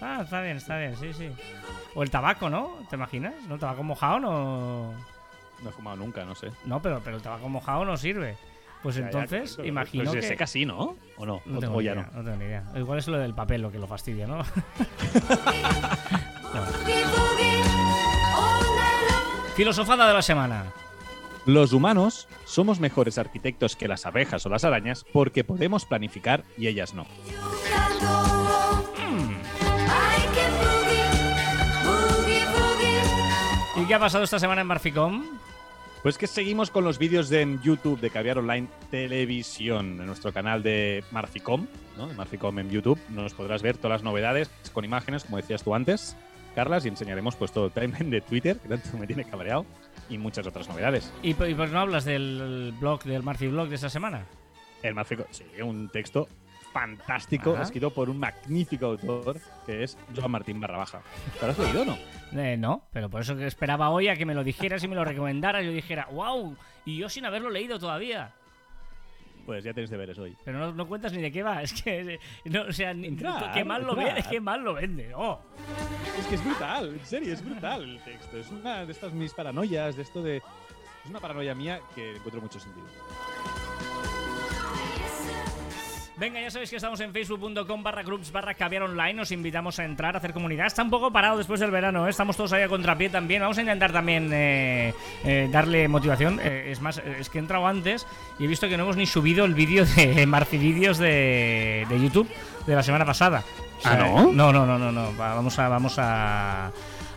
Ah, 0.01 0.21
está 0.23 0.41
bien, 0.41 0.57
está 0.59 0.79
bien, 0.79 0.97
sí, 0.97 1.13
sí. 1.13 1.29
O 1.95 2.03
el 2.05 2.11
tabaco, 2.11 2.49
¿no? 2.49 2.79
¿Te 2.89 2.97
imaginas? 2.97 3.35
¿No? 3.49 3.55
El 3.55 3.61
tabaco 3.61 3.83
mojado 3.83 4.21
no... 4.21 4.93
No 5.63 5.71
he 5.71 5.73
fumado 5.73 5.97
nunca, 5.97 6.25
no 6.25 6.37
sé. 6.37 6.53
No, 6.65 6.81
pero, 6.81 7.01
pero 7.03 7.17
el 7.17 7.23
tabaco 7.23 7.49
mojado 7.49 7.85
no 7.85 7.97
sirve. 7.97 8.37
Pues 8.81 8.95
Ya, 8.95 9.01
ya, 9.01 9.07
entonces, 9.09 9.57
correcto, 9.57 9.65
imagino 9.69 10.05
Pues 10.05 10.15
que... 10.15 10.23
se 10.23 10.29
seca 10.29 10.45
así, 10.45 10.65
¿no? 10.65 10.97
¿O 11.17 11.27
no? 11.27 11.43
No 11.47 11.59
tengo, 11.59 11.75
o 11.75 11.79
ni 11.81 11.87
ya 11.87 11.95
idea, 11.95 12.09
no. 12.13 12.19
no 12.19 12.23
tengo 12.25 12.37
ni 12.37 12.45
idea. 12.45 12.63
Igual 12.77 13.01
es 13.01 13.09
lo 13.09 13.19
del 13.19 13.35
papel 13.35 13.63
lo 13.63 13.73
que 13.73 13.81
lo 13.81 13.89
fastidia, 13.89 14.29
¿no? 14.29 14.39
Boogie, 16.55 17.28
Filosofada 19.59 20.07
de 20.07 20.15
la 20.15 20.23
semana. 20.23 20.73
Los 21.45 21.73
humanos 21.73 22.29
somos 22.45 22.79
mejores 22.79 23.19
arquitectos 23.19 23.75
que 23.75 23.89
las 23.89 24.07
abejas 24.07 24.47
o 24.47 24.49
las 24.49 24.63
arañas 24.63 25.05
porque 25.13 25.43
podemos 25.43 25.85
planificar 25.85 26.45
y 26.57 26.69
ellas 26.69 26.95
no. 26.95 27.05
¿Y 33.77 33.85
qué 33.85 33.95
ha 33.95 33.99
pasado 33.99 34.23
esta 34.23 34.39
semana 34.39 34.61
en 34.61 34.69
Marficom? 34.69 35.25
Pues 36.05 36.19
que 36.19 36.29
seguimos 36.29 36.71
con 36.71 36.85
los 36.85 36.99
vídeos 37.01 37.29
de 37.29 37.41
en 37.41 37.61
YouTube 37.61 37.99
de 37.99 38.11
Caviar 38.11 38.39
Online 38.39 38.69
Televisión, 38.93 39.99
en 39.99 40.07
nuestro 40.07 40.33
canal 40.33 40.63
de 40.63 41.03
Marficom, 41.11 41.67
¿no? 41.97 42.07
De 42.07 42.15
Marficom 42.15 42.57
en 42.61 42.71
YouTube. 42.71 43.01
Nos 43.09 43.35
podrás 43.35 43.63
ver 43.63 43.77
todas 43.77 43.97
las 43.97 44.03
novedades 44.05 44.49
con 44.73 44.85
imágenes, 44.85 45.25
como 45.25 45.39
decías 45.39 45.65
tú 45.65 45.75
antes, 45.75 46.17
Carlas, 46.55 46.85
y 46.85 46.89
enseñaremos 46.89 47.37
pues 47.37 47.53
todo 47.53 47.67
el 47.67 47.73
timeline 47.73 48.11
de 48.11 48.21
Twitter, 48.21 48.59
que 48.59 48.69
tanto 48.69 48.97
me 48.99 49.07
tiene 49.07 49.25
cabreado, 49.25 49.65
y 50.09 50.19
muchas 50.19 50.47
otras 50.47 50.69
novedades. 50.69 51.13
¿Y, 51.23 51.31
y 51.31 51.35
qué 51.35 51.55
no 51.55 51.81
hablas 51.81 52.05
del 52.05 52.75
blog, 52.81 53.03
del 53.05 53.23
Marfi 53.23 53.49
Blog 53.49 53.69
de 53.69 53.77
esta 53.77 53.91
semana? 53.91 54.25
El 54.83 54.95
Marficom, 54.95 55.27
sí, 55.31 55.45
un 55.63 55.89
texto 55.89 56.29
fantástico, 56.73 57.55
Ajá. 57.55 57.63
escrito 57.63 57.91
por 57.91 58.11
un 58.11 58.19
magnífico 58.19 58.87
autor, 58.87 59.41
que 59.67 59.83
es 59.83 59.97
Joan 60.15 60.31
Martín 60.31 60.61
Barrabaja. 60.61 61.01
¿Te 61.41 61.47
lo 61.47 61.53
has 61.53 61.59
leído 61.59 61.83
o 61.83 61.85
no? 61.85 61.99
Eh, 62.41 62.57
no, 62.57 62.85
pero 62.93 63.09
por 63.09 63.23
eso 63.23 63.37
que 63.37 63.47
esperaba 63.47 63.91
hoy 63.91 64.09
a 64.09 64.17
que 64.17 64.27
me 64.27 64.35
lo 64.35 64.45
dijeras 64.45 64.85
y 64.85 64.89
me 64.89 64.95
lo 64.95 65.05
recomendaras. 65.05 65.65
Yo 65.65 65.73
dijera, 65.73 66.07
wow, 66.13 66.57
y 66.85 66.99
yo 66.99 67.09
sin 67.09 67.25
haberlo 67.25 67.51
leído 67.51 67.79
todavía. 67.79 68.33
Pues 69.49 69.65
ya 69.65 69.73
tienes 69.73 69.89
deberes 69.89 70.19
hoy. 70.19 70.37
Pero 70.45 70.59
no, 70.59 70.73
no 70.75 70.87
cuentas 70.87 71.11
ni 71.15 71.23
de 71.23 71.33
qué 71.33 71.43
va. 71.43 71.63
Es 71.63 71.73
que, 71.73 72.01
eh, 72.01 72.21
no, 72.45 72.65
o 72.65 72.73
sea, 72.73 72.93
ni, 72.93 73.07
Entrar, 73.07 73.51
qué 73.55 73.65
mal 73.65 73.83
lo 73.83 73.97
vende, 73.97 74.23
qué 74.29 74.43
mal 74.43 74.63
lo 74.63 74.75
vende. 74.75 75.11
Oh. 75.15 75.41
Es 76.19 76.27
que 76.27 76.35
es 76.35 76.45
brutal, 76.45 76.91
en 76.91 77.07
serio, 77.07 77.33
es 77.33 77.43
brutal 77.43 77.83
el 77.83 77.99
texto. 78.05 78.37
Es 78.37 78.51
una 78.51 78.85
de 78.85 78.93
estas 78.93 79.15
mis 79.15 79.33
paranoias, 79.33 79.97
de 79.97 80.03
esto 80.03 80.23
de. 80.23 80.37
Es 80.37 81.09
una 81.09 81.19
paranoia 81.19 81.55
mía 81.55 81.81
que 81.95 82.17
encuentro 82.17 82.43
mucho 82.43 82.61
sentido. 82.61 82.85
Venga, 86.19 86.41
ya 86.41 86.51
sabéis 86.51 86.71
que 86.71 86.77
estamos 86.77 86.99
en 86.99 87.13
facebook.com 87.13 87.81
barra 87.85 88.03
groups 88.03 88.33
barra 88.33 88.53
caviar 88.55 88.83
online. 88.83 89.23
Os 89.23 89.31
invitamos 89.31 89.79
a 89.79 89.85
entrar, 89.85 90.17
a 90.17 90.19
hacer 90.19 90.33
comunidad. 90.33 90.67
Está 90.67 90.83
un 90.83 90.91
poco 90.91 91.13
parado 91.13 91.39
después 91.39 91.61
del 91.61 91.71
verano, 91.71 92.09
¿eh? 92.09 92.11
estamos 92.11 92.37
todos 92.37 92.53
ahí 92.53 92.63
a 92.63 92.69
contrapié 92.69 93.09
también. 93.09 93.41
Vamos 93.43 93.57
a 93.59 93.61
intentar 93.61 93.93
también 93.93 94.29
eh, 94.33 94.93
eh, 95.25 95.49
darle 95.53 95.87
motivación. 95.87 96.41
Eh, 96.43 96.71
es 96.73 96.81
más, 96.81 96.99
eh, 96.99 97.19
es 97.21 97.31
que 97.31 97.39
he 97.39 97.41
entrado 97.41 97.69
antes 97.69 98.05
y 98.41 98.45
he 98.45 98.47
visto 98.49 98.69
que 98.69 98.77
no 98.77 98.83
hemos 98.83 98.97
ni 98.97 99.07
subido 99.07 99.45
el 99.45 99.55
vídeo 99.55 99.85
de 99.87 100.27
Marcivídeos 100.27 100.99
de, 100.99 101.87
de 101.89 102.01
YouTube 102.03 102.29
de 102.67 102.75
la 102.75 102.83
semana 102.83 103.05
pasada. 103.05 103.45
¿Ah, 103.85 103.95
no? 103.95 104.33
No, 104.33 104.53
no, 104.53 104.67
no, 104.67 104.77
no, 104.77 104.91
no. 104.91 105.17
Va- 105.17 105.35
Vamos 105.37 105.57
a, 105.61 105.69
vamos 105.69 106.01
a, 106.01 106.67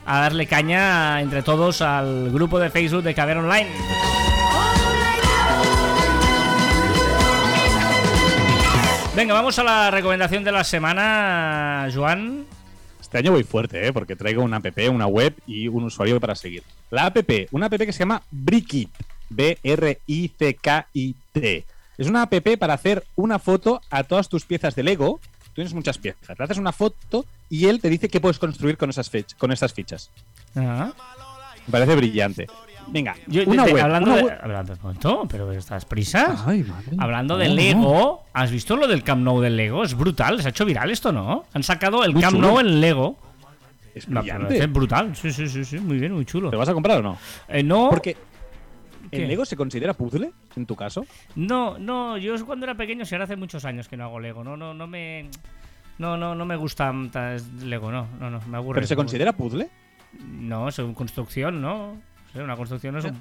a 0.06 0.20
darle 0.22 0.46
caña 0.46 1.22
entre 1.22 1.42
todos 1.42 1.82
al 1.82 2.30
grupo 2.32 2.60
de 2.60 2.70
Facebook 2.70 3.02
de 3.02 3.16
Caviar 3.16 3.40
Online. 3.40 3.68
Venga, 9.14 9.34
vamos 9.34 9.60
a 9.60 9.64
la 9.66 9.92
recomendación 9.92 10.46
de 10.46 10.54
la 10.54 10.64
semana, 10.64 11.90
Joan. 11.94 12.46
Este 13.02 13.18
año 13.18 13.34
voy 13.34 13.44
fuerte, 13.44 13.86
¿eh? 13.86 13.92
porque 13.92 14.16
traigo 14.16 14.42
una 14.42 14.56
app, 14.58 14.78
una 14.90 15.06
web 15.06 15.36
y 15.46 15.68
un 15.68 15.84
usuario 15.84 16.18
para 16.22 16.34
seguir. 16.34 16.64
La 16.92 17.08
app, 17.08 17.18
una 17.52 17.66
app 17.66 17.78
que 17.78 17.92
se 17.92 18.00
llama 18.00 18.22
Brickit. 18.32 18.90
B-R-I-C-K-I-T. 19.30 20.46
Es 21.98 22.08
una 22.08 22.22
app 22.24 22.34
para 22.58 22.74
hacer 22.74 23.06
una 23.16 23.38
foto 23.38 23.82
a 23.90 24.04
todas 24.04 24.30
tus 24.30 24.46
piezas 24.46 24.76
de 24.76 24.84
Lego. 24.84 25.20
Tú 25.44 25.52
tienes 25.56 25.74
muchas 25.74 25.98
piezas. 25.98 26.40
Le 26.40 26.46
haces 26.46 26.58
una 26.58 26.72
foto 26.72 27.26
y 27.50 27.66
él 27.68 27.82
te 27.82 27.90
dice 27.90 28.08
qué 28.08 28.22
puedes 28.22 28.40
construir 28.40 28.78
con 28.78 28.90
esas, 28.90 29.12
con 29.38 29.52
esas 29.52 29.74
fichas. 29.74 30.10
Ah. 30.56 30.94
Me 31.68 31.72
parece 31.72 31.96
brillante. 31.96 32.48
Venga, 32.88 33.16
Yo- 33.28 33.44
una 33.46 33.66
de- 33.66 33.74
web. 33.74 33.84
hablando 33.84 34.12
una 34.14 34.22
de, 34.22 34.32
hablando, 34.42 34.78
¿cuánto? 34.82 35.28
¿Pero 35.30 35.52
estás 35.52 35.86
prisas? 35.86 36.44
Ay, 36.46 36.64
madre. 36.64 36.96
Hablando 36.98 37.38
de 37.38 37.48
No. 37.50 37.56
Lego, 37.56 38.24
¿has 38.34 38.52
visto 38.52 38.76
lo 38.76 38.88
del 38.88 39.04
Camp 39.04 39.24
Nou 39.24 39.40
del 39.40 39.56
Lego? 39.56 39.84
Es 39.84 39.96
brutal, 39.96 40.42
se 40.42 40.48
ha 40.48 40.52
hecho 40.52 40.66
viral 40.66 40.92
esto, 40.92 41.12
¿no? 41.12 41.46
Han 41.54 41.64
sacado 41.64 42.04
el 42.04 42.14
Muy 42.14 42.22
Camp 42.22 42.36
chulo. 42.36 42.48
Nou 42.50 42.60
en 42.60 42.82
Lego. 42.82 43.18
Es 43.94 44.08
brutal, 44.72 45.16
sí, 45.16 45.32
sí, 45.32 45.48
sí, 45.48 45.66
sí, 45.66 45.80
muy 45.80 45.98
bien, 45.98 46.14
muy 46.14 46.26
chulo. 46.26 46.50
¿Te 46.50 46.56
vas 46.56 46.70
a 46.70 46.74
comprar 46.74 47.00
o 47.00 47.02
no? 47.02 47.18
Eh, 47.48 47.62
no, 47.64 47.90
Porque. 47.90 48.16
¿el 49.12 49.28
Lego 49.28 49.44
se 49.44 49.58
considera 49.58 49.94
puzzle 49.94 50.32
en 50.56 50.66
tu 50.66 50.76
caso? 50.76 51.06
no, 51.36 51.78
no, 51.78 52.18
yo 52.18 52.34
cuando 52.46 52.66
era 52.66 52.76
pequeño, 52.76 53.04
si 53.06 53.16
ahora 53.16 53.26
hace 53.26 53.36
muchos 53.36 53.66
años 53.66 53.88
que 53.90 53.98
no 53.98 54.06
hago 54.06 54.20
Lego, 54.20 54.44
no, 54.44 54.56
no, 54.56 54.74
no 54.74 54.88
me... 54.88 55.30
No, 55.98 56.18
no, 56.18 56.34
no 56.34 56.46
me 56.46 56.56
gusta 56.56 56.92
Lego, 57.64 57.92
no, 57.92 58.08
no, 58.20 58.30
no, 58.30 58.40
me 58.48 58.58
aburre. 58.58 58.76
¿Pero 58.76 58.88
se 58.88 58.96
considera 58.96 59.34
puzzle? 59.34 59.70
No, 60.26 60.70
es 60.70 60.80
una 60.80 60.94
construcción, 60.94 61.62
¿no? 61.62 61.98
Sí, 62.34 62.40
una 62.40 62.56
construcción 62.56 62.98
es 62.98 63.06
un... 63.06 63.18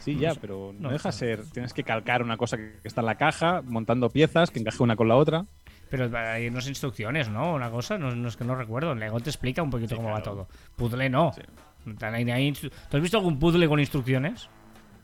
Sí, 0.00 0.16
ya, 0.16 0.34
pero 0.34 0.72
no, 0.74 0.88
no 0.88 0.90
deja 0.90 1.12
sé. 1.12 1.36
ser. 1.36 1.44
Tienes 1.52 1.72
que 1.72 1.84
calcar 1.84 2.22
una 2.22 2.36
cosa 2.36 2.56
que 2.56 2.80
está 2.82 3.02
en 3.02 3.06
la 3.06 3.14
caja, 3.14 3.62
montando 3.64 4.10
piezas 4.10 4.50
que 4.50 4.58
encaje 4.58 4.82
una 4.82 4.96
con 4.96 5.06
la 5.06 5.14
otra. 5.14 5.46
Pero 5.90 6.10
hay 6.18 6.48
unas 6.48 6.66
instrucciones, 6.66 7.28
¿no? 7.28 7.54
Una 7.54 7.70
cosa, 7.70 7.98
no, 7.98 8.14
no 8.14 8.28
es 8.28 8.36
que 8.36 8.44
no 8.44 8.54
recuerdo. 8.54 8.94
Lego 8.94 9.20
te 9.20 9.30
explica 9.30 9.62
un 9.62 9.70
poquito 9.70 9.90
Sí, 9.90 9.96
cómo 9.96 10.10
va 10.10 10.22
todo. 10.22 10.48
Puzzle 10.74 11.08
no. 11.08 11.32
Sí. 11.34 11.42
¿Tú 11.84 12.96
has 12.96 13.02
visto 13.02 13.18
algún 13.18 13.38
puzzle 13.38 13.68
con 13.68 13.78
instrucciones? 13.78 14.48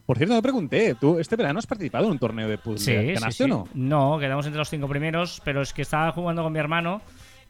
Por 0.07 0.17
cierto, 0.17 0.35
no 0.35 0.41
pregunté, 0.41 0.95
¿tú 0.99 1.19
este 1.19 1.37
verano 1.37 1.59
has 1.59 1.67
participado 1.67 2.07
en 2.07 2.13
un 2.13 2.19
torneo 2.19 2.49
de 2.49 2.57
puzzle? 2.57 2.79
Sí, 2.79 3.09
sí, 3.09 3.13
¿Ganaste 3.15 3.33
sí. 3.33 3.43
o 3.43 3.49
no? 3.49 3.69
No, 3.75 4.19
quedamos 4.19 4.47
entre 4.47 4.59
los 4.59 4.71
cinco 4.71 4.89
primeros, 4.89 5.43
pero 5.45 5.61
es 5.61 5.75
que 5.75 5.83
estaba 5.83 6.13
jugando 6.13 6.43
con 6.43 6.53
mi 6.53 6.59
hermano 6.59 7.03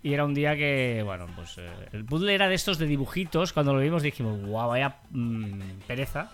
y 0.03 0.13
era 0.13 0.25
un 0.25 0.35
día 0.35 0.57
que, 0.57 1.03
bueno, 1.05 1.27
pues 1.35 1.59
eh, 1.59 1.69
el 1.93 2.05
puzzle 2.05 2.35
era 2.35 2.49
de 2.49 2.55
estos 2.55 2.79
de 2.79 2.87
dibujitos. 2.87 3.53
Cuando 3.53 3.75
lo 3.75 3.81
vimos 3.81 4.03
dijimos, 4.03 4.41
guau, 4.41 4.71
vaya 4.71 4.97
mm, 5.11 5.81
pereza. 5.87 6.31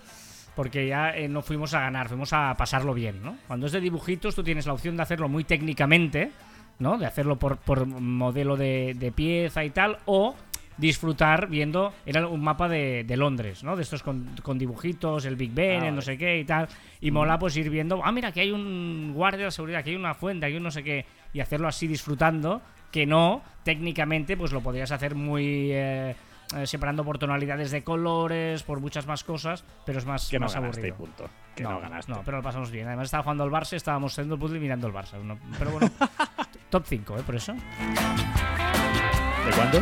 Porque 0.55 0.87
ya 0.87 1.09
eh, 1.09 1.27
no 1.27 1.41
fuimos 1.41 1.73
a 1.73 1.81
ganar, 1.81 2.07
fuimos 2.07 2.31
a 2.31 2.53
pasarlo 2.57 2.93
bien, 2.93 3.21
¿no? 3.21 3.37
Cuando 3.47 3.65
es 3.65 3.73
de 3.73 3.81
dibujitos, 3.81 4.35
tú 4.35 4.43
tienes 4.43 4.65
la 4.65 4.73
opción 4.73 4.95
de 4.95 5.03
hacerlo 5.03 5.27
muy 5.27 5.43
técnicamente, 5.43 6.31
¿no? 6.79 6.97
De 6.97 7.05
hacerlo 7.05 7.37
por, 7.37 7.57
por 7.57 7.85
modelo 7.85 8.55
de, 8.55 8.95
de 8.97 9.11
pieza 9.11 9.65
y 9.65 9.71
tal, 9.71 9.97
o 10.05 10.35
disfrutar 10.77 11.47
viendo, 11.47 11.93
era 12.05 12.27
un 12.27 12.41
mapa 12.43 12.67
de, 12.67 13.03
de 13.03 13.17
Londres, 13.17 13.63
¿no? 13.63 13.75
De 13.75 13.83
estos 13.83 14.03
con, 14.03 14.29
con 14.41 14.57
dibujitos, 14.57 15.25
el 15.25 15.35
Big 15.35 15.53
Ben, 15.53 15.83
Ah, 15.83 15.87
el 15.87 15.95
no 15.95 16.01
sé 16.01 16.17
qué 16.17 16.39
y 16.39 16.45
tal. 16.45 16.67
Y 17.01 17.11
mola 17.11 17.39
pues 17.39 17.55
ir 17.57 17.69
viendo, 17.69 18.01
ah, 18.03 18.11
mira, 18.11 18.31
que 18.31 18.41
hay 18.41 18.51
un 18.51 19.11
guardia 19.13 19.45
de 19.45 19.51
seguridad, 19.51 19.83
que 19.83 19.91
hay 19.91 19.95
una 19.95 20.13
fuente, 20.13 20.45
hay 20.45 20.55
un 20.55 20.63
no 20.63 20.71
sé 20.71 20.83
qué, 20.83 21.05
y 21.33 21.39
hacerlo 21.39 21.67
así 21.67 21.87
disfrutando, 21.87 22.61
que 22.91 23.05
no, 23.05 23.41
técnicamente, 23.63 24.37
pues 24.37 24.51
lo 24.51 24.61
podrías 24.61 24.91
hacer 24.91 25.15
muy... 25.15 25.71
eh, 25.71 26.15
eh, 26.55 26.67
separando 26.67 27.03
por 27.03 27.17
tonalidades 27.17 27.71
de 27.71 27.83
colores, 27.83 28.61
por 28.61 28.79
muchas 28.79 29.07
más 29.07 29.23
cosas, 29.23 29.63
pero 29.83 29.97
es 29.97 30.05
más, 30.05 30.29
Que 30.29 30.37
no 30.37 30.45
más 30.45 30.53
ganaste 30.53 30.81
y 30.81 30.91
aburrido. 30.91 30.95
punto. 30.97 31.29
Que 31.55 31.63
no, 31.63 31.79
ganaste. 31.79 32.11
No, 32.11 32.21
pero 32.23 32.37
lo 32.37 32.43
pasamos 32.43 32.69
bien. 32.69 32.85
Además 32.87 33.05
estaba 33.05 33.23
jugando 33.23 33.43
al 33.43 33.49
Barça, 33.49 33.73
estábamos 33.73 34.13
haciendo 34.13 34.35
el 34.35 34.39
puzzle 34.41 34.57
y 34.59 34.61
mirando 34.61 34.85
el 34.87 34.93
Barça. 34.93 35.19
No- 35.21 35.39
pero 35.57 35.71
bueno, 35.71 35.89
top 36.69 36.83
5, 36.85 37.17
¿eh? 37.17 37.23
Por 37.25 37.35
eso. 37.35 37.53
¿De 37.53 39.51
cuándo? 39.55 39.81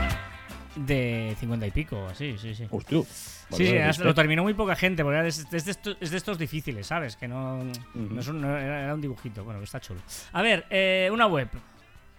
De 0.76 1.36
50 1.40 1.68
y 1.68 1.72
pico, 1.72 2.08
así, 2.10 2.36
sí, 2.38 2.56
sí. 2.56 2.66
Hostia. 2.72 3.02
Sí, 3.04 3.68
sí, 3.68 4.04
lo 4.04 4.14
terminó 4.16 4.42
muy 4.42 4.54
poca 4.56 4.76
gente, 4.76 5.04
porque 5.04 5.28
es 5.28 5.50
de 5.52 5.58
estos, 5.58 5.98
es 6.00 6.10
de 6.12 6.18
estos 6.18 6.38
difíciles, 6.40 6.88
¿sabes? 6.88 7.16
Que 7.16 7.28
no, 7.28 7.62
no 7.94 8.20
es 8.20 8.28
un, 8.28 8.42
no 8.42 8.58
era, 8.58 8.84
era 8.86 8.94
un 8.96 9.02
dibujito, 9.02 9.44
bueno, 9.44 9.60
que 9.60 9.66
está 9.66 9.80
chulo. 9.80 10.00
A 10.32 10.42
ver, 10.42 10.66
eh, 10.72 11.10
una 11.12 11.28
web. 11.28 11.50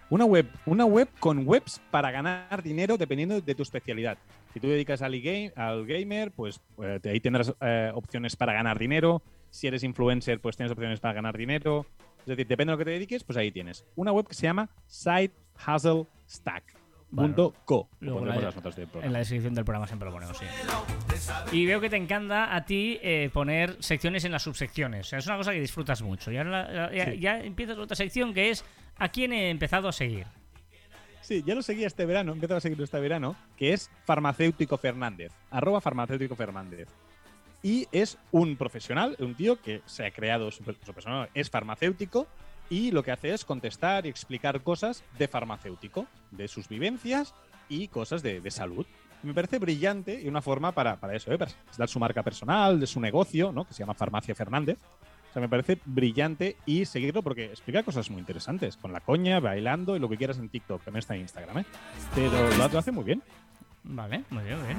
Una 0.09 0.25
web, 0.25 0.47
una 0.65 0.85
web 0.85 1.09
con 1.19 1.47
webs 1.47 1.81
para 1.89 2.11
ganar 2.11 2.61
dinero 2.61 2.97
dependiendo 2.97 3.41
de 3.41 3.55
tu 3.55 3.63
especialidad. 3.63 4.17
Si 4.53 4.59
tú 4.59 4.67
dedicas 4.67 5.01
al, 5.01 5.15
al 5.55 5.85
gamer, 5.85 6.31
pues 6.31 6.61
eh, 6.81 6.99
ahí 7.05 7.19
tendrás 7.19 7.53
eh, 7.59 7.91
opciones 7.93 8.35
para 8.35 8.53
ganar 8.53 8.77
dinero. 8.77 9.23
Si 9.49 9.67
eres 9.67 9.83
influencer, 9.83 10.39
pues 10.39 10.57
tienes 10.57 10.71
opciones 10.71 10.99
para 10.99 11.15
ganar 11.15 11.35
dinero. 11.35 11.87
Es 12.19 12.25
decir, 12.27 12.47
depende 12.47 12.71
de 12.71 12.73
lo 12.73 12.77
que 12.77 12.85
te 12.85 12.91
dediques, 12.91 13.23
pues 13.23 13.37
ahí 13.37 13.51
tienes. 13.51 13.85
Una 13.95 14.11
web 14.11 14.27
que 14.27 14.35
se 14.35 14.43
llama 14.43 14.69
Luego 17.99 18.19
pondremos 18.19 18.27
la- 18.27 18.35
en 18.35 18.45
las 18.45 18.55
notas 18.55 18.75
del 18.75 18.87
programa. 18.87 19.07
En 19.07 19.13
la 19.13 19.19
descripción 19.19 19.53
del 19.53 19.65
programa 19.65 19.87
siempre 19.87 20.07
lo 20.09 20.13
ponemos, 20.13 20.37
sí. 20.37 20.45
Y 21.51 21.65
veo 21.65 21.79
que 21.81 21.89
te 21.89 21.97
encanta 21.97 22.55
a 22.55 22.65
ti 22.65 22.99
eh, 23.01 23.29
poner 23.33 23.77
secciones 23.81 24.25
en 24.25 24.31
las 24.31 24.43
subsecciones. 24.43 25.07
O 25.07 25.09
sea, 25.09 25.19
es 25.19 25.27
una 25.27 25.37
cosa 25.37 25.51
que 25.51 25.59
disfrutas 25.59 26.01
mucho. 26.01 26.31
Y 26.31 26.37
ahora 26.37 26.71
la- 26.71 26.93
ya, 26.93 27.05
Sí. 27.11 27.19
ya 27.19 27.39
empiezas 27.39 27.77
otra 27.77 27.95
sección 27.95 28.33
que 28.33 28.49
es 28.49 28.65
a 28.97 29.09
quién 29.09 29.33
he 29.33 29.49
empezado 29.49 29.87
a 29.87 29.91
seguir. 29.91 30.25
Sí, 31.21 31.43
ya 31.45 31.55
lo 31.55 31.63
seguía 31.63 31.87
este 31.87 32.05
verano, 32.05 32.31
he 32.33 32.35
empezado 32.35 32.57
a 32.57 32.61
seguirlo 32.61 32.83
este 32.83 32.99
verano, 32.99 33.35
que 33.57 33.73
es 33.73 33.89
Farmacéutico 34.05 34.77
Fernández, 34.77 35.31
arroba 35.49 35.81
Farmacéutico 35.81 36.35
Fernández. 36.35 36.87
Y 37.63 37.87
es 37.91 38.19
un 38.31 38.57
profesional, 38.57 39.15
un 39.17 39.33
tío 39.33 39.59
que 39.59 39.81
se 39.87 40.05
ha 40.05 40.11
creado, 40.11 40.51
su, 40.51 40.63
su 40.63 40.93
persona 40.93 41.27
es 41.33 41.49
farmacéutico 41.49 42.27
y 42.69 42.91
lo 42.91 43.03
que 43.03 43.11
hace 43.11 43.33
es 43.33 43.45
contestar 43.45 44.05
y 44.05 44.09
explicar 44.09 44.61
cosas 44.61 45.03
de 45.17 45.27
farmacéutico, 45.27 46.07
de 46.31 46.47
sus 46.47 46.67
vivencias 46.67 47.33
y 47.69 47.87
cosas 47.87 48.21
de, 48.21 48.41
de 48.41 48.51
salud. 48.51 48.85
Me 49.23 49.33
parece 49.33 49.57
brillante 49.57 50.21
y 50.21 50.27
una 50.27 50.41
forma 50.41 50.71
para, 50.71 50.99
para 50.99 51.15
eso, 51.15 51.31
¿eh? 51.31 51.37
para 51.37 51.51
dar 51.77 51.89
su 51.89 51.99
marca 51.99 52.21
personal, 52.21 52.79
de 52.79 52.87
su 52.87 52.99
negocio, 52.99 53.51
¿no? 53.51 53.65
que 53.65 53.73
se 53.73 53.79
llama 53.79 53.93
Farmacia 53.93 54.35
Fernández. 54.35 54.77
O 55.29 55.33
sea, 55.33 55.41
me 55.41 55.49
parece 55.49 55.79
brillante 55.83 56.57
y 56.65 56.85
seguirlo 56.85 57.21
porque 57.21 57.45
explica 57.45 57.83
cosas 57.83 58.09
muy 58.09 58.19
interesantes, 58.19 58.77
con 58.77 58.93
la 58.93 59.01
coña, 59.01 59.39
bailando 59.39 59.95
y 59.95 59.99
lo 59.99 60.07
que 60.07 60.15
quieras 60.17 60.37
en 60.37 60.47
TikTok, 60.47 60.83
también 60.83 60.99
está 60.99 61.15
en 61.15 61.21
Instagram, 61.21 61.57
¿eh? 61.57 61.65
Pero 62.13 62.49
lo, 62.55 62.67
lo 62.69 62.79
hace 62.79 62.91
muy 62.91 63.03
bien. 63.03 63.21
Vale, 63.83 64.23
muy 64.29 64.43
bien, 64.43 64.57
muy 64.59 64.67
bien. 64.67 64.77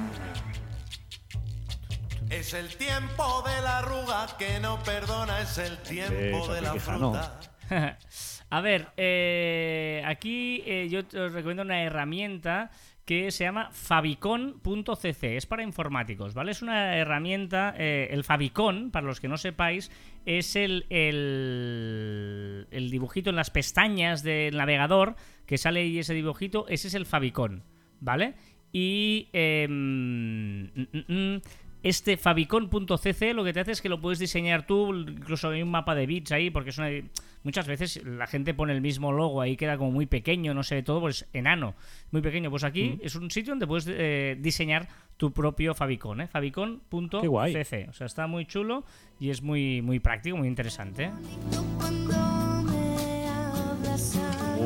Es 2.29 2.53
el 2.53 2.75
tiempo 2.75 3.43
de 3.43 3.61
la 3.61 3.79
arruga 3.79 4.27
que 4.37 4.59
no 4.59 4.81
perdona, 4.83 5.39
es 5.41 5.57
el 5.59 5.77
tiempo 5.77 6.51
de 6.53 6.61
la 6.61 6.73
fruta. 6.73 7.39
A 8.49 8.61
ver, 8.61 8.87
eh, 8.97 10.01
aquí 10.05 10.63
eh, 10.65 10.87
yo 10.89 10.99
os 10.99 11.33
recomiendo 11.33 11.63
una 11.63 11.83
herramienta 11.83 12.71
que 13.05 13.31
se 13.31 13.43
llama 13.45 13.69
Fabicon.cc. 13.71 15.37
Es 15.37 15.45
para 15.45 15.63
informáticos, 15.63 16.33
¿vale? 16.33 16.51
Es 16.51 16.61
una 16.61 16.97
herramienta. 16.97 17.73
eh, 17.77 18.09
el 18.11 18.23
Fabicon, 18.23 18.91
para 18.91 19.07
los 19.07 19.19
que 19.21 19.27
no 19.27 19.37
sepáis, 19.37 19.91
es 20.25 20.55
el, 20.57 20.85
el, 20.89 22.67
dibujito 22.89 23.29
en 23.29 23.37
las 23.37 23.49
pestañas 23.49 24.23
del 24.23 24.57
navegador 24.57 25.15
que 25.45 25.57
sale 25.57 25.81
ahí 25.81 25.99
ese 25.99 26.13
dibujito. 26.13 26.67
Ese 26.67 26.89
es 26.89 26.93
el 26.95 27.05
Fabicon, 27.05 27.63
¿vale? 28.01 28.35
Y. 28.73 29.29
em, 29.33 30.63
mm, 30.63 30.87
mm, 30.91 31.13
mm, 31.13 31.41
este 31.83 32.17
Fabicon.cc 32.17 33.33
lo 33.33 33.43
que 33.43 33.53
te 33.53 33.59
hace 33.61 33.71
es 33.71 33.81
que 33.81 33.89
lo 33.89 34.01
puedes 34.01 34.19
diseñar 34.19 34.65
tú, 34.65 34.93
incluso 34.93 35.49
hay 35.49 35.61
un 35.61 35.71
mapa 35.71 35.95
de 35.95 36.05
bits 36.05 36.31
ahí, 36.31 36.49
porque 36.49 36.71
es 36.71 36.77
una, 36.77 36.89
muchas 37.43 37.67
veces 37.67 38.03
la 38.03 38.27
gente 38.27 38.53
pone 38.53 38.73
el 38.73 38.81
mismo 38.81 39.11
logo 39.11 39.41
ahí, 39.41 39.55
queda 39.57 39.77
como 39.77 39.91
muy 39.91 40.05
pequeño, 40.05 40.53
no 40.53 40.63
sé, 40.63 40.83
todo 40.83 41.01
pues 41.01 41.27
enano, 41.33 41.75
muy 42.11 42.21
pequeño. 42.21 42.49
Pues 42.49 42.63
aquí 42.63 42.99
es 43.01 43.15
un 43.15 43.31
sitio 43.31 43.51
donde 43.51 43.67
puedes 43.67 43.87
eh, 43.89 44.37
diseñar 44.39 44.87
tu 45.17 45.31
propio 45.31 45.73
Fabicon, 45.73 46.21
¿eh? 46.21 46.27
Fabicon.cc. 46.27 47.89
O 47.89 47.93
sea, 47.93 48.07
está 48.07 48.27
muy 48.27 48.45
chulo 48.45 48.83
y 49.19 49.29
es 49.29 49.41
muy, 49.41 49.81
muy 49.81 49.99
práctico, 49.99 50.37
muy 50.37 50.47
interesante. 50.47 51.05
¿eh? 51.05 51.11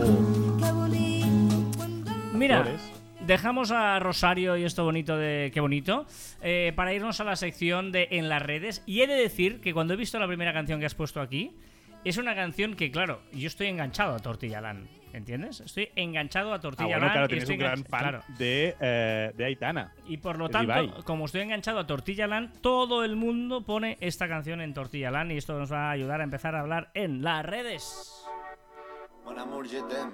Oh. 0.04 0.42
Mira, 2.42 2.66
dejamos 3.28 3.70
a 3.70 4.00
Rosario 4.00 4.58
y 4.58 4.64
esto 4.64 4.84
bonito 4.84 5.16
de 5.16 5.52
qué 5.54 5.60
bonito 5.60 6.08
eh, 6.42 6.74
para 6.76 6.92
irnos 6.92 7.20
a 7.20 7.24
la 7.24 7.36
sección 7.36 7.92
de 7.92 8.08
en 8.10 8.30
las 8.30 8.42
redes. 8.42 8.82
Y 8.88 9.02
he 9.02 9.08
de 9.08 9.14
decir 9.14 9.62
que 9.62 9.74
cuando 9.74 9.94
he 9.94 9.98
visto 9.98 10.18
la 10.18 10.26
primera 10.26 10.52
canción 10.52 10.80
que 10.80 10.88
has 10.88 10.96
puesto 10.96 11.22
aquí, 11.22 11.56
es 12.04 12.18
una 12.18 12.36
canción 12.36 12.76
que, 12.76 12.92
claro, 12.92 13.22
yo 13.32 13.48
estoy 13.48 13.68
enganchado 13.68 14.16
a 14.16 14.20
Tortilla 14.20 14.60
Land, 14.62 14.88
¿entiendes? 15.14 15.60
Estoy 15.62 15.90
enganchado 15.96 16.52
a 16.52 16.56
Ah, 16.56 16.60
Tortilla 16.62 16.88
bueno, 16.88 17.02
Land. 17.02 17.12
claro, 17.12 17.26
y 17.26 17.30
tienes 17.30 17.44
estoy 17.44 17.56
un 17.56 17.60
gran 17.60 17.84
fan 17.86 18.00
claro. 18.02 18.24
de, 18.38 18.76
eh, 18.80 19.32
de 19.36 19.46
Aitana. 19.46 19.94
Y 20.08 20.18
por 20.18 20.38
lo 20.38 20.50
tanto, 20.50 20.72
Ibai. 20.74 21.04
como 21.04 21.26
estoy 21.26 21.42
enganchado 21.42 21.80
a 21.80 21.88
Tortilla 21.88 22.28
Land, 22.28 22.62
todo 22.62 23.04
el 23.04 23.16
mundo 23.16 23.62
pone 23.66 23.98
esta 24.02 24.28
canción 24.28 24.62
en 24.62 24.74
Tortilla 24.74 25.12
Land 25.12 25.32
y 25.34 25.38
esto 25.38 25.58
nos 25.58 25.72
va 25.72 25.90
a 25.90 25.92
ayudar 25.92 26.22
a 26.22 26.24
empezar 26.24 26.56
a 26.56 26.62
hablar 26.62 26.90
en 26.94 27.22
las 27.22 27.46
redes. 27.46 28.18
Je 29.64 29.80
t'aime. 29.84 30.12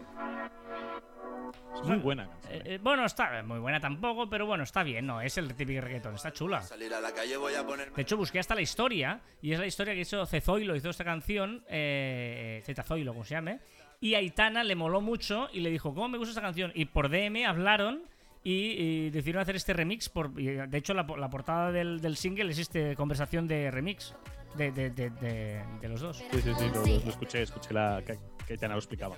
Es 1.76 1.88
muy 1.88 1.98
buena 1.98 2.28
canción. 2.28 2.54
Eh, 2.54 2.58
¿eh? 2.58 2.62
eh, 2.76 2.80
bueno, 2.82 3.06
está 3.06 3.44
muy 3.44 3.60
buena 3.60 3.80
tampoco, 3.80 4.30
pero 4.30 4.46
bueno, 4.46 4.64
está 4.64 4.84
bien, 4.84 5.06
no, 5.06 5.22
es 5.22 5.38
el 5.38 5.54
típico 5.56 5.82
reggaetón, 5.82 6.16
está 6.16 6.32
chula. 6.34 6.62
Salir 6.62 6.94
a 6.94 7.00
la 7.02 7.12
calle 7.14 7.38
voy 7.38 7.54
a 7.54 7.66
ponerme. 7.66 7.96
De 7.96 8.02
hecho, 8.02 8.18
busqué 8.18 8.40
hasta 8.40 8.56
la 8.56 8.62
historia, 8.62 9.22
y 9.42 9.52
es 9.54 9.60
la 9.60 9.66
historia 9.68 9.94
que 9.94 10.02
hizo 10.02 10.26
Cezoilo, 10.26 10.76
hizo 10.76 10.90
esta 10.90 11.04
canción, 11.04 11.64
eh, 11.70 12.62
Zetazoilo, 12.66 13.14
como 13.14 13.24
se 13.26 13.36
llame, 13.36 13.60
y 14.00 14.16
Aitana 14.16 14.64
le 14.64 14.76
moló 14.76 15.02
mucho 15.02 15.50
y 15.54 15.60
le 15.62 15.70
dijo, 15.70 15.94
¿cómo 15.94 16.08
me 16.10 16.18
gusta 16.18 16.32
esta 16.32 16.42
canción? 16.42 16.72
Y 16.76 16.86
por 16.86 17.10
DM 17.10 17.46
hablaron 17.46 18.04
y, 18.44 18.54
y 18.72 19.10
decidieron 19.10 19.42
hacer 19.42 19.56
este 19.56 19.74
remix. 19.74 20.08
Por, 20.10 20.32
y, 20.40 20.46
de 20.48 20.78
hecho, 20.78 20.94
la, 20.94 21.06
po- 21.08 21.18
la 21.18 21.30
portada 21.30 21.72
del, 21.72 22.00
del 22.02 22.16
single 22.18 22.52
es 22.52 22.60
este 22.60 22.96
conversación 22.96 23.48
de 23.48 23.72
remix 23.72 24.16
de, 24.56 24.72
de, 24.72 24.90
de, 24.92 25.10
de- 25.10 25.64
de 25.82 25.88
los 25.90 26.02
dos. 26.02 26.18
Sí, 26.18 26.42
sí, 26.42 26.52
sí, 26.58 26.66
lo, 26.74 26.82
lo- 26.86 27.00
lo 27.04 27.10
escuché, 27.10 27.42
escuché 27.42 27.74
la 27.74 28.02
que, 28.48 28.48
que 28.48 28.54
Aitana 28.54 28.74
lo 28.76 28.80
explicaba. 28.80 29.16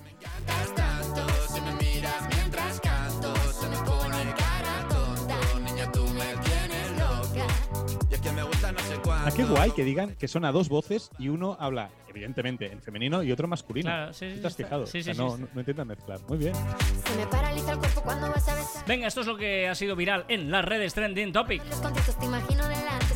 Ah, 9.12 9.32
qué 9.36 9.44
guay 9.44 9.72
que 9.72 9.84
digan 9.84 10.16
que 10.16 10.28
son 10.28 10.46
a 10.46 10.52
dos 10.52 10.70
voces 10.70 11.12
y 11.20 11.30
uno 11.30 11.58
habla, 11.60 11.90
evidentemente, 12.08 12.72
en 12.72 12.82
femenino 12.82 13.22
y 13.24 13.32
otro 13.32 13.48
masculino. 13.48 13.90
Claro, 13.90 14.14
sí, 14.14 14.30
sí, 14.30 14.36
¿Sí 14.36 14.42
te 14.42 14.48
has 14.48 14.54
está- 14.54 14.64
fijado? 14.64 14.86
sí, 14.88 15.00
O 15.00 15.04
sea, 15.04 15.14
sí, 15.14 15.20
no, 15.20 15.36
sí. 15.36 15.42
no, 15.42 15.48
no 15.54 15.60
intentan 15.60 15.88
mezclar. 15.88 16.20
Muy 16.28 16.38
bien. 16.38 16.54
se 16.56 17.16
me 17.16 17.28
paraliza 17.28 17.72
el 17.74 17.78
cuerpo 17.80 18.02
cuando 18.02 18.30
vas 18.30 18.48
a 18.48 18.56
besar. 18.56 18.86
Venga, 18.88 19.08
esto 19.08 19.22
es 19.22 19.28
lo 19.28 19.38
que 19.38 19.68
ha 19.68 19.76
sido 19.76 19.96
viral 19.96 20.26
en 20.30 20.50
las 20.52 20.64
redes 20.66 20.94
Trending 20.94 21.34
Topic. 21.34 21.64
Los 21.66 21.82
te 22.18 22.26
imagino 22.26 22.68
delante 22.68 23.09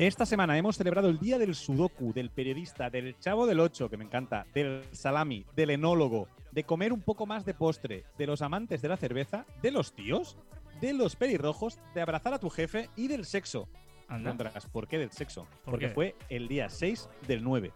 Esta 0.00 0.24
semana 0.24 0.56
hemos 0.56 0.78
celebrado 0.78 1.10
el 1.10 1.18
Día 1.18 1.36
del 1.36 1.54
Sudoku, 1.54 2.14
del 2.14 2.30
periodista, 2.30 2.88
del 2.88 3.18
Chavo 3.18 3.46
del 3.46 3.60
Ocho, 3.60 3.90
que 3.90 3.98
me 3.98 4.04
encanta, 4.04 4.46
del 4.54 4.82
salami, 4.92 5.44
del 5.54 5.68
enólogo, 5.68 6.26
de 6.52 6.64
comer 6.64 6.94
un 6.94 7.02
poco 7.02 7.26
más 7.26 7.44
de 7.44 7.52
postre, 7.52 8.06
de 8.16 8.26
los 8.26 8.40
amantes 8.40 8.80
de 8.80 8.88
la 8.88 8.96
cerveza, 8.96 9.44
de 9.60 9.70
los 9.70 9.92
tíos, 9.92 10.38
de 10.80 10.94
los 10.94 11.16
pelirrojos, 11.16 11.78
de 11.94 12.00
abrazar 12.00 12.32
a 12.32 12.38
tu 12.38 12.48
jefe 12.48 12.88
y 12.96 13.08
del 13.08 13.26
sexo. 13.26 13.68
Preguntarás, 14.08 14.64
¿por 14.68 14.88
qué 14.88 14.96
del 14.96 15.12
sexo? 15.12 15.44
¿Por 15.64 15.72
Porque 15.72 15.88
qué? 15.88 15.92
fue 15.92 16.16
el 16.30 16.48
día 16.48 16.70
6 16.70 17.10
del 17.28 17.44
9. 17.44 17.70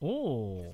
Oh. 0.00 0.64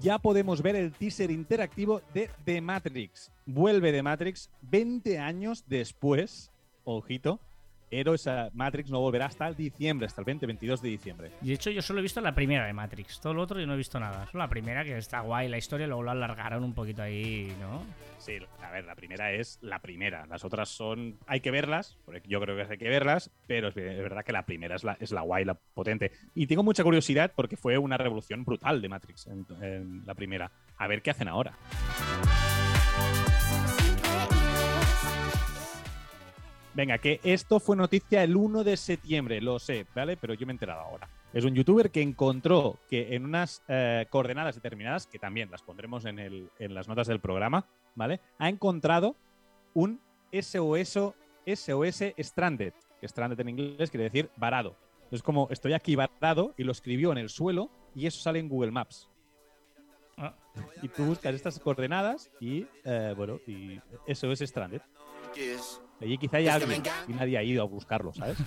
Ya 0.00 0.18
podemos 0.18 0.62
ver 0.62 0.76
el 0.76 0.92
teaser 0.92 1.30
interactivo 1.30 2.02
de 2.14 2.30
The 2.44 2.60
Matrix. 2.60 3.32
Vuelve 3.46 3.92
The 3.92 4.02
Matrix 4.02 4.50
20 4.62 5.18
años 5.18 5.64
después, 5.66 6.50
ojito, 6.84 7.40
pero 7.90 8.14
esa 8.14 8.50
Matrix 8.54 8.90
no 8.90 9.00
volverá 9.00 9.26
hasta 9.26 9.48
el 9.48 9.56
diciembre, 9.56 10.06
hasta 10.06 10.22
el 10.22 10.26
20-22 10.26 10.80
de 10.80 10.88
diciembre. 10.88 11.32
De 11.40 11.52
hecho, 11.52 11.70
yo 11.70 11.82
solo 11.82 11.98
he 11.98 12.02
visto 12.02 12.20
la 12.20 12.34
primera 12.34 12.66
de 12.66 12.72
Matrix. 12.72 13.20
Todo 13.20 13.34
lo 13.34 13.42
otro 13.42 13.58
yo 13.60 13.66
no 13.66 13.74
he 13.74 13.76
visto 13.76 13.98
nada. 13.98 14.26
Solo 14.30 14.44
la 14.44 14.48
primera, 14.48 14.84
que 14.84 14.96
está 14.96 15.20
guay 15.20 15.48
la 15.48 15.58
historia, 15.58 15.86
luego 15.86 16.04
lo 16.04 16.12
alargaron 16.12 16.62
un 16.62 16.72
poquito 16.72 17.02
ahí, 17.02 17.54
¿no? 17.60 17.84
Sí, 18.18 18.38
a 18.62 18.70
ver, 18.70 18.84
la 18.84 18.94
primera 18.94 19.32
es 19.32 19.58
la 19.62 19.80
primera. 19.80 20.26
Las 20.26 20.44
otras 20.44 20.68
son. 20.68 21.18
Hay 21.26 21.40
que 21.40 21.50
verlas, 21.50 21.98
porque 22.04 22.22
yo 22.28 22.40
creo 22.40 22.54
que 22.54 22.72
hay 22.72 22.78
que 22.78 22.88
verlas, 22.88 23.30
pero 23.46 23.68
es, 23.68 23.76
es 23.76 23.98
verdad 23.98 24.24
que 24.24 24.32
la 24.32 24.44
primera 24.44 24.76
es 24.76 24.84
la, 24.84 24.96
es 25.00 25.10
la 25.10 25.22
guay, 25.22 25.44
la 25.44 25.54
potente. 25.54 26.12
Y 26.34 26.46
tengo 26.46 26.62
mucha 26.62 26.84
curiosidad 26.84 27.32
porque 27.34 27.56
fue 27.56 27.76
una 27.78 27.96
revolución 27.96 28.44
brutal 28.44 28.80
de 28.80 28.88
Matrix 28.88 29.26
en, 29.26 29.46
en 29.62 30.06
la 30.06 30.14
primera. 30.14 30.52
A 30.76 30.86
ver 30.86 31.02
qué 31.02 31.10
hacen 31.10 31.28
ahora. 31.28 31.56
Venga, 36.72 36.98
que 36.98 37.20
esto 37.24 37.58
fue 37.58 37.76
noticia 37.76 38.22
el 38.22 38.36
1 38.36 38.62
de 38.62 38.76
septiembre, 38.76 39.40
lo 39.40 39.58
sé, 39.58 39.86
¿vale? 39.94 40.16
Pero 40.16 40.34
yo 40.34 40.46
me 40.46 40.52
he 40.52 40.54
enterado 40.54 40.80
ahora. 40.80 41.08
Es 41.32 41.44
un 41.44 41.54
youtuber 41.54 41.90
que 41.90 42.00
encontró 42.00 42.78
que 42.88 43.14
en 43.14 43.24
unas 43.24 43.62
eh, 43.68 44.06
coordenadas 44.08 44.54
determinadas, 44.54 45.06
que 45.06 45.18
también 45.18 45.50
las 45.50 45.62
pondremos 45.62 46.04
en, 46.04 46.18
el- 46.20 46.48
en 46.58 46.74
las 46.74 46.86
notas 46.88 47.08
del 47.08 47.20
programa, 47.20 47.66
¿vale? 47.96 48.20
Ha 48.38 48.48
encontrado 48.48 49.16
un 49.74 50.00
SOS, 50.32 51.12
SOS 51.46 52.04
Stranded, 52.18 52.72
que 53.00 53.08
Stranded 53.08 53.40
en 53.40 53.48
inglés 53.48 53.90
quiere 53.90 54.04
decir 54.04 54.30
varado. 54.36 54.76
Es 55.10 55.22
como 55.24 55.48
estoy 55.50 55.72
aquí 55.72 55.96
varado 55.96 56.54
y 56.56 56.62
lo 56.62 56.70
escribió 56.70 57.10
en 57.10 57.18
el 57.18 57.30
suelo 57.30 57.68
y 57.96 58.06
eso 58.06 58.20
sale 58.20 58.38
en 58.38 58.48
Google 58.48 58.70
Maps. 58.70 59.08
Ah. 60.16 60.36
Y 60.82 60.88
tú 60.88 61.04
buscas 61.04 61.34
estas 61.34 61.58
coordenadas 61.58 62.30
y, 62.40 62.66
eh, 62.84 63.12
bueno, 63.16 63.40
y 63.46 63.80
SOS 64.12 64.40
Stranded. 64.40 64.82
Allí 66.00 66.16
quizá 66.18 66.38
hay 66.38 66.48
alguien 66.48 66.82
y 67.08 67.12
nadie 67.12 67.38
ha 67.38 67.42
ido 67.42 67.62
a 67.62 67.66
buscarlo, 67.66 68.12
¿sabes? 68.14 68.38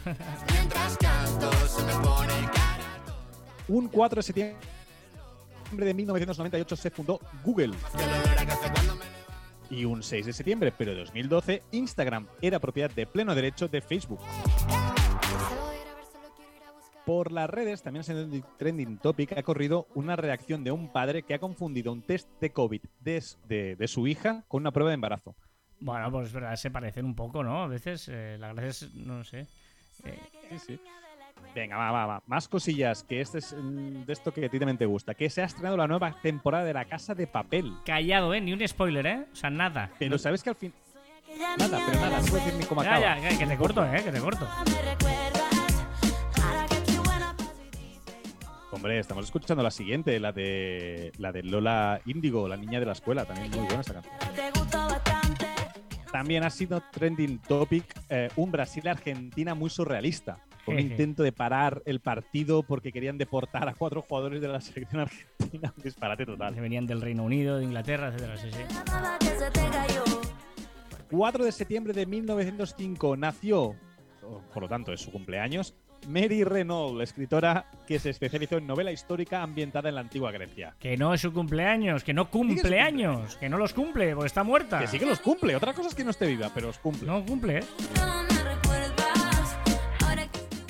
Un 3.67 3.87
4 3.87 4.17
de 4.19 4.23
septiembre 4.23 4.57
de 5.71 5.93
1998 5.93 6.75
se 6.75 6.89
fundó 6.91 7.19
Google. 7.43 7.73
Y 9.69 9.85
un 9.85 10.03
6 10.03 10.25
de 10.27 10.33
septiembre, 10.33 10.73
pero 10.77 10.91
de 10.91 10.99
2012, 10.99 11.63
Instagram 11.71 12.27
era 12.41 12.59
propiedad 12.59 12.91
de 12.91 13.07
pleno 13.07 13.33
derecho 13.33 13.67
de 13.67 13.81
Facebook. 13.81 14.19
Por 17.05 17.31
las 17.31 17.49
redes, 17.49 17.81
también 17.81 18.05
un 18.17 18.43
trending 18.57 18.97
topic, 18.97 19.37
ha 19.37 19.43
corrido 19.43 19.87
una 19.93 20.15
reacción 20.15 20.63
de 20.63 20.71
un 20.71 20.91
padre 20.91 21.23
que 21.23 21.33
ha 21.33 21.39
confundido 21.39 21.91
un 21.91 22.01
test 22.01 22.29
de 22.39 22.51
COVID 22.51 22.81
de, 23.01 23.21
de- 23.47 23.75
de 23.75 23.87
su 23.87 24.07
hija 24.07 24.43
con 24.47 24.61
una 24.63 24.71
prueba 24.71 24.89
de 24.91 24.95
embarazo. 24.95 25.35
Bueno, 25.85 26.09
pues 26.11 26.27
es 26.27 26.33
verdad, 26.33 26.55
se 26.55 26.71
parecen 26.71 27.05
un 27.05 27.13
poco, 27.13 27.43
¿no? 27.43 27.63
A 27.63 27.67
veces 27.67 28.07
eh, 28.09 28.37
la 28.39 28.53
gracia 28.53 28.69
es, 28.69 28.93
no 28.95 29.21
sé. 29.23 29.41
eh, 30.05 30.19
Sí, 30.51 30.59
sí. 30.59 30.79
Venga, 31.53 31.75
va, 31.77 31.91
va, 31.91 32.05
va. 32.05 32.23
Más 32.25 32.47
cosillas, 32.47 33.03
que 33.03 33.19
este 33.19 33.39
es 33.39 33.53
mm, 33.53 34.05
de 34.05 34.13
esto 34.13 34.33
que 34.33 34.45
a 34.45 34.49
ti 34.49 34.57
también 34.59 34.77
te 34.77 34.85
gusta. 34.85 35.13
Que 35.13 35.29
se 35.29 35.41
ha 35.41 35.45
estrenado 35.45 35.75
la 35.75 35.85
nueva 35.87 36.15
temporada 36.21 36.63
de 36.63 36.73
La 36.73 36.85
Casa 36.85 37.13
de 37.13 37.27
Papel. 37.27 37.73
callado, 37.85 38.33
¿eh? 38.33 38.39
Ni 38.39 38.53
un 38.53 38.65
spoiler, 38.67 39.05
¿eh? 39.05 39.25
O 39.31 39.35
sea, 39.35 39.49
nada. 39.49 39.91
Pero 39.99 40.17
sabes 40.17 40.41
que 40.41 40.49
al 40.51 40.55
fin... 40.55 40.73
Nada, 41.59 41.81
pero 41.85 41.99
nada, 41.99 42.19
no 42.21 42.25
puedo 42.27 42.43
decir 42.45 42.53
ni 42.59 42.65
cómo 42.65 42.81
Ya, 42.83 42.95
acaba. 42.95 43.19
ya, 43.19 43.29
que- 43.29 43.37
que 43.39 43.45
te 43.45 43.57
corto, 43.57 43.85
¿eh? 43.85 44.01
Que 44.03 44.11
te 44.11 44.19
corto. 44.19 44.47
Hombre, 48.71 48.99
estamos 48.99 49.25
escuchando 49.25 49.61
la 49.61 49.69
siguiente, 49.71 50.19
la 50.19 50.31
de 50.31 51.11
la 51.17 51.31
de 51.31 51.43
Lola 51.43 52.01
Índigo, 52.05 52.47
la 52.47 52.57
niña 52.57 52.79
de 52.79 52.85
la 52.87 52.93
escuela. 52.93 53.25
También 53.25 53.51
muy 53.51 53.59
buena 53.65 53.81
esta 53.81 53.93
canción. 53.93 54.13
También 56.13 56.43
ha 56.43 56.51
sido 56.51 56.79
trending 56.91 57.39
topic 57.39 57.83
eh, 58.07 58.29
un 58.35 58.51
Brasil-Argentina 58.51 59.55
muy 59.55 59.71
surrealista. 59.71 60.37
Un 60.67 60.79
intento 60.79 61.23
de 61.23 61.31
parar 61.31 61.81
el 61.87 62.01
partido 62.01 62.61
porque 62.61 62.91
querían 62.91 63.17
deportar 63.17 63.67
a 63.67 63.73
cuatro 63.73 64.03
jugadores 64.03 64.39
de 64.39 64.47
la 64.47 64.61
selección 64.61 65.01
argentina. 65.01 65.73
Un 65.75 65.83
disparate 65.83 66.27
total. 66.27 66.53
Que 66.53 66.61
venían 66.61 66.85
del 66.85 67.01
Reino 67.01 67.23
Unido, 67.23 67.57
de 67.57 67.65
Inglaterra, 67.65 68.09
etcétera, 68.09 68.37
sí, 68.37 68.49
sí. 68.51 68.59
4 71.09 71.45
de 71.45 71.51
septiembre 71.51 71.93
de 71.93 72.05
1905 72.05 73.17
nació, 73.17 73.75
por 74.53 74.61
lo 74.61 74.69
tanto 74.69 74.93
es 74.93 75.01
su 75.01 75.11
cumpleaños, 75.11 75.75
Mary 76.07 76.43
Renault, 76.43 77.01
escritora 77.01 77.65
que 77.87 77.99
se 77.99 78.09
especializó 78.09 78.57
en 78.57 78.67
novela 78.67 78.91
histórica 78.91 79.41
ambientada 79.41 79.89
en 79.89 79.95
la 79.95 80.01
antigua 80.01 80.31
Grecia. 80.31 80.75
Que 80.79 80.97
no 80.97 81.13
es 81.13 81.21
su 81.21 81.33
cumpleaños, 81.33 82.03
que 82.03 82.13
no 82.13 82.29
cumple 82.29 82.79
años, 82.79 83.35
que 83.37 83.49
no 83.49 83.57
los 83.57 83.73
cumple, 83.73 84.13
porque 84.13 84.27
está 84.27 84.43
muerta. 84.43 84.79
Que 84.79 84.87
sí 84.87 84.99
que 84.99 85.05
los 85.05 85.19
cumple, 85.19 85.55
otra 85.55 85.73
cosa 85.73 85.89
es 85.89 85.95
que 85.95 86.03
no 86.03 86.11
esté 86.11 86.27
viva, 86.27 86.51
pero 86.53 86.67
los 86.67 86.77
cumple. 86.79 87.07
No 87.07 87.25
cumple, 87.25 87.59
¿eh? 87.59 87.63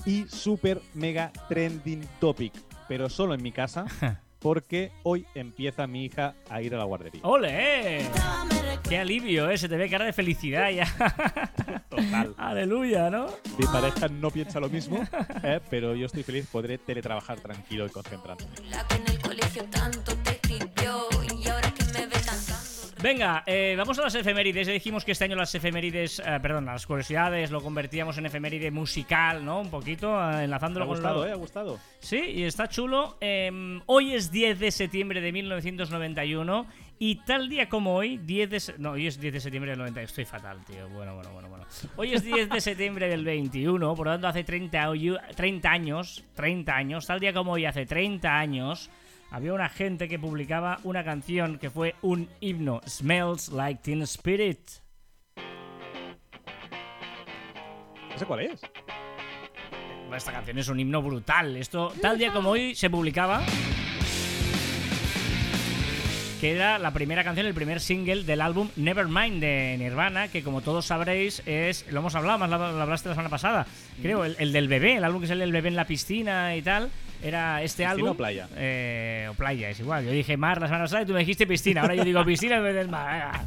Y 0.06 0.26
super 0.28 0.82
mega 0.94 1.32
trending 1.48 2.06
topic, 2.20 2.54
pero 2.88 3.10
solo 3.10 3.34
en 3.34 3.42
mi 3.42 3.52
casa, 3.52 3.86
porque 4.44 4.91
hoy 5.04 5.26
empieza 5.34 5.88
mi 5.88 6.04
hija 6.04 6.36
a 6.50 6.62
ir 6.62 6.76
a 6.76 6.78
la 6.78 6.84
guardería. 6.84 7.22
¡Ole! 7.24 8.06
¡Qué 8.88 9.00
alivio, 9.00 9.50
eh! 9.50 9.58
Se 9.58 9.70
te 9.70 9.78
ve 9.78 9.89
cara 9.89 10.04
de 10.04 10.12
felicidad 10.12 10.70
ya. 10.70 10.86
Total. 11.89 12.36
Aleluya, 12.38 13.10
¿no? 13.10 13.28
Mi 13.58 13.66
pareja 13.66 14.10
no 14.10 14.30
piensa 14.32 14.60
lo 14.60 14.68
mismo, 14.68 15.02
eh, 15.44 15.62
pero 15.70 15.96
yo 15.96 16.08
estoy 16.08 16.24
feliz, 16.24 16.46
podré 16.52 16.78
teletrabajar 16.78 17.39
tranquilo 17.39 17.86
y 17.86 17.89
concentrarme. 17.89 18.46
La 18.70 18.86
que 18.86 18.96
en 18.96 19.08
el 19.08 19.20
colegio 19.20 19.64
tanto 19.66 20.14
te 20.18 20.32
escribió 20.32 21.08
Venga, 23.04 23.43
eh, 23.45 23.76
vamos 23.78 23.99
a 23.99 24.04
las 24.04 24.16
efemérides. 24.16 24.66
Ya 24.66 24.72
dijimos 24.72 25.04
que 25.04 25.12
este 25.12 25.26
año 25.26 25.36
las 25.36 25.54
efemérides, 25.54 26.20
eh, 26.26 26.39
perdón, 26.41 26.64
las 26.68 26.88
curiosidades 26.88 27.51
lo 27.51 27.62
convertíamos 27.62 28.18
en 28.18 28.26
efeméride 28.28 28.72
musical, 28.72 29.43
¿no? 29.43 29.60
Un 29.60 29.70
poquito, 29.70 30.08
eh, 30.08 30.26
Me 30.26 30.36
ha 30.38 30.43
enlazándolo 30.45 30.86
con 30.88 30.95
gustado, 30.95 31.16
lo- 31.24 31.28
¿eh? 31.28 31.32
Ha 31.34 31.36
gustado. 31.36 31.80
Sí, 31.99 32.16
y 32.18 32.43
está 32.43 32.70
chulo. 32.70 33.18
Em, 33.20 33.82
hoy 33.88 34.14
es 34.14 34.32
10 34.32 34.58
de 34.58 34.72
septiembre 34.72 35.20
de 35.20 35.34
1991 35.34 36.66
y 36.97 37.16
tal 37.26 37.49
día 37.49 37.68
como 37.68 37.93
hoy, 37.93 38.20
10 38.20 38.49
de... 38.49 38.60
se- 38.62 38.78
No, 38.78 38.91
hoy 38.91 39.08
es 39.08 39.20
10 39.20 39.34
de 39.34 39.39
septiembre 39.41 39.72
del 39.72 39.80
91. 39.80 40.06
Estoy 40.08 40.24
fatal, 40.24 40.64
tío. 40.66 40.88
Bueno, 40.88 41.14
bueno, 41.16 41.30
bueno, 41.34 41.49
bueno. 41.49 41.66
Hoy 41.97 42.14
es 42.14 42.24
10 42.24 42.47
de 42.49 42.62
septiembre 42.62 43.10
del 43.10 43.26
21, 43.26 43.95
por 43.95 44.08
lo 44.08 44.14
tanto 44.14 44.30
hace 44.30 44.45
30, 44.45 44.89
hoy- 44.89 45.18
30 45.36 45.70
años, 45.70 46.24
30 46.36 46.74
años, 46.74 47.06
tal 47.06 47.20
día 47.20 47.34
como 47.34 47.51
hoy 47.51 47.66
hace 47.66 47.86
30 47.86 48.39
años, 48.39 48.89
había 49.34 49.52
una 49.52 49.68
gente 49.68 50.08
que 50.08 50.20
publicaba 50.20 50.80
una 50.84 51.04
canción 51.04 51.58
que 51.58 51.72
fue 51.72 51.96
un 52.04 52.30
himno, 52.40 52.82
Smells 52.88 53.50
Like 53.50 53.82
Teen 53.82 54.04
Spirit. 54.04 54.60
No 58.12 58.20
sé 58.20 58.26
cuál 58.28 58.42
es. 58.42 58.62
Esta 60.16 60.32
canción 60.32 60.60
es 60.60 60.68
un 60.68 60.80
himno 60.80 61.02
brutal. 61.02 61.58
Esto, 61.58 61.92
tal 62.00 62.20
día 62.20 62.32
como 62.32 62.52
hoy, 62.52 62.76
se 62.76 62.92
publicaba. 62.92 63.42
Que 66.40 66.52
era 66.52 66.78
la 66.78 66.92
primera 66.92 67.24
canción, 67.24 67.48
el 67.48 67.56
primer 67.56 67.80
single 67.80 68.26
del 68.26 68.40
álbum 68.40 68.70
Nevermind 68.76 69.42
de 69.42 69.78
Nirvana, 69.80 70.28
que 70.28 70.44
como 70.44 70.62
todos 70.62 70.86
sabréis 70.86 71.42
es. 71.48 71.92
Lo 71.92 72.02
hemos 72.02 72.14
hablado, 72.14 72.38
más 72.38 72.52
lo, 72.52 72.58
hablaste 72.58 73.10
la 73.10 73.16
semana 73.16 73.30
pasada. 73.30 73.66
Creo, 74.00 74.26
el, 74.26 74.36
el 74.38 74.54
del 74.54 74.68
bebé, 74.68 74.98
el 74.98 75.04
álbum 75.04 75.22
que 75.22 75.28
sale 75.28 75.44
el 75.44 75.52
bebé 75.52 75.70
en 75.70 75.76
la 75.76 75.88
piscina 75.88 76.56
y 76.56 76.62
tal. 76.62 76.92
Era 77.24 77.62
este 77.64 77.84
¿Piscina 77.84 77.92
álbum. 77.92 78.10
o 78.10 78.14
playa? 78.16 78.48
Eh, 78.56 79.28
o 79.32 79.34
playa, 79.34 79.70
es 79.70 79.80
igual. 79.80 80.04
Yo 80.06 80.12
dije 80.12 80.36
mar 80.36 80.60
la 80.60 80.68
semana 80.68 80.84
pasada 80.84 81.04
y 81.04 81.06
tú 81.06 81.14
me 81.14 81.20
dijiste 81.20 81.48
piscina. 81.48 81.82
Ahora 81.82 81.96
yo 81.96 82.04
digo 82.04 82.24
piscina 82.26 82.58
en 82.58 82.64
vez 82.64 82.76
del 82.76 82.90
mar. 82.90 83.42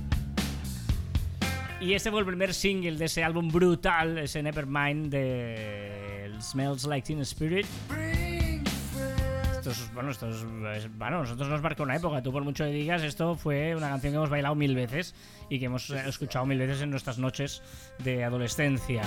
Y 1.81 1.93
este 1.93 2.11
fue 2.11 2.20
el 2.20 2.27
primer 2.27 2.55
single 2.55 2.97
de 2.97 3.05
ese 3.05 3.22
álbum 3.22 3.49
brutal, 3.49 4.16
ese 4.16 4.43
Nevermind 4.43 5.11
de 5.11 6.24
el 6.24 6.43
Smells 6.43 6.85
Like 6.85 7.07
Teen 7.07 7.20
Spirit. 7.20 7.66
Esto 9.53 9.70
es, 9.70 9.93
bueno, 9.93 10.11
esto 10.11 10.29
es, 10.31 10.37
es- 10.85 10.97
bueno, 10.97 11.20
nosotros 11.20 11.49
nos 11.49 11.61
marcó 11.61 11.83
una 11.83 11.97
época. 11.97 12.22
Tú 12.22 12.33
por 12.33 12.45
mucho 12.45 12.64
que 12.64 12.70
digas, 12.70 13.03
esto 13.03 13.35
fue 13.35 13.74
una 13.77 13.89
canción 13.91 14.12
que 14.12 14.16
hemos 14.16 14.31
bailado 14.31 14.55
mil 14.55 14.74
veces 14.74 15.14
y 15.51 15.59
que 15.59 15.66
hemos 15.66 15.91
eh, 15.91 16.03
escuchado 16.07 16.47
mil 16.47 16.57
veces 16.59 16.81
en 16.81 16.91
nuestras 16.91 17.18
noches 17.18 17.62
de 17.99 18.24
adolescencia. 18.24 19.03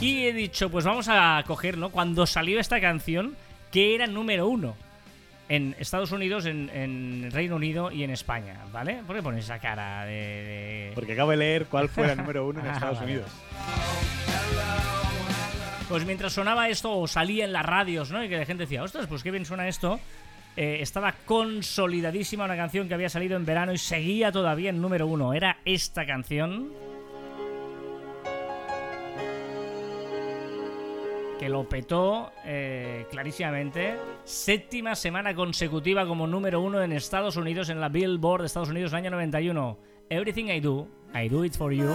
Y 0.00 0.26
he 0.26 0.32
dicho, 0.32 0.70
pues 0.70 0.84
vamos 0.84 1.08
a 1.10 1.42
coger, 1.46 1.76
¿no? 1.76 1.90
Cuando 1.90 2.24
salió 2.26 2.60
esta 2.60 2.80
canción, 2.80 3.34
que 3.72 3.94
era 3.94 4.06
número 4.06 4.48
uno 4.48 4.74
en 5.48 5.74
Estados 5.78 6.12
Unidos, 6.12 6.44
en, 6.46 6.68
en 6.70 7.30
Reino 7.30 7.56
Unido 7.56 7.90
y 7.90 8.02
en 8.02 8.10
España, 8.10 8.56
¿vale? 8.72 9.00
¿Por 9.06 9.16
qué 9.16 9.22
pones 9.22 9.44
esa 9.44 9.58
cara 9.58 10.04
de- 10.04 10.12
de, 10.12 10.92
Porque 10.94 11.12
acabo 11.14 11.30
de 11.30 11.38
leer 11.38 11.66
cuál 11.66 11.88
fue 11.88 12.06
la 12.06 12.14
número 12.14 12.46
uno 12.46 12.60
en 12.60 12.66
Ah, 12.68 12.72
Estados 12.74 12.98
vale. 13.00 13.12
Unidos. 13.12 13.30
Pues 15.88 16.04
mientras 16.04 16.34
sonaba 16.34 16.68
esto 16.68 16.98
o 16.98 17.08
salía 17.08 17.46
en 17.46 17.52
las 17.54 17.64
radios, 17.64 18.10
¿no? 18.10 18.22
Y 18.22 18.28
que 18.28 18.36
la 18.36 18.44
gente 18.44 18.64
decía, 18.64 18.82
ostras, 18.82 19.06
pues 19.06 19.22
qué 19.22 19.30
bien 19.30 19.46
suena 19.46 19.68
esto. 19.68 19.98
eh, 20.56 20.78
estaba 20.82 21.14
consolidadísima 21.24 22.44
una 22.44 22.56
canción 22.56 22.88
que 22.88 22.94
había 22.94 23.08
salido 23.08 23.36
en 23.36 23.46
verano 23.46 23.72
y 23.72 23.78
seguía 23.78 24.30
todavía 24.30 24.68
en 24.70 24.82
número 24.82 25.06
uno. 25.06 25.32
Era 25.32 25.58
esta 25.64 26.04
canción. 26.04 26.68
Que 31.38 31.48
lo 31.48 31.68
petó 31.68 32.32
eh, 32.44 33.06
clarísimamente. 33.10 33.96
Séptima 34.24 34.94
semana 34.94 35.34
consecutiva 35.34 36.06
como 36.06 36.26
número 36.26 36.60
uno 36.60 36.82
en 36.82 36.92
Estados 36.92 37.36
Unidos, 37.36 37.68
en 37.70 37.80
la 37.80 37.88
Billboard 37.88 38.42
de 38.42 38.46
Estados 38.46 38.70
Unidos, 38.70 38.92
año 38.92 39.10
91. 39.10 39.78
Everything 40.10 40.46
I 40.46 40.60
Do, 40.60 40.88
I 41.14 41.28
Do 41.28 41.44
It 41.44 41.54
For 41.54 41.72
You. 41.72 41.88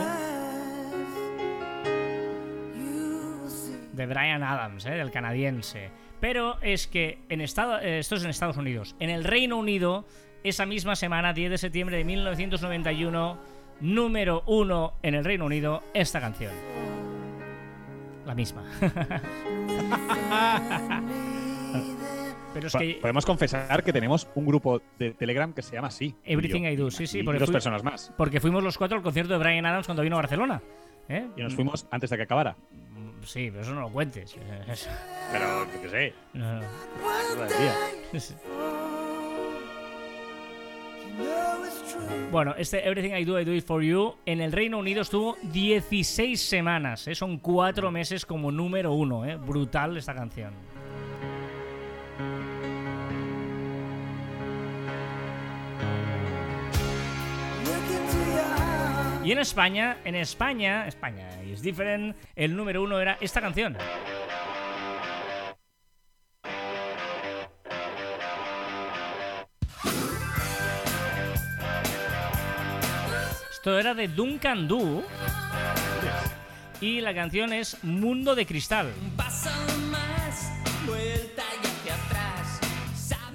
De 3.91 4.05
Brian 4.07 4.43
Adams, 4.43 4.85
eh, 4.85 4.91
del 4.91 5.11
canadiense. 5.11 5.91
Pero 6.19 6.57
es 6.61 6.87
que 6.87 7.19
en 7.29 7.41
Estado, 7.41 7.79
eh, 7.79 7.99
esto 7.99 8.15
es 8.15 8.23
en 8.23 8.29
Estados 8.29 8.57
Unidos. 8.57 8.95
En 8.99 9.09
el 9.09 9.23
Reino 9.23 9.57
Unido, 9.57 10.05
esa 10.43 10.65
misma 10.65 10.95
semana, 10.95 11.33
10 11.33 11.51
de 11.51 11.57
septiembre 11.57 11.97
de 11.97 12.05
1991, 12.05 13.37
número 13.81 14.43
uno 14.47 14.93
en 15.03 15.15
el 15.15 15.25
Reino 15.25 15.45
Unido, 15.45 15.83
esta 15.93 16.21
canción. 16.21 16.92
La 18.26 18.34
misma. 18.36 18.63
Pero 22.53 22.67
es 22.67 22.74
Po- 22.74 22.80
que 22.80 22.97
Podemos 23.01 23.26
confesar 23.26 23.84
que 23.84 23.91
tenemos 23.91 24.28
un 24.36 24.45
grupo 24.45 24.80
de 24.99 25.11
Telegram 25.11 25.51
que 25.53 25.61
se 25.63 25.74
llama 25.76 25.88
así. 25.88 26.15
Everything. 26.24 26.63
I 26.65 26.76
Do, 26.76 26.91
sí, 26.91 27.07
sí, 27.07 27.19
Y 27.19 27.24
porque 27.24 27.39
dos 27.39 27.47
fui- 27.47 27.53
personas 27.53 27.84
más. 27.84 28.13
porque 28.15 28.39
fuimos 28.39 28.63
los 28.63 28.78
cuatro 28.78 28.97
al 28.97 29.03
concierto 29.03 29.34
de 29.34 29.39
Brian 29.39 29.65
Adams 29.65 29.88
cuando 29.88 30.03
vino 30.03 30.15
a 30.17 30.19
Barcelona. 30.21 30.61
¿eh? 31.09 31.28
Y 31.36 31.41
nos 31.41 31.55
fuimos 31.55 31.88
antes 31.91 32.09
de 32.11 32.17
que 32.17 32.24
acabara. 32.24 32.55
Mm, 32.71 33.24
Sí, 33.24 33.49
pero 33.49 33.61
eso 33.61 33.74
no 33.74 33.82
lo 33.82 33.89
cuentes. 33.89 34.36
Pero, 35.32 35.67
qué 35.82 35.89
sé. 35.89 36.13
no, 36.34 36.59
no. 36.59 36.63
Bueno, 42.32 42.55
este 42.57 42.88
Everything 42.88 43.16
I 43.16 43.26
Do, 43.26 43.39
I 43.39 43.45
Do 43.45 43.53
It 43.53 43.64
For 43.64 43.84
You 43.84 44.16
en 44.26 44.41
el 44.41 44.51
Reino 44.51 44.80
Unido 44.80 45.03
estuvo 45.03 45.38
16 45.43 46.41
semanas, 46.41 47.07
¿eh? 47.07 47.14
son 47.14 47.38
cuatro 47.38 47.91
meses 47.91 48.26
como 48.26 48.51
número 48.51 48.93
uno, 48.93 49.24
¿eh? 49.24 49.36
brutal 49.36 49.97
esta 49.97 50.16
canción. 50.16 50.51
Y 59.24 59.32
en 59.32 59.39
España, 59.39 59.97
en 60.03 60.16
España, 60.16 60.86
España 60.86 61.30
is 61.43 61.61
different, 61.61 62.16
el 62.36 62.55
número 62.55 62.84
uno 62.84 62.99
era 62.99 63.18
esta 63.22 63.39
canción. 63.39 63.78
Esto 73.64 73.80
era 73.80 73.93
de 73.93 74.09
Duncan 74.09 74.68
Du. 74.68 75.01
Y 76.82 76.99
la 76.99 77.16
canción 77.16 77.53
es 77.53 77.82
Mundo 77.82 78.36
de 78.36 78.45
Cristal. 78.45 78.91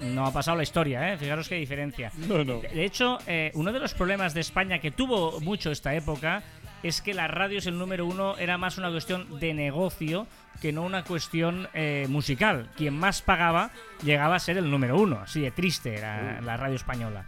No 0.03 0.27
ha 0.27 0.31
pasado 0.31 0.59
la 0.59 0.65
historia, 0.65 1.15
¿eh? 1.15 1.17
Fijaros 1.17 1.49
qué 1.49 1.55
diferencia. 1.55 2.13
No, 2.29 2.45
no. 2.45 2.61
De 2.61 2.85
hecho, 2.85 3.17
eh, 3.27 3.53
uno 3.55 3.73
de 3.73 3.79
los 3.81 3.95
problemas 3.95 4.35
de 4.35 4.43
España 4.43 4.81
que 4.81 4.91
tuvo 4.91 5.41
mucho 5.41 5.71
esta 5.71 5.95
época 5.95 6.43
es 6.83 7.01
que 7.01 7.15
las 7.15 7.31
radios, 7.31 7.67
el 7.67 7.79
número 7.79 8.05
uno, 8.05 8.37
era 8.37 8.59
más 8.59 8.77
una 8.77 8.91
cuestión 8.91 9.41
de 9.41 9.55
negocio 9.55 10.27
que 10.61 10.75
no 10.75 10.83
una 10.83 11.05
cuestión 11.05 11.71
eh, 11.73 12.05
musical. 12.11 12.69
Quien 12.77 12.93
más 12.93 13.23
pagaba 13.23 13.71
llegaba 14.05 14.37
a 14.37 14.41
ser 14.41 14.59
el 14.59 14.71
número 14.71 14.99
uno. 14.99 15.21
Así 15.21 15.41
de 15.41 15.53
triste 15.53 15.95
era 15.95 16.43
la 16.43 16.59
radio 16.59 16.77
española. 16.77 17.25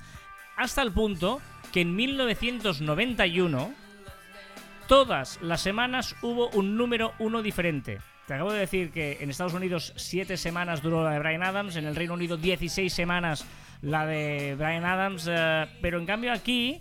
Hasta 0.60 0.82
el 0.82 0.92
punto 0.92 1.40
que 1.72 1.80
en 1.80 1.96
1991 1.96 3.72
todas 4.86 5.38
las 5.40 5.62
semanas 5.62 6.14
hubo 6.20 6.50
un 6.50 6.76
número 6.76 7.14
uno 7.18 7.40
diferente. 7.40 7.98
Te 8.26 8.34
acabo 8.34 8.52
de 8.52 8.58
decir 8.58 8.90
que 8.90 9.16
en 9.22 9.30
Estados 9.30 9.54
Unidos 9.54 9.94
7 9.96 10.36
semanas 10.36 10.82
duró 10.82 11.02
la 11.02 11.12
de 11.12 11.18
Brian 11.18 11.42
Adams, 11.42 11.76
en 11.76 11.86
el 11.86 11.96
Reino 11.96 12.12
Unido 12.12 12.36
16 12.36 12.92
semanas 12.92 13.46
la 13.80 14.04
de 14.04 14.54
Brian 14.58 14.84
Adams, 14.84 15.26
eh, 15.30 15.66
pero 15.80 15.98
en 15.98 16.04
cambio 16.04 16.30
aquí, 16.30 16.78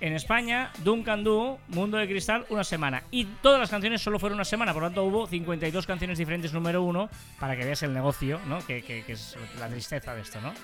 en 0.00 0.14
España, 0.14 0.72
Duncan 0.82 1.24
Du, 1.24 1.58
Mundo 1.68 1.98
de 1.98 2.08
Cristal, 2.08 2.46
una 2.48 2.64
semana. 2.64 3.02
Y 3.10 3.26
todas 3.42 3.60
las 3.60 3.68
canciones 3.68 4.00
solo 4.00 4.18
fueron 4.18 4.36
una 4.38 4.46
semana, 4.46 4.72
por 4.72 4.80
lo 4.80 4.88
tanto 4.88 5.04
hubo 5.04 5.26
52 5.26 5.86
canciones 5.86 6.16
diferentes 6.16 6.54
número 6.54 6.82
uno, 6.82 7.10
para 7.38 7.54
que 7.54 7.66
veas 7.66 7.82
el 7.82 7.92
negocio, 7.92 8.40
¿no? 8.48 8.66
Que 8.66 9.04
es 9.06 9.36
la 9.60 9.68
tristeza 9.68 10.14
de 10.14 10.22
esto, 10.22 10.40
¿no? 10.40 10.54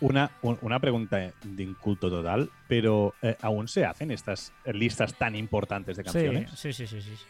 Una, 0.00 0.30
un- 0.42 0.58
una 0.60 0.80
pregunta 0.80 1.32
de 1.42 1.62
inculto 1.62 2.10
total, 2.10 2.50
pero 2.68 3.14
eh, 3.22 3.36
¿aún 3.40 3.68
se 3.68 3.84
hacen 3.84 4.10
estas 4.10 4.52
listas 4.66 5.14
tan 5.14 5.34
importantes 5.36 5.96
de 5.96 6.04
canciones? 6.04 6.50
Sí, 6.50 6.72
sí, 6.72 6.86
sí, 6.86 7.00
sí. 7.00 7.16
sí. 7.16 7.24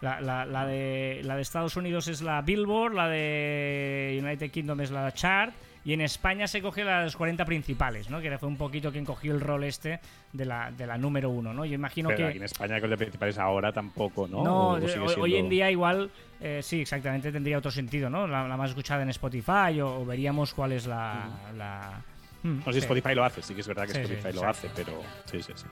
La, 0.00 0.20
la- 0.20 0.44
la 0.46 0.64
de, 0.66 1.22
la 1.24 1.34
de 1.34 1.42
Estados 1.42 1.76
Unidos 1.76 2.06
es 2.06 2.22
la 2.22 2.40
Billboard, 2.42 2.94
la 2.94 3.08
de 3.08 4.20
United 4.22 4.50
Kingdom 4.52 4.80
es 4.80 4.90
la 4.92 5.12
Chart, 5.12 5.52
y 5.88 5.94
en 5.94 6.02
España 6.02 6.46
se 6.46 6.60
coge 6.60 6.84
las 6.84 7.16
40 7.16 7.46
principales, 7.46 8.10
¿no? 8.10 8.20
Que 8.20 8.36
fue 8.36 8.46
un 8.46 8.58
poquito 8.58 8.92
quien 8.92 9.06
cogió 9.06 9.32
el 9.32 9.40
rol 9.40 9.64
este 9.64 10.00
de 10.34 10.44
la, 10.44 10.70
de 10.70 10.86
la 10.86 10.98
número 10.98 11.30
uno, 11.30 11.54
¿no? 11.54 11.64
Yo 11.64 11.72
imagino 11.72 12.10
Pero 12.10 12.18
que... 12.18 12.24
aquí 12.26 12.36
en 12.36 12.44
España 12.44 12.78
con 12.78 12.90
los 12.90 12.98
principales 12.98 13.38
ahora 13.38 13.72
tampoco, 13.72 14.28
¿no? 14.28 14.44
No, 14.44 14.68
¿O 14.72 14.80
de- 14.80 14.86
sigue 14.86 15.00
hoy, 15.00 15.08
siendo- 15.14 15.36
en 15.38 15.48
día 15.48 15.70
igual, 15.70 16.10
eh, 16.42 16.60
sí, 16.62 16.82
exactamente, 16.82 17.32
tendría 17.32 17.56
otro 17.56 17.70
sentido, 17.70 18.10
¿no? 18.10 18.26
La, 18.26 18.46
la 18.46 18.56
más 18.58 18.68
escuchada 18.68 19.02
en 19.02 19.08
Spotify 19.08 19.80
o, 19.80 20.00
o 20.00 20.04
veríamos 20.04 20.52
cuál 20.52 20.72
es 20.72 20.86
la... 20.86 21.26
la- 21.56 22.02
Mm, 22.42 22.58
No 22.58 22.64
sé 22.66 22.72
si 22.74 22.80
sí. 22.80 22.84
Spotify 22.86 23.14
lo 23.16 23.24
hace, 23.24 23.42
sí 23.42 23.52
que 23.54 23.62
es 23.62 23.66
verdad 23.66 23.82
que 23.86 23.94
Sí, 23.94 23.98
sí, 23.98 24.12
Spotify 24.12 24.32
lo 24.36 24.48
exacto. 24.48 24.68
hace, 24.68 24.70
pero 24.76 25.02
sí, 25.24 25.42
sí, 25.42 25.52
sí. 25.56 25.66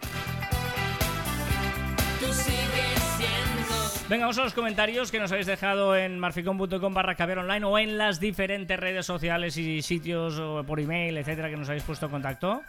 Venga, 4.08 4.26
vamos 4.26 4.38
a 4.38 4.44
los 4.44 4.54
comentarios 4.54 5.10
que 5.10 5.18
nos 5.18 5.32
habéis 5.32 5.48
dejado 5.48 5.96
en 5.96 6.20
marficom.com 6.20 6.94
barra 6.94 7.16
caber 7.16 7.38
online 7.38 7.66
o 7.66 7.76
en 7.76 7.98
las 7.98 8.20
diferentes 8.20 8.78
redes 8.78 9.04
sociales 9.04 9.56
y 9.56 9.82
sitios 9.82 10.38
o 10.38 10.62
por 10.64 10.78
email, 10.78 11.16
etcétera, 11.16 11.50
que 11.50 11.56
nos 11.56 11.68
habéis 11.68 11.82
puesto 11.82 12.06
en 12.06 12.12
contacto. 12.12 12.62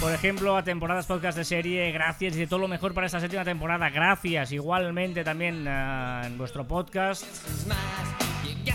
Por 0.00 0.10
ejemplo, 0.12 0.56
a 0.56 0.62
temporadas 0.64 1.04
podcast 1.04 1.36
de 1.36 1.44
serie, 1.44 1.92
gracias 1.92 2.34
y 2.36 2.38
de 2.38 2.46
todo 2.46 2.60
lo 2.60 2.68
mejor 2.68 2.94
para 2.94 3.06
esta 3.06 3.20
séptima 3.20 3.44
temporada. 3.44 3.90
Gracias 3.90 4.52
igualmente 4.52 5.22
también 5.22 5.68
ah, 5.68 6.22
en 6.24 6.38
vuestro 6.38 6.66
podcast. 6.66 7.24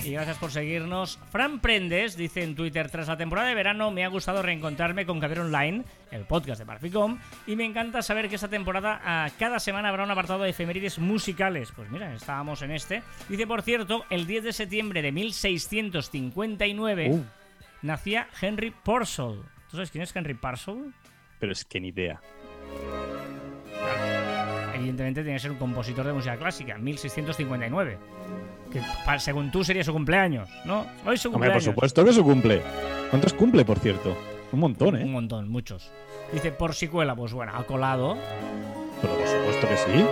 Y 0.04 0.12
gracias 0.12 0.38
por 0.38 0.52
seguirnos. 0.52 1.20
Fran 1.32 1.60
Prendes 1.60 2.16
dice 2.16 2.44
en 2.44 2.56
Twitter, 2.56 2.90
tras 2.90 3.08
la 3.08 3.18
temporada 3.18 3.48
de 3.48 3.56
verano 3.56 3.92
me 3.92 4.04
ha 4.04 4.08
gustado 4.08 4.42
reencontrarme 4.42 5.06
con 5.06 5.20
Caber 5.20 5.40
Online, 5.42 5.84
el 6.12 6.26
podcast 6.26 6.60
de 6.60 6.66
Marficom, 6.66 7.20
y 7.48 7.56
me 7.56 7.66
encanta 7.66 8.02
saber 8.02 8.30
que 8.30 8.36
esta 8.36 8.48
temporada 8.48 9.02
ah, 9.04 9.30
cada 9.38 9.60
semana 9.60 9.90
habrá 9.90 10.04
un 10.04 10.12
apartado 10.12 10.44
de 10.44 10.50
efemérides 10.52 11.00
musicales. 11.00 11.72
Pues 11.76 11.90
mira, 11.90 12.14
estábamos 12.14 12.62
en 12.62 12.72
este. 12.72 13.04
Dice, 13.28 13.46
por 13.48 13.62
cierto, 13.62 14.06
el 14.10 14.26
10 14.28 14.44
de 14.46 14.54
septiembre 14.54 15.02
de 15.02 15.12
1659 15.12 17.10
Uh, 17.10 17.26
nacía 17.82 18.28
Henry 18.42 18.72
Purcell. 18.72 19.42
¿Tú 19.70 19.78
sabes 19.78 19.92
quién 19.92 20.04
es 20.04 20.16
Henry 20.16 20.34
Purcell? 20.34 20.94
pero 21.40 21.54
es 21.54 21.64
que 21.64 21.80
ni 21.80 21.88
idea. 21.90 22.20
Evidentemente 24.80 25.22
tiene 25.24 25.36
que 25.36 25.42
ser 25.42 25.52
un 25.52 25.58
compositor 25.58 26.06
de 26.06 26.14
música 26.14 26.38
clásica, 26.38 26.78
1659. 26.78 27.98
Que 28.72 28.82
según 29.20 29.52
tú 29.52 29.64
sería 29.64 29.84
su 29.84 29.92
cumpleaños, 29.92 30.50
¿no? 30.64 30.86
Hoy 31.06 31.18
su 31.18 31.28
Hombre, 31.30 31.50
por 31.50 31.58
cumpleaños. 31.58 31.64
supuesto 31.66 32.06
que 32.06 32.14
su 32.14 32.24
cumple. 32.24 32.62
¿Cuántos 33.10 33.34
cumple, 33.34 33.66
por 33.66 33.80
cierto? 33.80 34.16
Un 34.52 34.60
montón, 34.60 34.96
Un 34.96 35.02
¿eh? 35.02 35.06
montón, 35.06 35.50
muchos. 35.50 35.92
Dice, 36.32 36.52
por 36.52 36.74
secuela, 36.74 37.16
pues 37.16 37.34
bueno, 37.34 37.52
ha 37.56 37.64
colado. 37.66 38.18
Pero 39.02 39.16
por 39.16 39.28
supuesto 39.28 39.68
que 39.68 39.78
sí. 39.78 40.06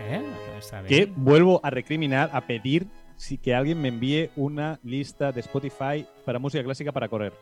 ¿eh? 0.00 0.22
Está 0.58 0.82
Que 0.82 1.10
vuelvo 1.14 1.60
a 1.62 1.70
recriminar, 1.70 2.30
a 2.32 2.42
pedir 2.42 2.86
si 3.16 3.38
que 3.38 3.54
alguien 3.54 3.80
me 3.80 3.88
envíe 3.88 4.30
una 4.36 4.78
lista 4.82 5.32
de 5.32 5.40
Spotify 5.40 6.06
para 6.24 6.38
música 6.38 6.62
clásica 6.62 6.92
para 6.92 7.08
correr. 7.08 7.32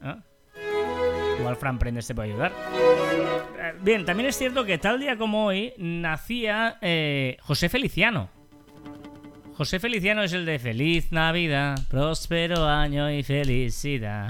¿Ah? 0.00 0.18
Igual 1.38 1.56
Fran 1.56 1.78
Prendes 1.78 2.06
te 2.06 2.14
puede 2.14 2.30
ayudar. 2.32 2.52
Eh, 2.72 3.72
Bien, 3.82 4.04
también 4.04 4.28
es 4.28 4.36
cierto 4.36 4.64
que 4.64 4.78
tal 4.78 5.00
día 5.00 5.16
como 5.16 5.46
hoy 5.46 5.72
nacía 5.78 6.78
eh, 6.80 7.36
José 7.42 7.68
Feliciano. 7.68 8.30
José 9.56 9.80
Feliciano 9.80 10.22
es 10.22 10.34
el 10.34 10.44
de 10.44 10.58
Feliz 10.58 11.12
Navidad, 11.12 11.78
próspero 11.88 12.66
año 12.66 13.10
y 13.10 13.22
felicidad. 13.22 14.28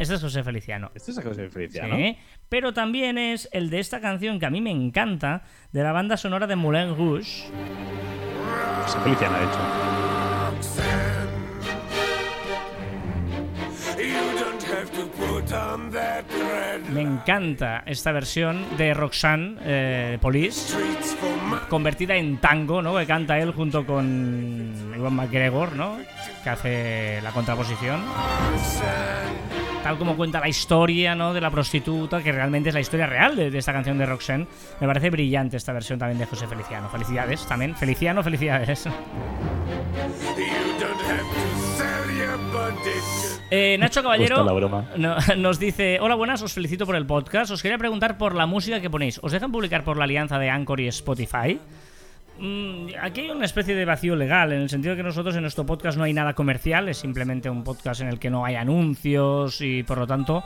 Este 0.00 0.14
es 0.14 0.20
José 0.20 0.42
Feliciano. 0.42 0.90
¿Esto 0.94 1.10
es 1.10 1.22
José 1.22 1.50
Feliciano? 1.50 1.94
Sí, 1.94 2.16
pero 2.48 2.72
también 2.72 3.18
es 3.18 3.50
el 3.52 3.68
de 3.68 3.80
esta 3.80 4.00
canción 4.00 4.38
que 4.40 4.46
a 4.46 4.50
mí 4.50 4.62
me 4.62 4.70
encanta, 4.70 5.42
de 5.72 5.82
la 5.82 5.92
banda 5.92 6.16
sonora 6.16 6.46
de 6.46 6.56
Moulin 6.56 6.96
Rouge. 6.96 7.48
José 8.84 8.98
Feliciano, 9.00 9.36
de 9.38 9.44
hecho. 9.44 9.95
Me 16.92 17.00
encanta 17.00 17.82
esta 17.84 18.12
versión 18.12 18.64
de 18.76 18.94
Roxanne 18.94 19.56
eh, 19.62 20.18
Police, 20.20 20.76
convertida 21.68 22.14
en 22.14 22.38
tango, 22.38 22.80
¿no? 22.80 22.96
Que 22.96 23.06
canta 23.06 23.38
él 23.38 23.52
junto 23.52 23.84
con 23.84 24.92
Iwan 24.96 25.14
McGregor, 25.14 25.74
¿no? 25.74 25.98
Que 26.44 26.50
hace 26.50 27.20
la 27.22 27.32
contraposición. 27.32 28.00
Tal 29.82 29.98
como 29.98 30.16
cuenta 30.16 30.40
la 30.40 30.48
historia, 30.48 31.14
¿no? 31.14 31.34
De 31.34 31.40
la 31.40 31.50
prostituta, 31.50 32.22
que 32.22 32.32
realmente 32.32 32.70
es 32.70 32.74
la 32.74 32.80
historia 32.80 33.06
real 33.06 33.36
de, 33.36 33.50
de 33.50 33.58
esta 33.58 33.72
canción 33.72 33.98
de 33.98 34.06
Roxanne. 34.06 34.46
Me 34.80 34.86
parece 34.86 35.10
brillante 35.10 35.56
esta 35.56 35.72
versión 35.72 35.98
también 35.98 36.18
de 36.18 36.26
José 36.26 36.46
Feliciano. 36.46 36.88
Felicidades 36.88 37.46
también. 37.46 37.74
Feliciano, 37.74 38.22
felicidades. 38.22 38.88
Eh, 43.50 43.76
Nacho 43.78 44.02
Caballero 44.02 44.44
no- 44.96 45.16
nos 45.36 45.58
dice: 45.58 45.98
Hola, 46.00 46.14
buenas, 46.16 46.42
os 46.42 46.52
felicito 46.52 46.84
por 46.86 46.96
el 46.96 47.06
podcast. 47.06 47.50
Os 47.52 47.62
quería 47.62 47.78
preguntar 47.78 48.18
por 48.18 48.34
la 48.34 48.46
música 48.46 48.80
que 48.80 48.90
ponéis. 48.90 49.20
¿Os 49.22 49.30
dejan 49.32 49.52
publicar 49.52 49.84
por 49.84 49.96
la 49.96 50.04
alianza 50.04 50.38
de 50.38 50.50
Anchor 50.50 50.80
y 50.80 50.88
Spotify? 50.88 51.60
Mm, 52.38 52.88
aquí 53.00 53.20
hay 53.22 53.30
una 53.30 53.46
especie 53.46 53.74
de 53.74 53.84
vacío 53.86 54.14
legal, 54.16 54.52
en 54.52 54.60
el 54.62 54.68
sentido 54.68 54.94
de 54.94 54.98
que 54.98 55.02
nosotros 55.02 55.34
en 55.36 55.40
nuestro 55.42 55.64
podcast 55.64 55.96
no 55.96 56.04
hay 56.04 56.12
nada 56.12 56.34
comercial, 56.34 56.86
es 56.88 56.98
simplemente 56.98 57.48
un 57.48 57.64
podcast 57.64 58.02
en 58.02 58.08
el 58.08 58.18
que 58.18 58.28
no 58.28 58.44
hay 58.44 58.56
anuncios 58.56 59.62
y 59.62 59.82
por 59.84 59.96
lo 59.96 60.06
tanto, 60.06 60.44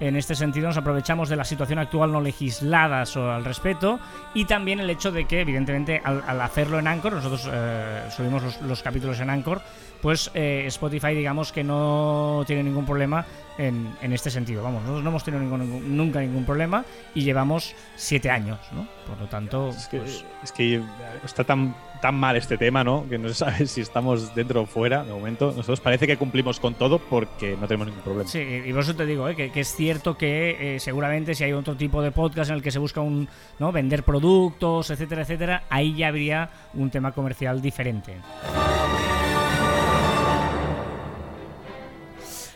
en 0.00 0.16
este 0.16 0.34
sentido 0.34 0.66
nos 0.66 0.76
aprovechamos 0.76 1.30
de 1.30 1.36
la 1.36 1.44
situación 1.44 1.78
actual 1.78 2.12
no 2.12 2.20
legislada 2.20 3.04
al 3.14 3.44
respecto 3.46 3.98
y 4.34 4.44
también 4.44 4.80
el 4.80 4.90
hecho 4.90 5.12
de 5.12 5.24
que, 5.24 5.40
evidentemente, 5.40 6.02
al, 6.04 6.22
al 6.26 6.42
hacerlo 6.42 6.78
en 6.78 6.86
Anchor, 6.88 7.14
nosotros 7.14 7.48
eh, 7.50 8.02
subimos 8.14 8.42
los, 8.42 8.60
los 8.60 8.82
capítulos 8.82 9.18
en 9.20 9.30
Anchor, 9.30 9.62
pues 10.02 10.30
eh, 10.34 10.64
Spotify, 10.66 11.14
digamos 11.14 11.52
que 11.52 11.62
no 11.64 12.44
tiene 12.46 12.62
ningún 12.62 12.86
problema 12.86 13.24
en, 13.58 13.90
en 14.00 14.12
este 14.12 14.30
sentido. 14.30 14.62
Vamos, 14.62 14.80
nosotros 14.82 15.04
no 15.04 15.10
hemos 15.10 15.24
tenido 15.24 15.42
ningún- 15.42 15.96
nunca 15.96 16.20
ningún 16.20 16.44
problema 16.46 16.84
y 17.14 17.22
llevamos 17.22 17.74
siete 17.96 18.30
años, 18.30 18.58
¿no? 18.72 18.86
Por 19.06 19.18
lo 19.20 19.26
tanto, 19.26 19.68
Es 19.70 19.88
que, 19.88 19.98
pues, 19.98 20.24
es 20.42 20.52
que 20.52 20.82
está 21.24 21.44
tan, 21.44 21.74
tan 22.00 22.14
mal 22.14 22.36
este 22.36 22.56
tema, 22.56 22.82
¿no? 22.84 23.04
Que 23.08 23.18
no 23.18 23.28
se 23.28 23.34
sabe 23.34 23.66
si 23.66 23.80
estamos 23.82 24.34
dentro 24.34 24.62
o 24.62 24.66
fuera. 24.66 25.04
De 25.04 25.12
momento, 25.12 25.46
nosotros 25.48 25.80
parece 25.80 26.06
que 26.06 26.16
cumplimos 26.16 26.58
con 26.60 26.74
todo 26.74 26.98
porque 26.98 27.56
no 27.60 27.66
tenemos 27.66 27.88
ningún 27.88 28.02
problema. 28.02 28.28
Sí, 28.30 28.38
y 28.38 28.72
por 28.72 28.82
eso 28.82 28.94
te 28.96 29.04
digo, 29.04 29.28
¿eh? 29.28 29.36
que, 29.36 29.50
que 29.50 29.60
es 29.60 29.74
cierto 29.74 30.16
que 30.16 30.76
eh, 30.76 30.80
seguramente 30.80 31.34
si 31.34 31.44
hay 31.44 31.52
otro 31.52 31.76
tipo 31.76 32.00
de 32.02 32.12
podcast 32.12 32.50
en 32.50 32.56
el 32.56 32.62
que 32.62 32.70
se 32.70 32.78
busca 32.78 33.00
un 33.00 33.28
no 33.58 33.72
vender 33.72 34.04
productos, 34.04 34.90
etcétera, 34.90 35.22
etcétera, 35.22 35.64
ahí 35.68 35.94
ya 35.96 36.08
habría 36.08 36.48
un 36.74 36.88
tema 36.90 37.12
comercial 37.12 37.60
diferente. 37.60 38.16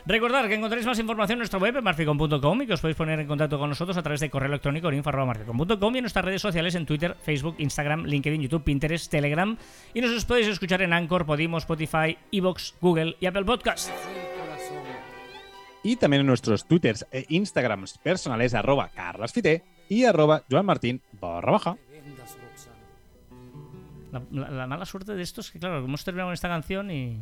Recordad 0.06 0.46
que 0.48 0.54
encontráis 0.54 0.84
más 0.84 0.98
información 0.98 1.36
en 1.36 1.38
nuestra 1.38 1.58
web 1.58 1.80
marficom.com 1.82 2.62
y 2.62 2.66
que 2.66 2.74
os 2.74 2.80
podéis 2.82 2.96
poner 2.96 3.18
en 3.20 3.26
contacto 3.26 3.58
con 3.58 3.70
nosotros 3.70 3.96
a 3.96 4.02
través 4.02 4.20
de 4.20 4.28
correo 4.28 4.48
electrónico 4.48 4.88
en 4.88 4.96
info.marficom.com 4.96 5.94
y 5.94 5.98
en 5.98 6.02
nuestras 6.02 6.24
redes 6.24 6.42
sociales 6.42 6.74
en 6.74 6.84
Twitter, 6.84 7.16
Facebook, 7.22 7.54
Instagram, 7.58 8.04
LinkedIn, 8.04 8.42
YouTube, 8.42 8.64
Pinterest, 8.64 9.10
Telegram 9.10 9.56
y 9.94 10.00
nos 10.02 10.10
os 10.10 10.26
podéis 10.26 10.48
escuchar 10.48 10.82
en 10.82 10.92
Anchor, 10.92 11.24
Podimo, 11.24 11.56
Spotify, 11.56 12.18
Evox, 12.30 12.74
Google 12.82 13.16
y 13.18 13.24
Apple 13.26 13.44
Podcast. 13.44 13.90
Y 15.82 15.96
también 15.96 16.20
en 16.20 16.26
nuestros 16.26 16.66
twitters 16.66 17.06
e 17.10 17.24
instagrams 17.30 17.96
personales, 17.98 18.52
arroba 18.54 18.88
carlasfite 18.88 19.62
y 19.88 20.04
arroba 20.04 20.42
joanmartin 20.50 21.00
barra 21.18 21.52
baja. 21.52 21.76
La, 24.12 24.22
la- 24.30 24.50
la 24.50 24.66
mala 24.66 24.84
suerte 24.84 25.14
de 25.14 25.22
esto 25.22 25.40
es 25.40 25.50
que, 25.50 25.58
claro, 25.58 25.78
hemos 25.78 26.04
terminado 26.04 26.28
con 26.28 26.34
esta 26.34 26.48
canción 26.48 26.90
y 26.90 27.20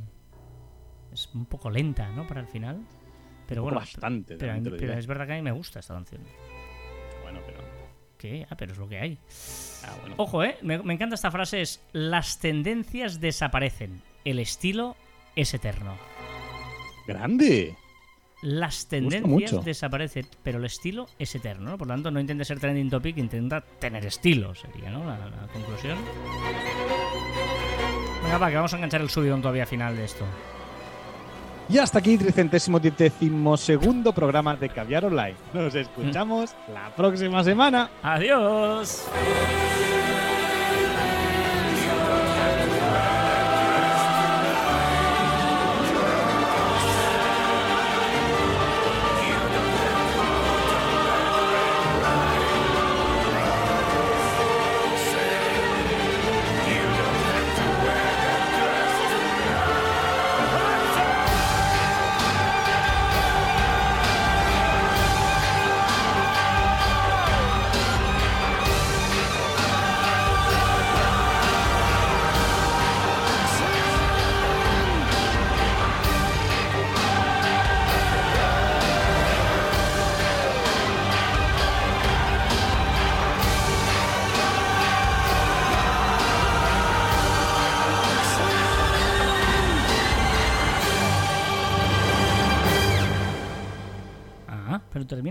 es 1.12 1.28
un 1.34 1.46
poco 1.46 1.70
lenta, 1.70 2.10
¿no? 2.10 2.26
Para 2.26 2.40
el 2.40 2.46
final. 2.46 2.80
Pero 3.46 3.62
bueno, 3.62 3.78
bastante, 3.78 4.36
pero, 4.36 4.54
pero 4.78 4.92
es 4.94 5.06
verdad 5.06 5.26
que 5.26 5.32
a 5.32 5.36
mí 5.36 5.42
me 5.42 5.52
gusta 5.52 5.80
esta 5.80 5.94
canción. 5.94 6.22
Bueno, 7.22 7.40
pero. 7.44 7.58
¿Qué? 8.16 8.46
Ah, 8.48 8.56
pero 8.56 8.72
es 8.72 8.78
lo 8.78 8.88
que 8.88 8.98
hay. 8.98 9.18
ah, 9.84 9.94
bueno. 10.00 10.14
Ojo, 10.18 10.44
¿eh? 10.44 10.56
Me, 10.62 10.78
me 10.82 10.94
encanta 10.94 11.14
esta 11.16 11.30
frase, 11.30 11.60
es 11.60 11.84
las 11.92 12.38
tendencias 12.38 13.20
desaparecen, 13.20 14.00
el 14.24 14.38
estilo 14.38 14.96
es 15.36 15.52
eterno. 15.54 15.96
¡Grande! 17.06 17.76
Las 18.42 18.88
tendencias 18.88 19.64
desaparecen, 19.64 20.26
pero 20.42 20.58
el 20.58 20.64
estilo 20.64 21.08
es 21.18 21.34
eterno. 21.34 21.70
¿no? 21.70 21.78
Por 21.78 21.86
lo 21.86 21.94
tanto, 21.94 22.10
no 22.10 22.18
intente 22.20 22.44
ser 22.44 22.58
trending 22.58 22.90
topic, 22.90 23.16
intenta 23.18 23.60
tener 23.60 24.04
estilo, 24.04 24.54
sería 24.54 24.90
¿no? 24.90 25.04
la, 25.04 25.16
la 25.18 25.46
conclusión. 25.52 25.96
Venga, 28.24 28.38
va, 28.38 28.50
que 28.50 28.56
vamos 28.56 28.72
a 28.72 28.76
enganchar 28.76 29.00
el 29.00 29.10
subidón 29.10 29.42
todavía 29.42 29.66
final 29.66 29.96
de 29.96 30.04
esto. 30.04 30.24
Y 31.68 31.78
hasta 31.78 31.98
aquí, 31.98 32.18
tricentésimo 32.18 33.56
segundo 33.56 34.12
programa 34.12 34.56
de 34.56 34.68
Caviar 34.68 35.04
Online. 35.04 35.34
Nos 35.52 35.74
escuchamos 35.74 36.54
la 36.72 36.90
próxima 36.94 37.42
semana. 37.44 37.90
Adiós. 38.02 39.06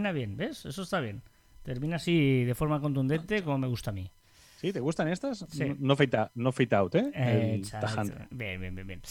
Termina 0.01 0.11
bien, 0.11 0.37
¿ves? 0.37 0.65
Eso 0.65 0.81
está 0.83 0.99
bien. 0.99 1.21
Termina 1.63 1.97
así 1.97 2.43
de 2.43 2.55
forma 2.55 2.79
contundente 2.81 3.43
como 3.43 3.57
me 3.59 3.67
gusta 3.67 3.91
a 3.91 3.93
mí. 3.93 4.09
¿Sí? 4.57 4.71
¿Te 4.71 4.79
gustan 4.79 5.07
estas? 5.07 5.43
Sí. 5.49 5.73
No, 5.79 5.95
fade, 5.95 6.17
out- 6.17 6.31
no 6.35 6.51
fade 6.51 6.75
out, 6.75 6.93
¿eh? 6.95 7.11
Exacto. 7.55 7.87
tajante. 7.87 8.27
Bien, 8.29 8.59
bien, 8.61 8.75
bien, 8.75 8.87
bien. 8.87 9.01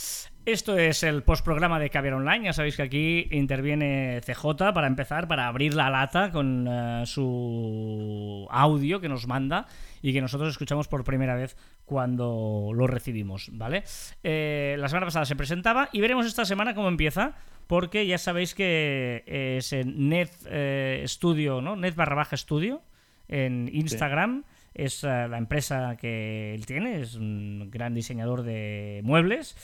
Esto 0.46 0.78
es 0.78 1.02
el 1.02 1.22
postprograma 1.24 1.78
de 1.80 1.90
Caviar 1.90 2.14
Online. 2.14 2.44
Ya 2.46 2.52
sabéis 2.52 2.76
que 2.76 2.82
aquí 2.82 3.26
interviene 3.32 4.20
CJ 4.24 4.72
para 4.72 4.86
empezar, 4.86 5.26
para 5.26 5.48
abrir 5.48 5.74
la 5.74 5.90
lata 5.90 6.30
con 6.30 6.66
eh, 6.68 7.02
su 7.04 8.46
audio 8.50 9.00
que 9.00 9.08
nos 9.08 9.26
manda 9.26 9.66
y 10.02 10.12
que 10.12 10.20
nosotros 10.20 10.50
escuchamos 10.50 10.88
por 10.88 11.04
primera 11.04 11.34
vez 11.34 11.56
cuando 11.84 12.72
lo 12.74 12.86
recibimos, 12.86 13.50
¿vale? 13.52 13.84
Eh, 14.22 14.76
la 14.78 14.88
semana 14.88 15.06
pasada 15.06 15.24
se 15.24 15.36
presentaba 15.36 15.88
y 15.92 16.00
veremos 16.00 16.26
esta 16.26 16.44
semana 16.44 16.74
cómo 16.74 16.88
empieza. 16.88 17.36
Porque 17.66 18.04
ya 18.04 18.18
sabéis 18.18 18.56
que 18.56 19.22
es 19.26 19.72
en 19.72 20.08
Net 20.08 20.32
eh, 20.46 21.04
Studio, 21.06 21.60
¿no? 21.60 21.76
Net 21.76 21.94
barra 21.94 22.16
baja 22.16 22.36
Studio 22.36 22.82
en 23.28 23.70
Instagram. 23.72 24.44
Es 24.74 25.04
eh, 25.04 25.28
la 25.28 25.38
empresa 25.38 25.96
que 25.96 26.54
él 26.54 26.66
tiene, 26.66 27.00
es 27.00 27.14
un 27.14 27.70
gran 27.70 27.94
diseñador 27.94 28.42
de 28.42 29.00
muebles. 29.04 29.56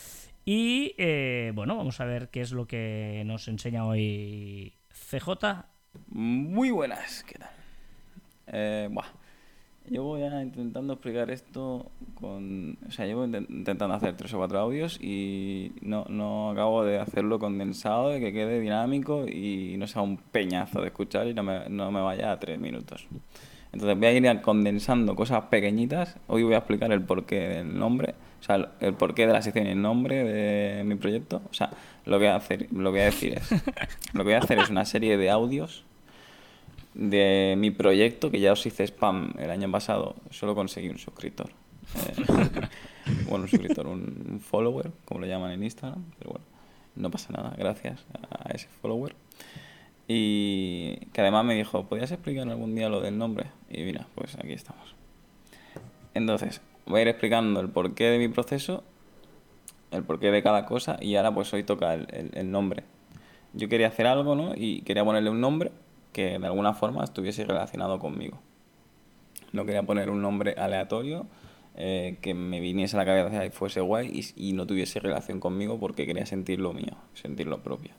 Y 0.44 0.94
eh, 0.98 1.50
bueno, 1.54 1.76
vamos 1.76 2.00
a 2.00 2.04
ver 2.04 2.28
qué 2.28 2.40
es 2.40 2.52
lo 2.52 2.66
que 2.66 3.22
nos 3.26 3.48
enseña 3.48 3.84
hoy 3.84 4.74
CJ. 5.10 5.64
Muy 6.08 6.70
buenas, 6.70 7.24
¿qué 7.24 7.38
tal? 7.38 7.50
Eh, 8.46 8.88
buah. 8.90 9.25
Llevo 9.88 10.18
ya 10.18 10.42
intentando 10.42 10.94
explicar 10.94 11.30
esto 11.30 11.90
con... 12.14 12.76
O 12.88 12.90
sea, 12.90 13.06
llevo 13.06 13.24
inten- 13.24 13.46
intentando 13.48 13.94
hacer 13.94 14.16
tres 14.16 14.34
o 14.34 14.38
cuatro 14.38 14.58
audios 14.58 14.98
y 15.00 15.72
no, 15.80 16.04
no 16.08 16.50
acabo 16.50 16.84
de 16.84 16.98
hacerlo 16.98 17.38
condensado, 17.38 18.08
de 18.08 18.18
que 18.18 18.32
quede 18.32 18.60
dinámico 18.60 19.28
y 19.28 19.76
no 19.78 19.86
sea 19.86 20.02
un 20.02 20.16
peñazo 20.16 20.80
de 20.80 20.88
escuchar 20.88 21.28
y 21.28 21.34
no 21.34 21.44
me, 21.44 21.68
no 21.68 21.92
me 21.92 22.00
vaya 22.00 22.32
a 22.32 22.40
tres 22.40 22.58
minutos. 22.58 23.06
Entonces 23.72 23.96
voy 23.96 24.06
a 24.06 24.12
ir 24.12 24.40
condensando 24.40 25.14
cosas 25.14 25.44
pequeñitas. 25.44 26.16
Hoy 26.26 26.42
voy 26.42 26.54
a 26.54 26.58
explicar 26.58 26.90
el 26.92 27.02
porqué 27.02 27.48
del 27.48 27.78
nombre, 27.78 28.14
o 28.40 28.42
sea, 28.42 28.56
el, 28.56 28.68
el 28.80 28.94
porqué 28.94 29.26
de 29.26 29.34
la 29.34 29.42
sección 29.42 29.66
y 29.66 29.70
el 29.70 29.82
nombre 29.82 30.24
de 30.24 30.82
mi 30.82 30.96
proyecto. 30.96 31.42
O 31.50 31.54
sea, 31.54 31.70
lo 32.06 32.18
que 32.18 32.24
voy 32.24 32.32
a 32.32 32.36
hacer, 32.36 32.66
lo 32.72 32.90
que 32.90 32.98
voy 32.98 33.00
a 33.00 33.04
decir 33.04 33.34
es, 33.34 33.50
lo 34.14 34.20
que 34.20 34.24
voy 34.24 34.32
a 34.32 34.38
hacer 34.38 34.58
es 34.58 34.70
una 34.70 34.84
serie 34.84 35.16
de 35.16 35.30
audios 35.30 35.84
de 36.96 37.54
mi 37.58 37.70
proyecto, 37.70 38.30
que 38.30 38.40
ya 38.40 38.52
os 38.52 38.64
hice 38.64 38.84
spam 38.84 39.34
el 39.38 39.50
año 39.50 39.70
pasado, 39.70 40.16
solo 40.30 40.54
conseguí 40.54 40.88
un 40.88 40.96
suscriptor. 40.98 41.50
Eh, 41.94 42.24
bueno, 43.28 43.44
un 43.44 43.48
suscriptor, 43.48 43.86
un, 43.86 44.40
follower, 44.40 44.90
como 45.04 45.20
lo 45.20 45.26
llaman 45.26 45.52
en 45.52 45.62
Instagram, 45.62 46.02
pero 46.18 46.30
bueno, 46.30 46.46
no 46.96 47.10
pasa 47.10 47.34
nada, 47.34 47.54
gracias 47.58 48.06
a 48.30 48.50
ese 48.50 48.68
follower. 48.80 49.14
Y 50.08 50.96
que 51.12 51.20
además 51.20 51.44
me 51.44 51.54
dijo, 51.54 51.84
¿podrías 51.84 52.10
explicar 52.12 52.48
algún 52.48 52.74
día 52.74 52.88
lo 52.88 53.02
del 53.02 53.18
nombre? 53.18 53.46
Y 53.68 53.82
mira, 53.82 54.06
pues 54.14 54.34
aquí 54.36 54.52
estamos. 54.52 54.94
Entonces, 56.14 56.62
voy 56.86 57.00
a 57.00 57.02
ir 57.02 57.08
explicando 57.08 57.60
el 57.60 57.68
porqué 57.68 58.04
de 58.04 58.18
mi 58.18 58.28
proceso, 58.28 58.84
el 59.90 60.02
porqué 60.02 60.30
de 60.30 60.42
cada 60.42 60.64
cosa, 60.64 60.96
y 61.02 61.16
ahora 61.16 61.34
pues 61.34 61.52
hoy 61.52 61.62
toca 61.62 61.92
el- 61.92 62.30
el 62.32 62.50
nombre. 62.50 62.84
Yo 63.52 63.68
quería 63.68 63.88
hacer 63.88 64.06
algo, 64.06 64.34
¿no? 64.34 64.54
Y 64.54 64.80
quería 64.82 65.04
ponerle 65.04 65.28
un 65.28 65.40
nombre 65.42 65.72
que 66.12 66.38
de 66.38 66.46
alguna 66.46 66.74
forma 66.74 67.04
estuviese 67.04 67.44
relacionado 67.44 67.98
conmigo. 67.98 68.38
No 69.52 69.64
quería 69.64 69.82
poner 69.82 70.10
un 70.10 70.22
nombre 70.22 70.54
aleatorio 70.58 71.26
eh, 71.78 72.16
que 72.22 72.32
me 72.32 72.58
viniese 72.58 72.96
a 72.96 73.00
la 73.00 73.04
cabeza 73.04 73.44
y 73.44 73.50
fuese 73.50 73.82
guay 73.82 74.24
y, 74.34 74.54
no 74.54 74.66
tuviese 74.66 74.98
relación 74.98 75.40
conmigo 75.40 75.78
porque 75.78 76.06
quería 76.06 76.24
sentir 76.24 76.58
lo 76.58 76.72
mío, 76.72 76.94
sentir 77.12 77.46
lo 77.46 77.62
propio. 77.62 77.92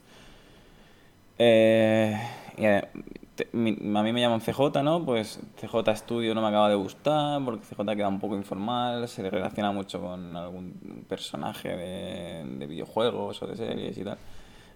Eh, 1.37 2.19
eh, 2.57 2.81
a 2.83 3.55
mí 3.55 4.13
me 4.13 4.19
llaman 4.19 4.41
CJ, 4.41 4.81
¿no? 4.81 5.05
Pues 5.05 5.39
CJ 5.61 5.95
Studio 5.95 6.33
no 6.33 6.41
me 6.41 6.47
acaba 6.47 6.69
de 6.69 6.75
gustar 6.75 7.43
porque 7.45 7.67
CJ 7.67 7.95
queda 7.95 8.07
un 8.07 8.19
poco 8.19 8.35
informal, 8.35 9.07
se 9.07 9.21
le 9.21 9.29
relaciona 9.29 9.71
mucho 9.71 10.01
con 10.01 10.35
algún 10.35 11.05
personaje 11.07 11.69
de, 11.69 12.45
de 12.57 12.65
videojuegos 12.65 13.43
o 13.43 13.47
de 13.47 13.57
series 13.57 13.95
y 13.95 14.03
tal. 14.03 14.17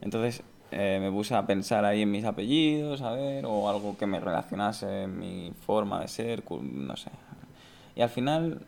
Entonces 0.01 0.43
eh, 0.72 0.99
me 1.01 1.11
puse 1.11 1.36
a 1.36 1.45
pensar 1.45 1.86
ahí 1.86 2.01
en 2.03 2.11
mis 2.11 2.26
apellidos, 2.26 3.01
a 3.01 3.11
ver, 3.11 3.45
o 3.45 3.69
algo 3.69 3.97
que 3.97 4.07
me 4.07 4.19
relacionase 4.19 5.07
mi 5.07 5.51
forma 5.65 5.99
de 6.01 6.07
ser, 6.07 6.43
no 6.49 6.95
sé. 6.95 7.11
Y 7.95 8.01
al 8.01 8.09
final, 8.09 8.61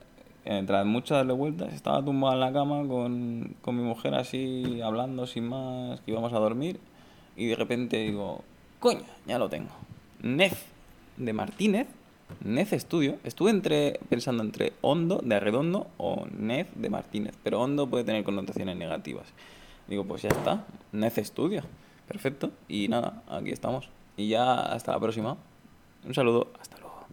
eh, 0.45 0.64
tras 0.68 0.86
mucho 0.86 1.16
darle 1.16 1.34
vueltas, 1.34 1.74
estaba 1.74 2.04
tumbado 2.04 2.34
en 2.34 2.39
la 2.41 2.51
cama 2.51 2.88
con, 2.88 3.56
con 3.62 3.78
mi 3.78 3.84
mujer 3.84 4.16
así, 4.16 4.82
hablando 4.82 5.26
sin 5.26 5.47
más, 5.47 6.01
que 6.01 6.12
íbamos 6.12 6.34
a 6.34 6.39
dormir, 6.39 6.80
y 7.36 7.47
de 7.47 7.56
repente 7.56 7.97
digo, 7.97 8.41
coño, 8.80 9.04
ya 9.26 9.39
lo 9.39 9.49
tengo. 9.49 9.72
Nez 10.22 10.66
de 11.18 11.34
Martínez, 11.34 11.88
Nez 12.43 12.72
Studio. 12.72 13.18
Estuve 13.24 13.51
entre, 13.51 13.99
pensando 14.10 14.43
entre 14.43 14.74
Hondo 14.82 15.22
de 15.24 15.36
Arredondo 15.36 15.88
o 15.97 16.26
Nez 16.38 16.68
de 16.76 16.89
Martínez, 16.89 17.34
pero 17.43 17.62
Hondo 17.62 17.88
puede 17.88 18.04
tener 18.04 18.24
connotaciones 18.24 18.76
negativas. 18.78 19.28
Digo, 19.88 20.06
pues 20.06 20.22
ya 20.24 20.30
está, 20.30 20.66
Nez 20.91 21.16
Studio. 21.18 21.64
Perfecto. 22.14 22.51
Y 22.70 22.88
nada, 22.88 23.24
aquí 23.28 23.49
estamos. 23.49 23.89
Y 24.16 24.30
ya 24.30 24.53
hasta 24.61 24.93
la 24.93 24.99
próxima. 24.99 25.36
Un 26.05 26.14
saludo, 26.14 26.53
hasta 26.61 26.78
luego. 26.78 27.05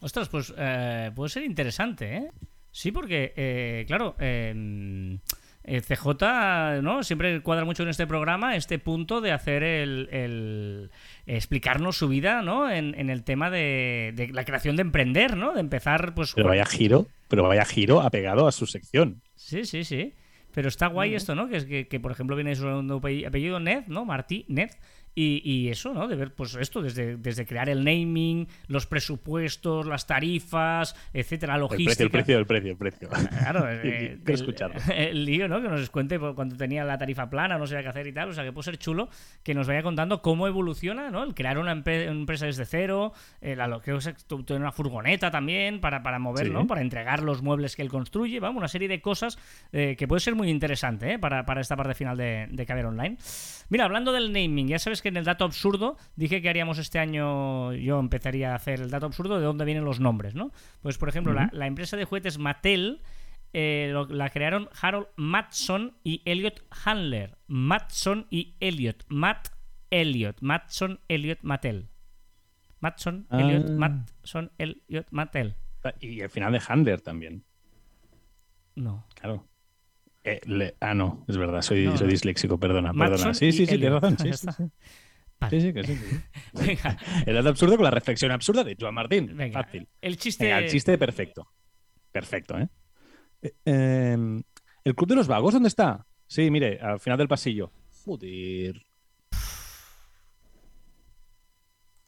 Ostras, 0.00 0.28
pues 0.28 0.52
eh, 0.58 1.10
puede 1.14 1.30
ser 1.30 1.44
interesante, 1.44 2.16
¿eh? 2.16 2.30
Sí, 2.72 2.92
porque, 2.92 3.32
eh, 3.36 3.84
claro, 3.86 4.16
eh, 4.18 5.18
eh, 5.64 5.80
CJ, 5.80 6.80
¿no? 6.82 7.02
Siempre 7.04 7.40
cuadra 7.42 7.64
mucho 7.64 7.82
en 7.82 7.88
este 7.90 8.06
programa 8.06 8.56
este 8.56 8.78
punto 8.78 9.20
de 9.20 9.32
hacer 9.32 9.62
el, 9.62 10.08
el- 10.12 10.90
explicarnos 11.26 11.96
su 11.96 12.08
vida, 12.08 12.42
¿no? 12.42 12.70
En, 12.70 12.94
en 12.98 13.10
el 13.10 13.22
tema 13.24 13.50
de, 13.50 14.12
de 14.16 14.28
la 14.28 14.44
creación 14.44 14.76
de 14.76 14.82
emprender, 14.82 15.36
¿no? 15.36 15.52
De 15.52 15.60
empezar, 15.60 16.14
pues... 16.14 16.32
Pero 16.34 16.48
vaya 16.48 16.64
giro, 16.64 17.06
pero 17.28 17.42
vaya 17.46 17.64
giro 17.64 18.00
apegado 18.00 18.46
a 18.48 18.52
su 18.52 18.66
sección. 18.66 19.20
Sí, 19.36 19.64
sí, 19.64 19.84
sí. 19.84 20.14
Pero 20.52 20.68
está 20.68 20.88
guay 20.88 21.14
esto, 21.14 21.34
¿no? 21.34 21.48
Que 21.48 21.56
es 21.56 21.64
que, 21.64 21.88
que, 21.88 22.00
por 22.00 22.12
ejemplo, 22.12 22.36
viene 22.36 22.54
su 22.54 22.66
apellido 22.66 23.60
Ned, 23.60 23.84
¿no? 23.86 24.04
Martí, 24.04 24.44
Ned. 24.48 24.70
Y, 25.14 25.42
y 25.44 25.68
eso, 25.68 25.92
¿no? 25.92 26.06
De 26.06 26.14
ver, 26.16 26.32
pues 26.34 26.54
esto, 26.54 26.80
desde, 26.82 27.16
desde 27.16 27.44
crear 27.44 27.68
el 27.68 27.84
naming, 27.84 28.46
los 28.68 28.86
presupuestos, 28.86 29.84
las 29.86 30.06
tarifas, 30.06 30.94
etcétera, 31.12 31.54
la 31.54 31.56
El 31.56 31.60
logística. 31.62 32.08
precio, 32.08 32.38
el 32.38 32.46
precio, 32.46 32.70
el 32.72 32.76
precio, 32.76 33.08
el 33.08 33.08
precio. 33.18 33.38
Claro, 33.38 33.68
eh, 33.70 34.18
el, 34.24 34.32
escucharlo. 34.34 34.80
el 34.94 35.24
lío, 35.24 35.48
¿no? 35.48 35.60
Que 35.60 35.68
nos 35.68 35.90
cuente 35.90 36.18
cuando 36.18 36.56
tenía 36.56 36.84
la 36.84 36.96
tarifa 36.96 37.28
plana, 37.28 37.58
no 37.58 37.66
sabía 37.66 37.82
qué 37.82 37.88
hacer 37.88 38.06
y 38.06 38.12
tal. 38.12 38.28
O 38.30 38.32
sea, 38.32 38.44
que 38.44 38.52
puede 38.52 38.64
ser 38.64 38.78
chulo 38.78 39.08
que 39.42 39.54
nos 39.54 39.66
vaya 39.66 39.82
contando 39.82 40.22
cómo 40.22 40.46
evoluciona, 40.46 41.10
¿no? 41.10 41.24
El 41.24 41.34
crear 41.34 41.58
una, 41.58 41.74
empre- 41.74 42.04
una 42.08 42.20
empresa 42.20 42.46
desde 42.46 42.64
cero, 42.64 43.12
eh, 43.40 43.56
la, 43.56 43.66
lo 43.66 43.80
que 43.80 43.92
tener 44.46 44.62
una 44.62 44.72
furgoneta 44.72 45.30
también 45.30 45.80
para, 45.80 46.02
para 46.02 46.18
mover, 46.18 46.46
Sí. 46.46 46.52
¿no? 46.52 46.66
Para 46.66 46.80
entregar 46.80 47.22
los 47.22 47.42
muebles 47.42 47.76
que 47.76 47.82
él 47.82 47.88
construye. 47.88 48.40
Vamos, 48.40 48.58
una 48.60 48.68
serie 48.68 48.88
de 48.88 49.00
cosas 49.00 49.38
eh, 49.72 49.96
que 49.98 50.06
puede 50.08 50.20
ser 50.20 50.34
muy 50.34 50.48
interesante, 50.48 51.14
¿eh? 51.14 51.18
Para, 51.18 51.44
para 51.44 51.60
esta 51.60 51.76
parte 51.76 51.94
final 51.94 52.16
de, 52.16 52.46
de 52.50 52.64
Caber 52.66 52.86
Online. 52.86 53.16
Mira, 53.68 53.84
hablando 53.84 54.12
del 54.12 54.32
naming, 54.32 54.68
ya 54.68 54.78
sabes 54.78 54.99
que 55.02 55.08
en 55.08 55.16
el 55.16 55.24
dato 55.24 55.44
absurdo 55.44 55.96
dije 56.16 56.40
que 56.42 56.48
haríamos 56.48 56.78
este 56.78 56.98
año, 56.98 57.72
yo 57.74 57.98
empezaría 57.98 58.52
a 58.52 58.56
hacer 58.56 58.80
el 58.80 58.90
dato 58.90 59.06
absurdo 59.06 59.38
de 59.38 59.44
dónde 59.44 59.64
vienen 59.64 59.84
los 59.84 60.00
nombres, 60.00 60.34
¿no? 60.34 60.52
Pues, 60.82 60.98
por 60.98 61.08
ejemplo, 61.08 61.32
la, 61.32 61.48
la 61.52 61.66
empresa 61.66 61.96
de 61.96 62.04
juguetes 62.04 62.38
Mattel 62.38 63.02
eh, 63.52 63.90
lo- 63.92 64.06
la 64.06 64.30
crearon 64.30 64.68
Harold 64.80 65.08
Matson 65.16 65.96
y 66.04 66.22
Elliot 66.24 66.62
Handler. 66.84 67.36
Matson 67.48 68.26
y 68.30 68.54
Elliot. 68.60 69.04
Matt 69.08 69.48
Elliot. 69.90 70.36
Matson, 70.40 71.00
Elliot, 71.08 71.40
Mattel. 71.42 71.88
Matson, 72.78 73.26
Ah. 73.28 73.40
Elliot, 73.40 73.70
Matson, 73.70 74.52
Elliot, 74.56 75.06
Mattel. 75.10 75.56
Y 76.00 76.20
el 76.20 76.30
final 76.30 76.52
de 76.52 76.62
Handler 76.68 77.00
también, 77.00 77.44
No. 78.76 79.04
claro. 79.14 79.46
Eh, 80.24 80.40
le- 80.46 80.74
ah, 80.80 80.92
no, 80.94 81.24
es 81.28 81.36
verdad, 81.38 81.62
soy, 81.62 81.84
No, 81.86 81.96
soy 81.96 82.06
no. 82.06 82.12
disléxico, 82.12 82.58
perdona, 82.58 82.92
perdona. 82.92 83.32
Sí, 83.34 83.52
sí, 83.52 83.66
sí, 83.66 83.78
tienes 83.78 83.92
razón. 84.00 84.18
Sí, 84.18 84.32
sí, 84.32 84.48
sí. 84.56 84.62
Vale. 85.40 85.60
Sí, 85.60 85.72
que 85.72 85.82
sí, 85.84 85.94
que 85.94 86.04
sí. 86.04 86.20
Venga, 86.66 86.98
El 87.26 87.34
dato 87.34 87.48
absurdo 87.48 87.76
con 87.76 87.84
la 87.84 87.90
reflexión 87.90 88.30
absurda 88.30 88.62
de 88.62 88.76
Joan 88.78 88.94
Martín. 88.94 89.34
venga. 89.34 89.62
Fácil. 89.64 89.88
El 90.02 90.18
chiste. 90.18 90.44
Venga, 90.44 90.58
el 90.58 90.68
chiste 90.68 90.98
perfecto. 90.98 91.48
Perfecto, 92.12 92.58
¿eh? 92.58 92.68
Eh, 93.42 93.52
eh, 93.64 94.42
¿El 94.84 94.94
Club 94.94 95.08
de 95.08 95.16
los 95.16 95.28
Vagos 95.28 95.54
dónde 95.54 95.68
está? 95.68 96.06
Sí, 96.26 96.50
mire, 96.50 96.78
al 96.80 97.00
final 97.00 97.16
del 97.18 97.28
pasillo. 97.28 97.72
Joder. 98.04 98.82